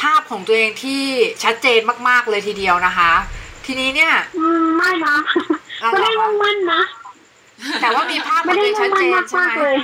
[0.00, 1.02] ภาพของตัวเองที่
[1.44, 3.12] ชัดเจนมาก ๆ เลยทีเดียวนะคะ
[3.66, 5.16] ทีนี้เนี่ยอืมไม่นะ
[5.82, 6.82] อะไม่ได้เหรอมุ่งมั่นนะ
[7.82, 9.76] แต่ว่ามีภาพขไม่องได้ตัวเองชัดเจนมากใช่มากไหมเลย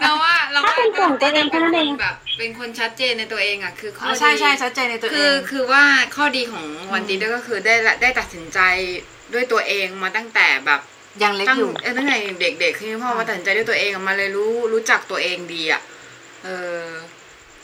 [0.00, 5.82] เราว่าเราถ้าเป็นกลุ่มตัวเองแค่นั้นเองแบบเป็นคนชัดเจนในตัวเองอะคือข้ออ๋อดีใช่ใช่ชัดเจนในตัวเอคืองคือว่า
[6.16, 8.58] ข้อดีของวันดีด้วยก็คือได้ได้ตัดสินใจ
[9.34, 10.80] ด้วยตัวเองมาตั้งแต่แบบ
[11.22, 15.80] ยังเล็กตั้งอยู่เออตั้งแต่เด็กๆคือพ่อมาตัดสินใจด้วยตัวเองอะมาเลยรู้รู้จักตัวเองดีอะ
[16.44, 16.48] เอ
[16.80, 16.84] อ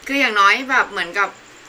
[0.07, 1.29] คืออย่างน้อยแบบเหมือนกับ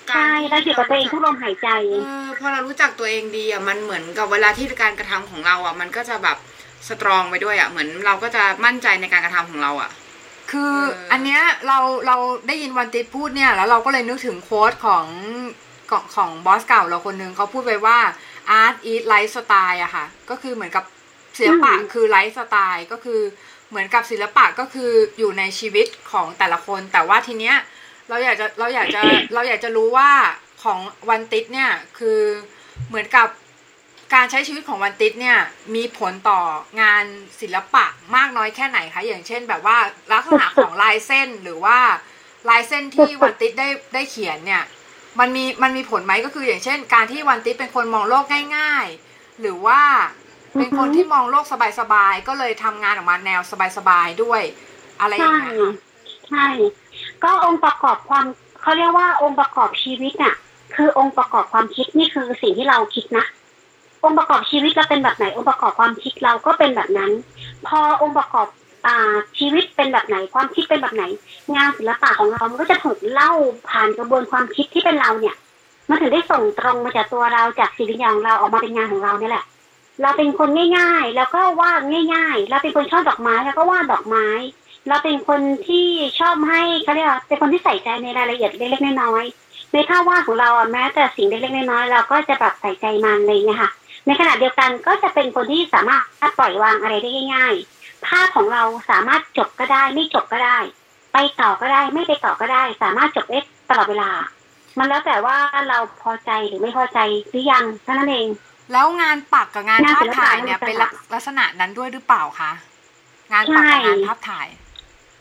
[0.10, 1.68] การใช่ได้อยู่กับตัวเองทุกลมหายใจ
[2.06, 6.38] เออพอเรารู้จักตัวเองดีอะมันเหมือนกับเวลาที่การกระทำของเราอะมันก็จะแบบ
[6.88, 9.91] สตรองไปด้วยอะเหมือนเราก็จะมั่นใจในการกระทำของเราอะ
[10.51, 15.06] คือเอออั อันเนี้ยเราเราได้ยินวันติดพูดเนี่ยแล้วเราก็เลยนึกถึงโค้ดของ
[15.91, 17.97] ของของบอสเก่าเราคนหนึงเขาพูดไว้ว่า
[18.62, 20.84] art is life style อะค่ะ ก็คือเหมือนกับ
[21.39, 23.22] ศิลปะอืม คือไลฟ์สไตล์ก็คือ
[23.70, 27.56] เหมือนกับศิลปะก็คืออยู่ในชีวิตของแต่ละคน แต่ว่าทีเนี้ย
[28.10, 29.03] เราอยากจะเราอยากจะ
[29.34, 30.12] เราอยากจะรู้ว่า
[30.64, 30.80] ของ
[31.10, 32.20] วันติดเนี่ยคือ
[32.88, 33.28] เหมือนกับ
[34.14, 35.38] การใช้ชีวิตของวันติดเนี่ย
[35.76, 36.41] มีผลต่อ
[36.82, 37.06] งาน
[37.41, 37.86] ศิลปะ
[38.16, 39.78] มากน้อยแค่ไหนคะอย่างเช่น แบบว่า
[40.14, 41.80] ลักษณะของลายเส้นหรือว่า
[42.49, 44.64] ลายเส้นที่วันติดได้ได้เขียนเนี่ย
[45.20, 48.26] มันมีมันมีผลไหมก็คืออย่างเช่น การที่วันติดเป็นคนมองโลก
[48.58, 49.82] ง่าย ๆ หรือว่า
[50.58, 51.45] เป็นคนที่มองโลก
[51.80, 53.41] สบายๆก็เลยทำงานออกมาแนว
[53.78, 54.41] สบายๆด้วย
[55.01, 55.56] อะไรอย่าใช่งเงี้ย
[56.30, 56.39] ใช่
[57.24, 58.26] ก็องค์ประกอบความ
[58.61, 60.36] เขาเรียกว่าองค์ประกอบชีวิตน่ะ
[60.76, 63.26] คือองค์ประกอบความคิดนี่คือสิ่งที่เราคิดนะ
[64.03, 67.11] องค์ประกอบชีวิตเราเป็นแบบไหน องค์ประกอบความคิดเราก็เป็นแบบนั้น
[67.68, 68.47] พอองค์ประกอบ
[68.86, 71.03] อ่าชีวิตเป็นแบบไหน ความคิดเป็นแบบไหน
[71.55, 73.32] งานศิลปะของเรา มันก็จะถูกเล่า
[73.70, 75.36] ผ่านกระบวนความคิดที่เป็นเราเนี่ย
[75.89, 79.45] มันถึงได้ส่งตรงมาจากตัวเราจากสิ่งวิญญาณของเราออกมาเป็นงานของเราเนี่ยแหละ
[80.01, 81.82] เราเป็นคนง่าย ๆ แล้วก็วาด
[82.13, 84.28] ง่าย ๆ เราเป็นคนชอบดอกไม้แล้วก็วาดดอกไม้
[84.88, 85.88] เราเป็นคนที่
[86.20, 93.72] ชอบให้เขาเรียกว่าเป็นคนที่ใส่ใจในรายละเอียดเล็กๆน้อยๆในท่าวาดของเราอะแม้แต่สิ่งเล็กๆน้อยๆเราก็จะแบบใส่ใจมันอะไรอย่างเลยค่ะ
[94.06, 96.04] ในขณะเดียวกันก็จะเป็นคนที่สามารถ
[96.40, 100.58] ปล่อยวางอะไรได้ง่าย ๆ ภาพของเราสามารถจบก็ได้ ไม่จบก็ได้
[101.14, 104.10] ไปต่อก็ได้ ไม่ไปต่อก็ได้ สามารถจบได้ตลอดเวลา
[104.78, 105.38] มันแล้วแต่ว่า
[105.70, 108.28] เราพอใจหรือไม่พอใจหรือยังเท่านั้นเอง
[108.72, 112.52] แล้วงานปักกับงานงานภาศิพลปะถ่ายเนี่ยมันจะเป็นลักลักษณะนั้นด้วยหรือเปล่าคะ
[113.32, 114.48] งานปักกับงานภาพถ่าย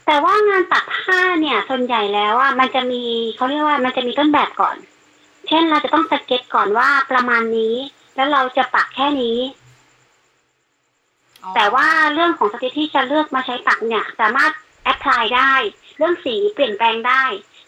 [0.06, 3.02] แต่ว่างานตัดผ้าเนี่ย ส่วนใหญ่แล้วอะมันจะมี
[3.36, 4.76] เขาเรียกว่ามันจะมีต้นแบบก่อน
[5.48, 7.74] เช่นเราจะต้องสเก็ตก่อนว่าประมาณนี้
[8.16, 9.38] แล้วเราจะปักแค่นี้
[11.42, 14.52] อ๋อแต่ว่าเรื่องของสเก็ตที่จะเลือกมาใช้ปักเนี่ย สามารถ
[14.84, 15.52] แอพพลายได้
[15.96, 17.24] เรื่องสีเปลี่ยนแปลงได้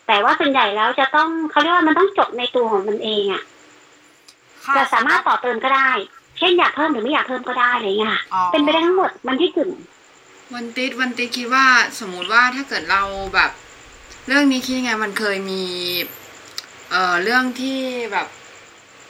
[0.06, 3.42] แต่ว่าส่วนใหญ่แล้วจะต้องเขาเรียกว่ามันต้องจบในตัวของมันเองอะ
[4.66, 5.90] ค่ะจะสามารถต่อเติมก็ได้
[6.38, 9.70] เช่นอยากเพิ่มหรือไม่อยากเพิ่มก็ได้อะไรอย่างเงี้ยค่ะอ๋อเป็นไปได้ทั้งหมดมันที่กึ่ง
[10.54, 11.66] วันติดวันติดคิดว่า
[12.00, 13.02] สมมุติว่าถ้าเกิดเรา
[13.34, 13.50] แบบ
[14.28, 15.64] เรื่องนี้คิดยังไงมันเคยมี
[16.90, 17.80] เอ่อเรื่องที่
[18.12, 18.26] แบบ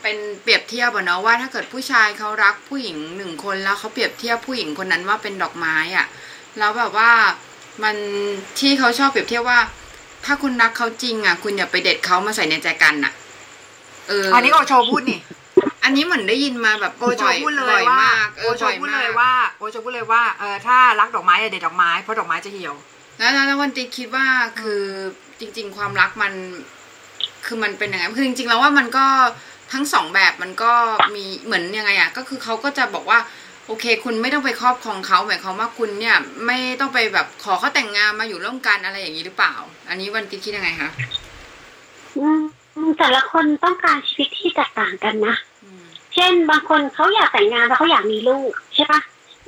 [0.01, 6.07] เป็นเปรียบเทียบอะเนาะว่าถ้าเกิดผู้ชายเขารักผู้หญิงหนึ่งคนแล้วเขาเปรียบเทียบผู้หญิงคนนั้นว่าเป็นดอกไม้อะ
[6.57, 7.11] แล้วแบบว่า
[7.83, 7.95] มัน
[8.59, 9.59] ที่เขาชอบเปรียบเทียบว่า
[10.25, 13.13] ถ้าคุณรักเขาจริงอะคุณอย่าไปเด็ดเขามาใส่ในใจกันอะ
[14.07, 15.19] เอออันนี้โอโชว์พูดนี่
[15.87, 22.75] อันนี้เหมือนได้ยินมาแบบโอโชบ่อยพูดเลบ่ยอยว่ามากเอโออโชบ่อยพูดมาเลยกว่าโอโชพูดเลยว่าเออถ้ารักดอกไม้อย่าเด็ดดอกไม้เพราะดอกไม้จะเหี่ยว
[23.19, 24.25] แล้วแล้วแล้ววันตีคิดว่า
[24.61, 24.83] คือ
[25.39, 26.33] จริง ๆ ความรักมัน
[27.45, 29.05] คือมันเป็นยังไงคือจริงๆแล้วว่ามันก็
[29.73, 30.71] ทั้งสองแบบมันก็
[31.15, 33.19] มีเหมือนยังไงอะก็คือเขาก็จะบอกว่า
[33.67, 39.53] โอเค คุณไม่ต้องไปครอบครองเขาหมายความว่าคุณเนี่ย ไม่ต้องไปแบบขอเขาแต่งงานมาอยู่ร่วมกันอะไรอย่างนี้หรือเปล่า
[39.89, 40.89] อันนี้วันตีคิดยังไงคะ
[42.17, 42.23] อื
[42.87, 45.56] มแต่ละคนต้องการชีวิตที่แตกต่างกันนะอืม
[46.17, 48.99] เช่นบางคนเขาอยากแต่งงานแล้วเขาอยากมีลูกใช่ปะ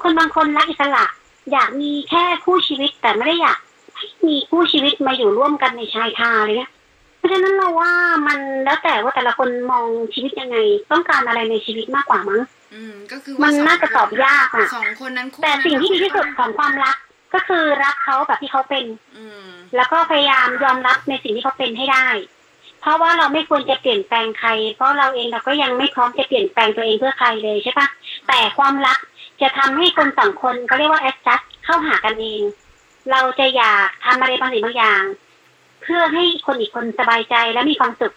[0.02, 1.06] คนบางคนรักอิสระ
[1.52, 3.60] อยากมีแค่คู่ชีวิตแต่ไม่ได้อยาก
[3.96, 6.72] ให้มีคู่ชีวิตมาอยู่ร่วมกันในชายคาอะไรเงี้ย
[7.18, 7.92] เพราะฉะนั้นเราว่า
[8.28, 10.58] มันแล้วแต่ว่าแต่ละคนมองชีวิตยังไง
[10.92, 12.42] ต้องการอะไรในชีวิตมากกว่ามั้ง
[12.74, 16.96] อืมก็คือมัว่านสงน่าจะตอบยากอะสองคนนั้นคู่แต่สิ่งที่ดีที่สุดของความรัก
[17.34, 18.86] ก็คือรักเขาแบบที่เขาเป็น
[19.18, 22.08] อืมแล้วก็พยายามยอมรับในสิ่งที่เขาเป็นให้ได้
[22.82, 27.88] เพราะว่าเราไม่ควรจะเปลี่ยนแปลงใคร เพราะเราเองเราก็ยังไม่พร้อมจะเปลี่ยนแปลงตัวเองเพื่อใครเลยใช่ปะ
[28.28, 29.00] แต่ความรัก
[29.42, 32.42] จะทำให้คนสองคนเขาเรียกว่า adjust เข้าหากันเอง
[33.12, 35.04] เราจะอยากทำอะไรบางสิ่งบางอย่าง
[35.82, 38.14] เพื่อให้คนอีกคนสบายใจและมีความสุข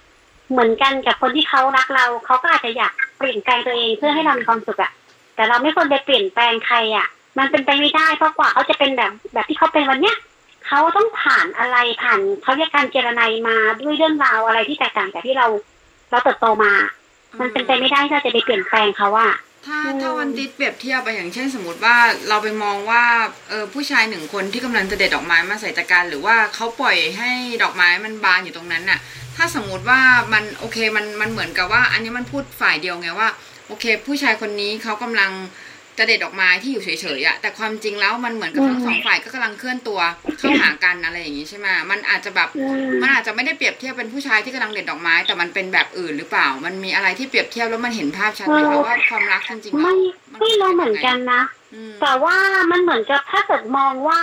[0.50, 4.92] เหมือนกันกับคนที่เขารักเราเขาก็อาจจะอยากเปลี่ยนแปลงตัวเองเพื่อให้เรามีความสุขอะ
[5.34, 7.06] แต่เราไม่ควรไปเปลี่ยนแปลงใครอะ
[7.38, 10.16] มันเป็นไปไม่ได้เพราะกว่าเขาจะเป็นแบบแบบที่เขาเป็นวันเนี้ย
[10.74, 15.46] เขาต้องผ่านอะไรผ่านเขาเรียกการเจรไนมาด้วยเรื่องราวอะไรที่แตกต่างจากที่เรา
[16.10, 16.72] เราเติบโตมา
[17.40, 19.32] มันเป็นไปไม่ได้ที่เราจะไปเปลี่ยนแปลงเขาอะ
[19.66, 21.96] ถ้าถ้าวันติดเปรียบเทียบไปอย่างเช่นสมมติว่า
[22.28, 23.04] เราไปมองว่า
[23.48, 27.30] เออผู้ชายหนึ่งคนที่กำลังจะเด็ดดอกไม้มาใส่ตะกร้ารหรือว่าเขาปล่อยให้
[27.62, 29.00] ดอกไม้มันบานอยู่ตรงนั้นน่ะ
[29.36, 30.00] ถ้าสมมติว่า
[30.32, 33.28] มันโอเคมันมันเหมือนกับว่า อันนี้มันพูดฝ่ายเดียวไงว่า
[33.66, 35.30] โอเค ผู้ชายคนนี้เขากำลัง
[35.98, 36.88] จะเด็ดดอกไม้ที่อยู่เฉ
[37.18, 40.00] ยๆอะแต่ความจริงแล้วมันเหมือนกับทั้งสองฝ่ายก็กำลังเคลื่อนตัว
[40.38, 49.96] เข้าหากันอะไรอย่างงี้ใช่ไหมมันอาจจะแบบอืมมันอาจจะไม่ได้เปรียบเทียบเป็นผู้ชายที่กำลังเด็ดดอกไม้ แต่มันเป็นแบบอื่นหรือเปล่า มันมีอะไรที่เปรียบเทียบแล้วมันเห็นภาพชัดไหมคะว่าความรักจริงๆแล้วไม่น
[50.40, 51.42] ไม่รู้เหมือนกันนะ
[51.74, 52.36] อืมแต่ว่า
[52.70, 54.22] มันเหมือนกับถ้าเกิดมองว่า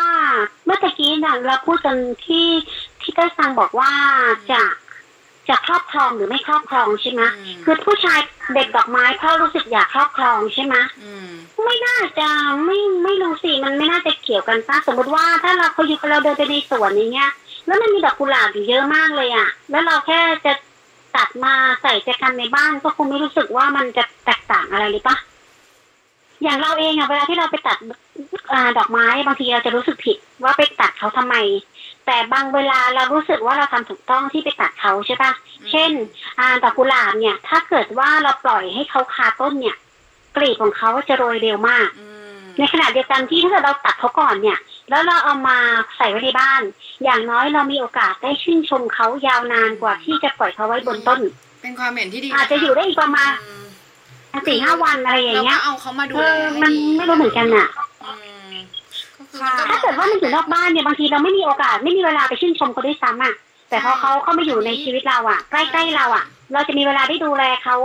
[0.65, 1.95] เมื่อตะกี้น่ะเราพูดกัน
[2.25, 2.47] ที่
[3.01, 3.91] ที่เต้ยฟังบอกว่า
[4.51, 4.61] จะ
[5.49, 8.19] จะครอบครองหรือไม่ครอบครองใช่ไหมอืมคือผู้ชาย
[8.53, 11.29] เด็ดดอกไม้เพราะรู้สึกอยากครอบครองใช่ไหมอืม
[11.65, 12.27] ไม่น่าจะ
[12.65, 17.31] ไม่ไม่รู้สิมันไม่น่าจะเกี่ยวกันป้าสมมติว่าถ้าเราเขาอยู่กับเราเดินไปในสวนอย่างเงี้ย
[17.65, 20.53] แล้วมันมีดอกกุหลาบอยู่เยอะมากเลยอะ แล้วเราแค่จะ
[21.15, 25.15] ตัดมาใส่ใจกันในบ้านก็คงไม่รู้สึกว่ามันจะแตกต่างอะไรเลยปะ
[26.43, 27.77] อย่างเราเองอะเวลาที่เราไปตัด
[28.51, 31.35] อาดอกไม้บางทีเราจะรู้สึกผิดว่าไปตัดเขาทำไม
[32.05, 35.31] แต่บางเวลาเรารู้สึกว่าเราทำถูกต้องที่ไปตัดเขาใช่ปะ
[35.71, 35.91] เช่น
[36.39, 39.75] อาดอกกุหลาบเนี่ย ถ้าเกิดว่าเราปล่อยให้เขาคาต้นเนี่ย
[40.35, 44.57] กลีบของเขาจะโรยเร็วมากอืมในขณะเดียวกันที่ถ้าเกิดเราตัดเขาก่อนเนี่ย
[44.89, 45.57] แล้วเราเอามา
[45.97, 46.61] ใส่ไว้ในบ้าน
[47.03, 51.19] อย่างน้อยเรามีโอกาสได้ชื่นชมเขายาวนานกว่าที่จะปล่อยเขาไว้บนต้น
[51.61, 53.65] เป็นความเห็นที่ดี อาจจะอยู่ได้อีกประมาณอืม
[54.47, 57.67] สี่ห้าวันอะไรอย่างเราเงี้ก็ยเอาเขามาดูเอแลอให้มันดีไม่รู้เหมือนกันอะ
[58.03, 58.11] อื
[58.53, 58.57] ม
[59.17, 59.18] ก็คือ ค่ะ มัน
[59.69, 63.33] ถ้าเกิดว่ามันอยู่นอกบ้านเนี่ยบางทีเราไม่มีโอกาสไม่มีเวลาไปชื่นชมเขาด้วยซ้ำอะ
[63.69, 67.75] แต่พอเขาเข้ามาอยู่ในชีวิตเราอะ ใกล้ๆเราอะ เราจะมีเวลาได้ดูแลเขา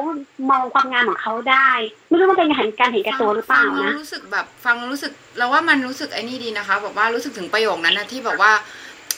[0.51, 1.68] มองความงามของเขาได้
[2.09, 8.53] ไม่รู้ว่าเป็นการการเห็นแก่ตัวหรือเปล่าฟังแล้นะวรู้สึกแบบฟังแล้วรู้สึกเราว่ามันรู้สึกไอ้นี่ดีนะคะแบบว่ารู้สึกถึงประโยคนั้นนะที่แบบว่า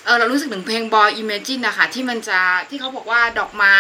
[0.05, 3.77] เออเรารู้สึกถึงเพลง Boy Imagine นะคะที่มันจะที่เขาบอกว่าดอกไม้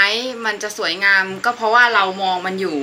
[0.46, 2.78] มันจะสวยงาม ก็เพราะว่าเรามองมันอยู่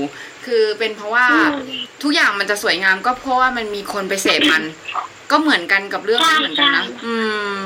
[0.46, 4.64] คือเป็นเพราะว่าอืมทุกอย่างมันจะสวยงาม ก็เพราะว่ามันมีคนไปเสพมัน
[5.32, 7.16] ก็เหมือนกันกับเรื่องนี้เหมือนกันนะใช่อื
[7.56, 7.58] ม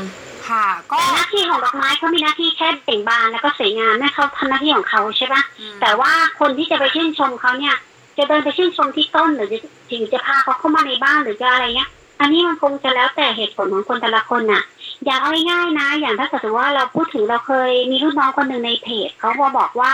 [0.48, 7.76] ค่ะก็แต่หน้าที่ของดอกไม้เขามีหน้าที่แค่เบ่งบานแล้วก็สวยงามนั่นเขาทำหน้าที่ของเขาใช่ปะอืมแต่ว่าคนที่จะไปชื่นชมเขาเนี่ย
[8.18, 11.90] จะเดินไปชื่นชมที่ต้นหรือจะหรือจะพาเขาเข้ามาในบ้านหรือจะอะไรเงี้ย
[12.20, 14.64] อันนี้มันคงจะแล้วแต่เหตุผลของคนแต่ละคนน่ะ
[15.06, 19.94] อย่างเอาง่ายๆนะ อย่างถ้าเกิดว่าเราพูดถึงเราเคยมีรุ่นน้องคนหนึ่งในเพจเขามาบอกว่า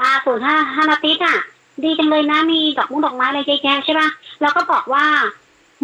[0.00, 1.36] อ่าศูนย์ห้าห้านาติสอะ
[1.84, 4.08] ดีจังเลยนะมีดอกมุ้งดอกไม้อะไรเยอะแยะใช่ปะ
[4.40, 5.04] เราก็บอกว่า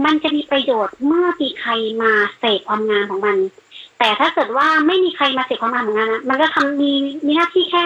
[0.05, 1.71] มันจะมีประโยชน์เมื่อมีใคร
[2.03, 3.37] มาเสพความงามของมัน
[3.99, 6.93] แต่ถ้าเกิดว่าไม่มีใครมาเสพความงามของงานนะมันก็ทำมี
[7.27, 7.85] มีหน้าที่แค่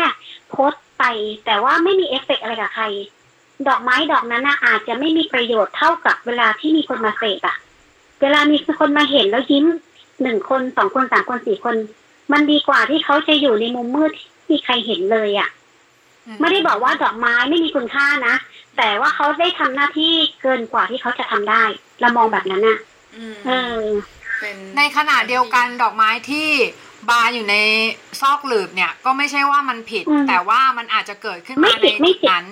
[0.50, 1.04] โพสต์ไป
[1.44, 2.84] แต่ว่าไม่มีเอฟเฟกต์อะไรกับใคร
[3.68, 7.56] ดอกไม้ดอกนั้นนะอาจจะไม่มีประโยชน์เท่ากับเวลาที่มีคนมาเสพอะ
[8.20, 9.64] เวลามีคนมาเห็นแล้วยิ้ม
[10.22, 11.76] หนึ่งคนสองคนสามคนสี่คน
[12.32, 15.48] มันดีกว่าที่เขาจะอยู่ในมุมมืดที่ไม่มีใครเห็นเลยอะ
[16.40, 18.34] ไม่ได้บอกว่าดอกไม้ไม่มีคุณค่านะ
[18.80, 20.12] แต่ว่าเขาได้ทำหน้าที่
[20.42, 21.62] เกินกว่าที่เขาจะทำได้
[22.00, 22.78] เรามองแบบนั้นน่ะ
[23.16, 23.50] อืมเอ
[23.80, 23.84] อ
[24.40, 26.48] เป็นในขณะเดียวกันดอกไม้ที่
[27.08, 27.56] บานอยู่ใน
[28.20, 32.46] ซอกหลืบเนี่ย ก็ไม่ใช่ว่ามันผิดอืมแต่ว่ามันอาจจะเกิดขึ้นไม่มาผิในดไม่จุดผิดนั้น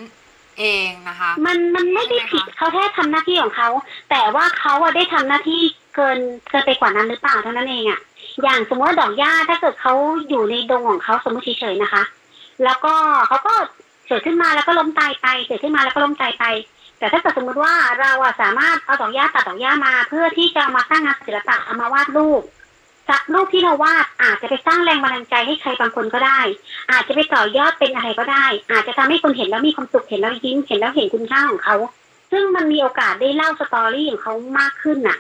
[0.60, 3.68] เองนะคะ มันมันไม่ได้ผิดใช่ไหมคะเขาแค่ทำหน้าที่ของเขา
[4.10, 5.60] แต่ว่าเขาอะได้ทำหน้าที่
[5.94, 6.18] เกิน
[6.50, 8.00] เกินไปกว่านั้นหรือเปล่าเท่านั้นเองอะ
[8.42, 9.94] อย่างสมมติว่าดอกหญ้าถ้าเกิดเขา
[10.28, 12.02] อยู่ในดงของเขาสมมติเฉยๆนะคะ
[12.64, 12.94] แล้วก็
[13.28, 13.54] เขาก็
[14.08, 16.44] เกิดขึ้นมาแล้วก็ล้มตายไป เกิดขึ้นมาแล้วก็ล้มตายไป
[16.98, 22.42] แต่ถ้าเกิดสมมติว่าเราอะสามารถเอาดอกหญ้าตัดดอกหญ้ามา เพื่อที่จะมาสร้างงานศิลปะเอามาวาดรูป
[23.08, 26.40] จากรูปที่เราวาดอาจจะไปสร้างแรงบันดาลใจให้ใครบางคนก็ได้
[26.90, 31.76] อาจจะไปต่อยอดเป็นอะไรก็ได้ อาจจะทำให้คนเห็นแล้วมีความสุขเห็นแล้วยิ้มเห็นแล้วเห็นคุณค่าของเขา
[32.30, 35.18] ซึ่งมันมีโอกาสได้เล่าสตอรี่ของเขามากขึ้นน่ะ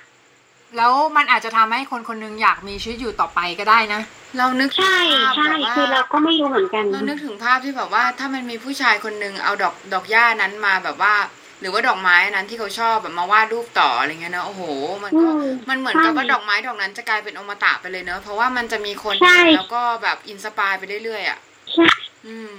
[0.76, 4.00] แล้วมันอาจจะทำให้คนคนหนึงอยากมีชีวิตอยู่ต่อไปก็ได้นะ
[4.38, 11.14] เรานึกถึงใช่ภาพใช่แบบว่าคือเราก็ไม่รู้เหมือนกันเรานึกถึงภาพที่แบบว่าถ้ามันมีผู้ชายคนหนึ่งเอาดอกดอกหญ้านั้นมาแบบว่า
[11.60, 14.62] หรือว่าดอกไม้นั้นที่เขาชอบแบบมาวาดรูปต่ออะไรเงี้ยเนอะโอ้โห
[15.04, 21.38] มันก็อืมมันเหมือนกับใช่ว่าดอกไม้ดอกนั้นจะกลายเป็นอมตะไปเลยเนอะเพราะว่ามันจะมีคนใช่เห็นแล้วก็แบบอินสปายไปเรื่อยๆอะ
[21.74, 21.88] ใช่
[22.26, 22.56] อืม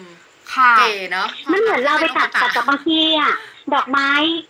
[0.54, 3.34] ค่ะเก๋เนอะมันเหมือนเราไปตัดควตัดกับบางทีอะ
[3.74, 4.10] ดอกไม้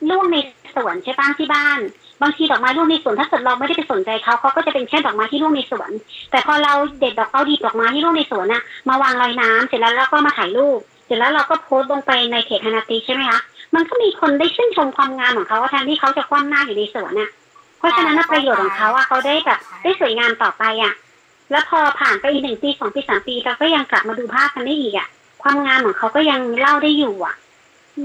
[0.10, 0.38] ร่วงใน
[0.76, 1.80] สวนใช่ป้ะที่บ้าน
[2.22, 5.92] บางทีดอกไม้ร่วงในสวนถ้าเกิดเราไม่ได้ไปสนใจเขาเขาก็จะเป็นแค่ดอกไม้ที่ร่วงในสวน
[6.32, 13.40] แต่พอเราเด็ดดอกเอาดีดดอกไม้ที่ร่วงในสวนน่ะมาวางลอยน้ำเสร็จแล้วเราก็มาถ่ายรูปเสร็จแล้วเราก็โพสต์ลงไปในเพจฮานาติใช่ไหมคะ
[13.76, 17.30] มันก็มีคนได้ชื่นชมความงามของเขาแทนที่เขาจะคว่ำหน้าอยู่ในสวนน่ะ
[17.80, 20.94] เพราะฉะนั้นประโยชน์ของเขาอะเขาได้แบบได้สวยงามต่อไปอะ
[21.52, 25.08] แล้วพอผ่านไปอีกหนึ่งปีสองปีสามปีเราก็ยังกลับมาดูภาพกันได้อีกอะ
[25.44, 27.36] ความงามของเขาก็ยังเล่าได้อยู่อะ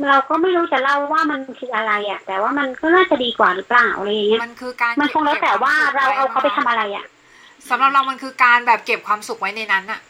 [0.08, 7.06] เราก็ไม่รู้จะเล่าว่ามันคืออะไรอะแต่ว่ามันก็น่าจะดีกว่าหรือเปล่าอะไรอย่างเงี้ยมันคือการมันคงแล้วแต่ว่าเราเอาเขาไปทำอะไรอะ
[7.68, 10.00] สำหรับเรามันคือการแบบเก็บความสุขไว้ในนั้นอะ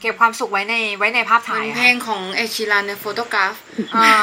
[0.00, 3.54] เก็บความสุขไว้ในไว้ในภาพเหมืถ่าอยนอะเพลงของเอชิรันในโฟโตกราฟ
[3.96, 4.14] อ่า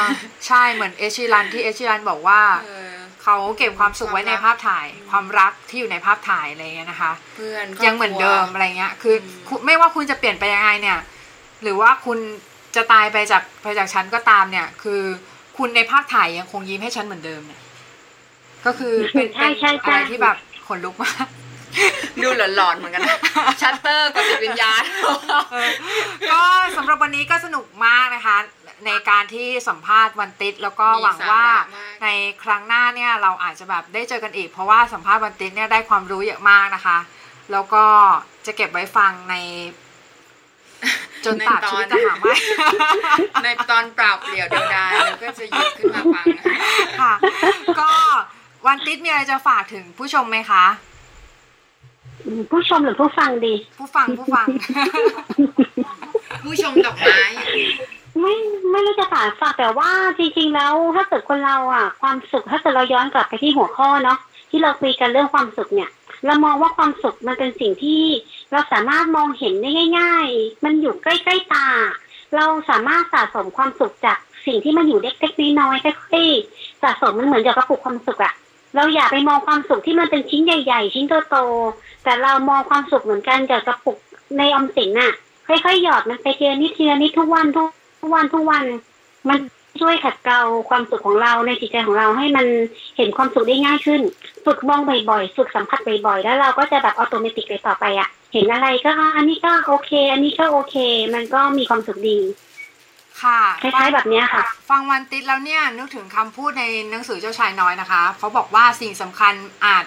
[0.46, 10.98] ใช่เหมือนเอชิรันที่เอชิรันบอกว่าเออเขาเก็บความสุขไว้ในภาพถ่ายอืมความรักที่อยู่ในภาพถ่ายอะไรเงี้ยนะคะเพื่อนครบยังเหมือนเดิมครัวอะไรเงี้ย คืออมคุณไม่ว่าคุณจะเปลี่ยนไปยังไงเนี่ย
[11.62, 12.18] หรือว่าคุณ
[12.76, 15.02] จะตายไปจากไปจากฉันก็ตามเนี่ย คือ
[15.56, 17.60] คุณในภาพถ่ายยังคงยิ้มให้ฉันเหมือนเดิมเนี่ย
[18.66, 21.26] ก็คือเป็นใช่ใช่เป็นใช่อะไรที่แบบขนลุกมาก
[22.22, 23.18] ดูหลอนๆเหมือนกันนะ
[23.60, 24.82] ชัตเตอร์กับจิตวิญญาณ
[25.52, 25.70] เออ
[26.32, 26.40] ก็
[26.76, 28.36] สำหรับวันนี้ก็สนุกมากนะคะ
[28.86, 32.08] ในการที่สัมภาษณ์วันติดแล้วก็มีหวังว่าสาระมากใน
[32.44, 36.98] ครั้งหน้าเนี่ย เราอาจจะแบบได้เจอกันอีก เพราะว่าสัมภาษณ์วันติดเนี่ยได้ความรู้เยอะมากนะคะ
[37.52, 37.84] แล้วก็
[38.46, 39.36] จะเก็บไว้ฟังใน
[41.24, 42.34] จนตราบชีวิตจะหาไม่
[43.44, 46.26] ในตอนปราบเปลี่ยวเดียวดายแล้วก็จะหยิบขึ้นมาฟัง
[47.00, 47.12] ค่ะ
[47.80, 47.90] ก็
[48.66, 50.64] วันติดมีอะไรจะฝากถึงผู้ชมไหมคะ
[52.50, 54.46] ผู้ชมหรือผู้ฟังดี ผู้ฟังผู้ฟัง
[56.44, 57.20] ผู้ชมดอกไม้
[58.20, 58.34] ไม่
[58.70, 64.18] ไม่รู้จะฝากฝากแต่ว่าจริงๆแล้วถ้าเกิดคนเราอะ ความสุขถ้าเกิดเราย้อนกลับไปที่หัวข้อเนาะ
[64.50, 65.90] ที่เราคุยกันเรื่องความสุขเนี่ย
[66.26, 68.02] เรามองว่าความสุขมันเป็นสิ่งที่
[68.52, 71.68] เราสามารถมองเห็นได้ง่าย ๆ มันอยู่ใกล้ๆตา
[72.36, 78.34] เราสามารถสะสมความสุขจากสิ่งที่มันอยู่เล็กๆน้อยๆค่อยๆสะสมมันเหมือนกับกระปุกความสุขอะ
[78.74, 83.98] เราอย่าไปมองความสุขที่มันเป็นชิ้นใหญ่ ๆ ชิ้นโตๆแต่เรามองความสุขเหมือนกันกับกระปุก
[84.38, 85.12] ในอมสินน่ะ
[85.48, 88.64] ค่อยๆหยอดมันไปเทีละนิดเทีละนิดทุกวันทุกวันทุกวัน
[89.28, 89.38] มัน
[89.80, 92.46] ช่วยขัดเกลาความสุขของเราในจิตใจของเราให้มัน
[92.96, 94.00] เห็นความสุขได้ง่ายขึ้น
[94.44, 100.76] ฝึกมองบ่อยๆฝึกสัมผัสบ่อยๆแล้วเราก็จะแบบอัตโนมัติเลยต่อไปอะเห็นอะไรก็อะอันนี้ก็โอเค อันนี้ก็โอเค
[101.14, 102.18] มันก็มีความสุขดี
[103.22, 109.84] ค่ะคล้ายๆแบบเนี้ยค่ะ ฟังวันติดแล้วเนี่ยนึกถึงคำพูดในหนังสือเจ้าชายน้อยนะคะเขาบอกว่าสิ่งสำคัญอาจ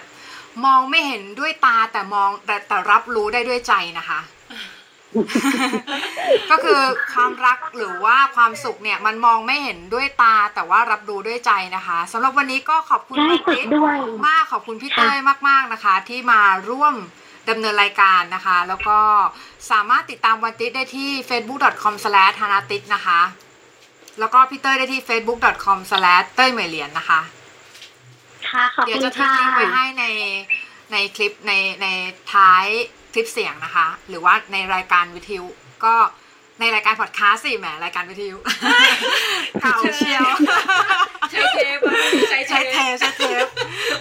[0.64, 4.20] มองไม่เห็นด้วยตาแต่มองแต่แต่รับรู้ได้ด้วยใจนะคะ
[6.50, 6.80] ก็คือ
[7.12, 13.96] ความรักหรือว่าความสุขเนี่ยมันมองไม่เห็นด้วยตาแต่ว่ารับรู้ด้วยใจนะคะสำหรับวันนี้ก็ขอบคุณใช่วันฝึกติดด้วย
[14.26, 15.16] มากขอบคุณพี่เต้ย
[15.48, 16.40] มาก ๆนะคะ ที่มา
[16.70, 16.94] ร่วม
[17.48, 18.98] ดำเนินรายการนะคะ แล้วก็
[19.70, 23.20] สามารถติดตามวันติดได้ที่ facebook.com s l a s h ธนาติดนะคะ
[24.18, 27.20] แล้วก็พี่เต้ยได้ที่ facebook.com s l a s h เต้ยเหมยเหรียญนะคะ
[28.48, 30.04] ค่ะขอบเดี๋ยวคุณจะทิ้งค่ะลิงก์ไว้ให้ใน
[30.92, 31.52] ในคลิปใน
[31.82, 31.86] ใน
[32.32, 35.46] ท้ายค ลิปเสียงนะคะ หรือว่าในรายการวิทยุ
[35.84, 35.94] ก็
[36.60, 38.36] ในรายการพอดแคสต์สิแหมรายการวิทยุ
[39.62, 40.26] เก่าเชียว
[41.30, 41.94] ใช้เทปอะ
[42.30, 43.46] ใช้เทใช้เทปปใช้เทป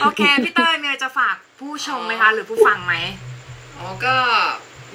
[0.02, 2.96] โอเคพี่เต้ยมีอะไรจะฝากผู้ชมไหมคะ หรือผู้ฟังไหม
[3.76, 4.16] อ๋อก็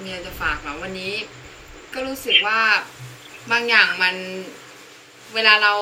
[0.01, 1.13] มีอะไรจะฝากเหรอวันนี้
[1.93, 2.59] ก็รู้สึกว่า
[3.51, 4.15] บางอย่างมัน
[5.33, 5.73] เวลาเรา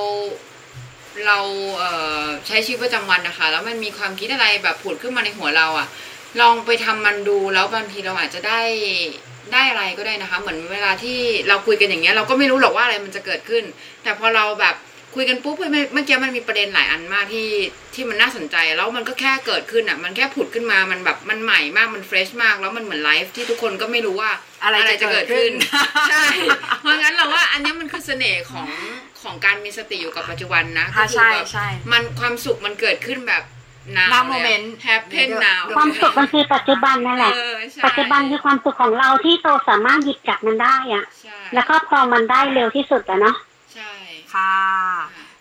[1.25, 1.37] เรา
[1.77, 1.91] เอ่
[2.23, 5.87] อใช้ชีวิตประจำวันนะคะ แล้วมันมีความคิดอะไรแบบผุดขึ้นมาในหัวเราอะ
[6.41, 8.61] ลองไปทำมันดูแล้วบางทีเราอาจจะได้
[9.53, 11.17] ได้อะไรก็ได้นะคะ เหมือนเวลาที่
[11.47, 13.63] เราคุยกันอย่างเงี้ยเราก็ไม่รู้หรอกว่าอะไรมันจะเกิดขึ้น
[14.03, 14.75] แต่พอเราแบบ
[15.15, 17.49] คุยกันปุ๊บเฮ้ยเมื่อเมื่อกี้มันมีประเด็นหลายอันมากที่
[17.93, 24.31] ที่มันน่าสนใจแล้วมันก็แค่เกิดขึ้นอะ มันแค่ผุดขึ้นมามันแบบมันใหม่มากมัน fresh มากแล้วมันเหมือนไลฟ์ที่ทุกคนก็ไม่รู้ว่า
[24.63, 25.51] อะไรจะเกิดขึ้น
[26.11, 26.25] ใช่
[26.81, 28.67] เพราะงั้นเราว่าอันนี้มันคือเสน่ห์ของ
[29.21, 33.43] ของการมีสติอยู่กับปัจจุบันนะค่ะก็คือใช่แบบใช่มันความสุขมันเกิดขึ้นแบบ
[33.97, 43.35] นาว Now moment แฮปเพนนาวความสุขมันคือปัจจุบันนั่นแหละเออใช่ปัจจุบันคือความสุขของเราที่โตสามารถหยิบจับมันได้อะใช่แล้วก็พอมันได้เร็วที่สุดอะเนาะ
[43.73, 43.91] ใช่
[44.33, 44.55] ค่ะ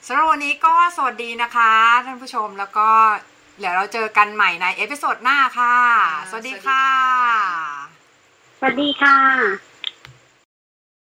[0.06, 1.72] สำหรับวันนี้ก็สวัสดีนะคะ
[2.04, 2.88] ท่านผู้ชมแล้วก็
[3.60, 5.76] เดี๋ยวเราเจอกันใหม่ในเอพิโซดหน้าค่ะ
[6.30, 6.84] สวัสดีค่ะ
[8.58, 9.67] สวัสดีค่ะ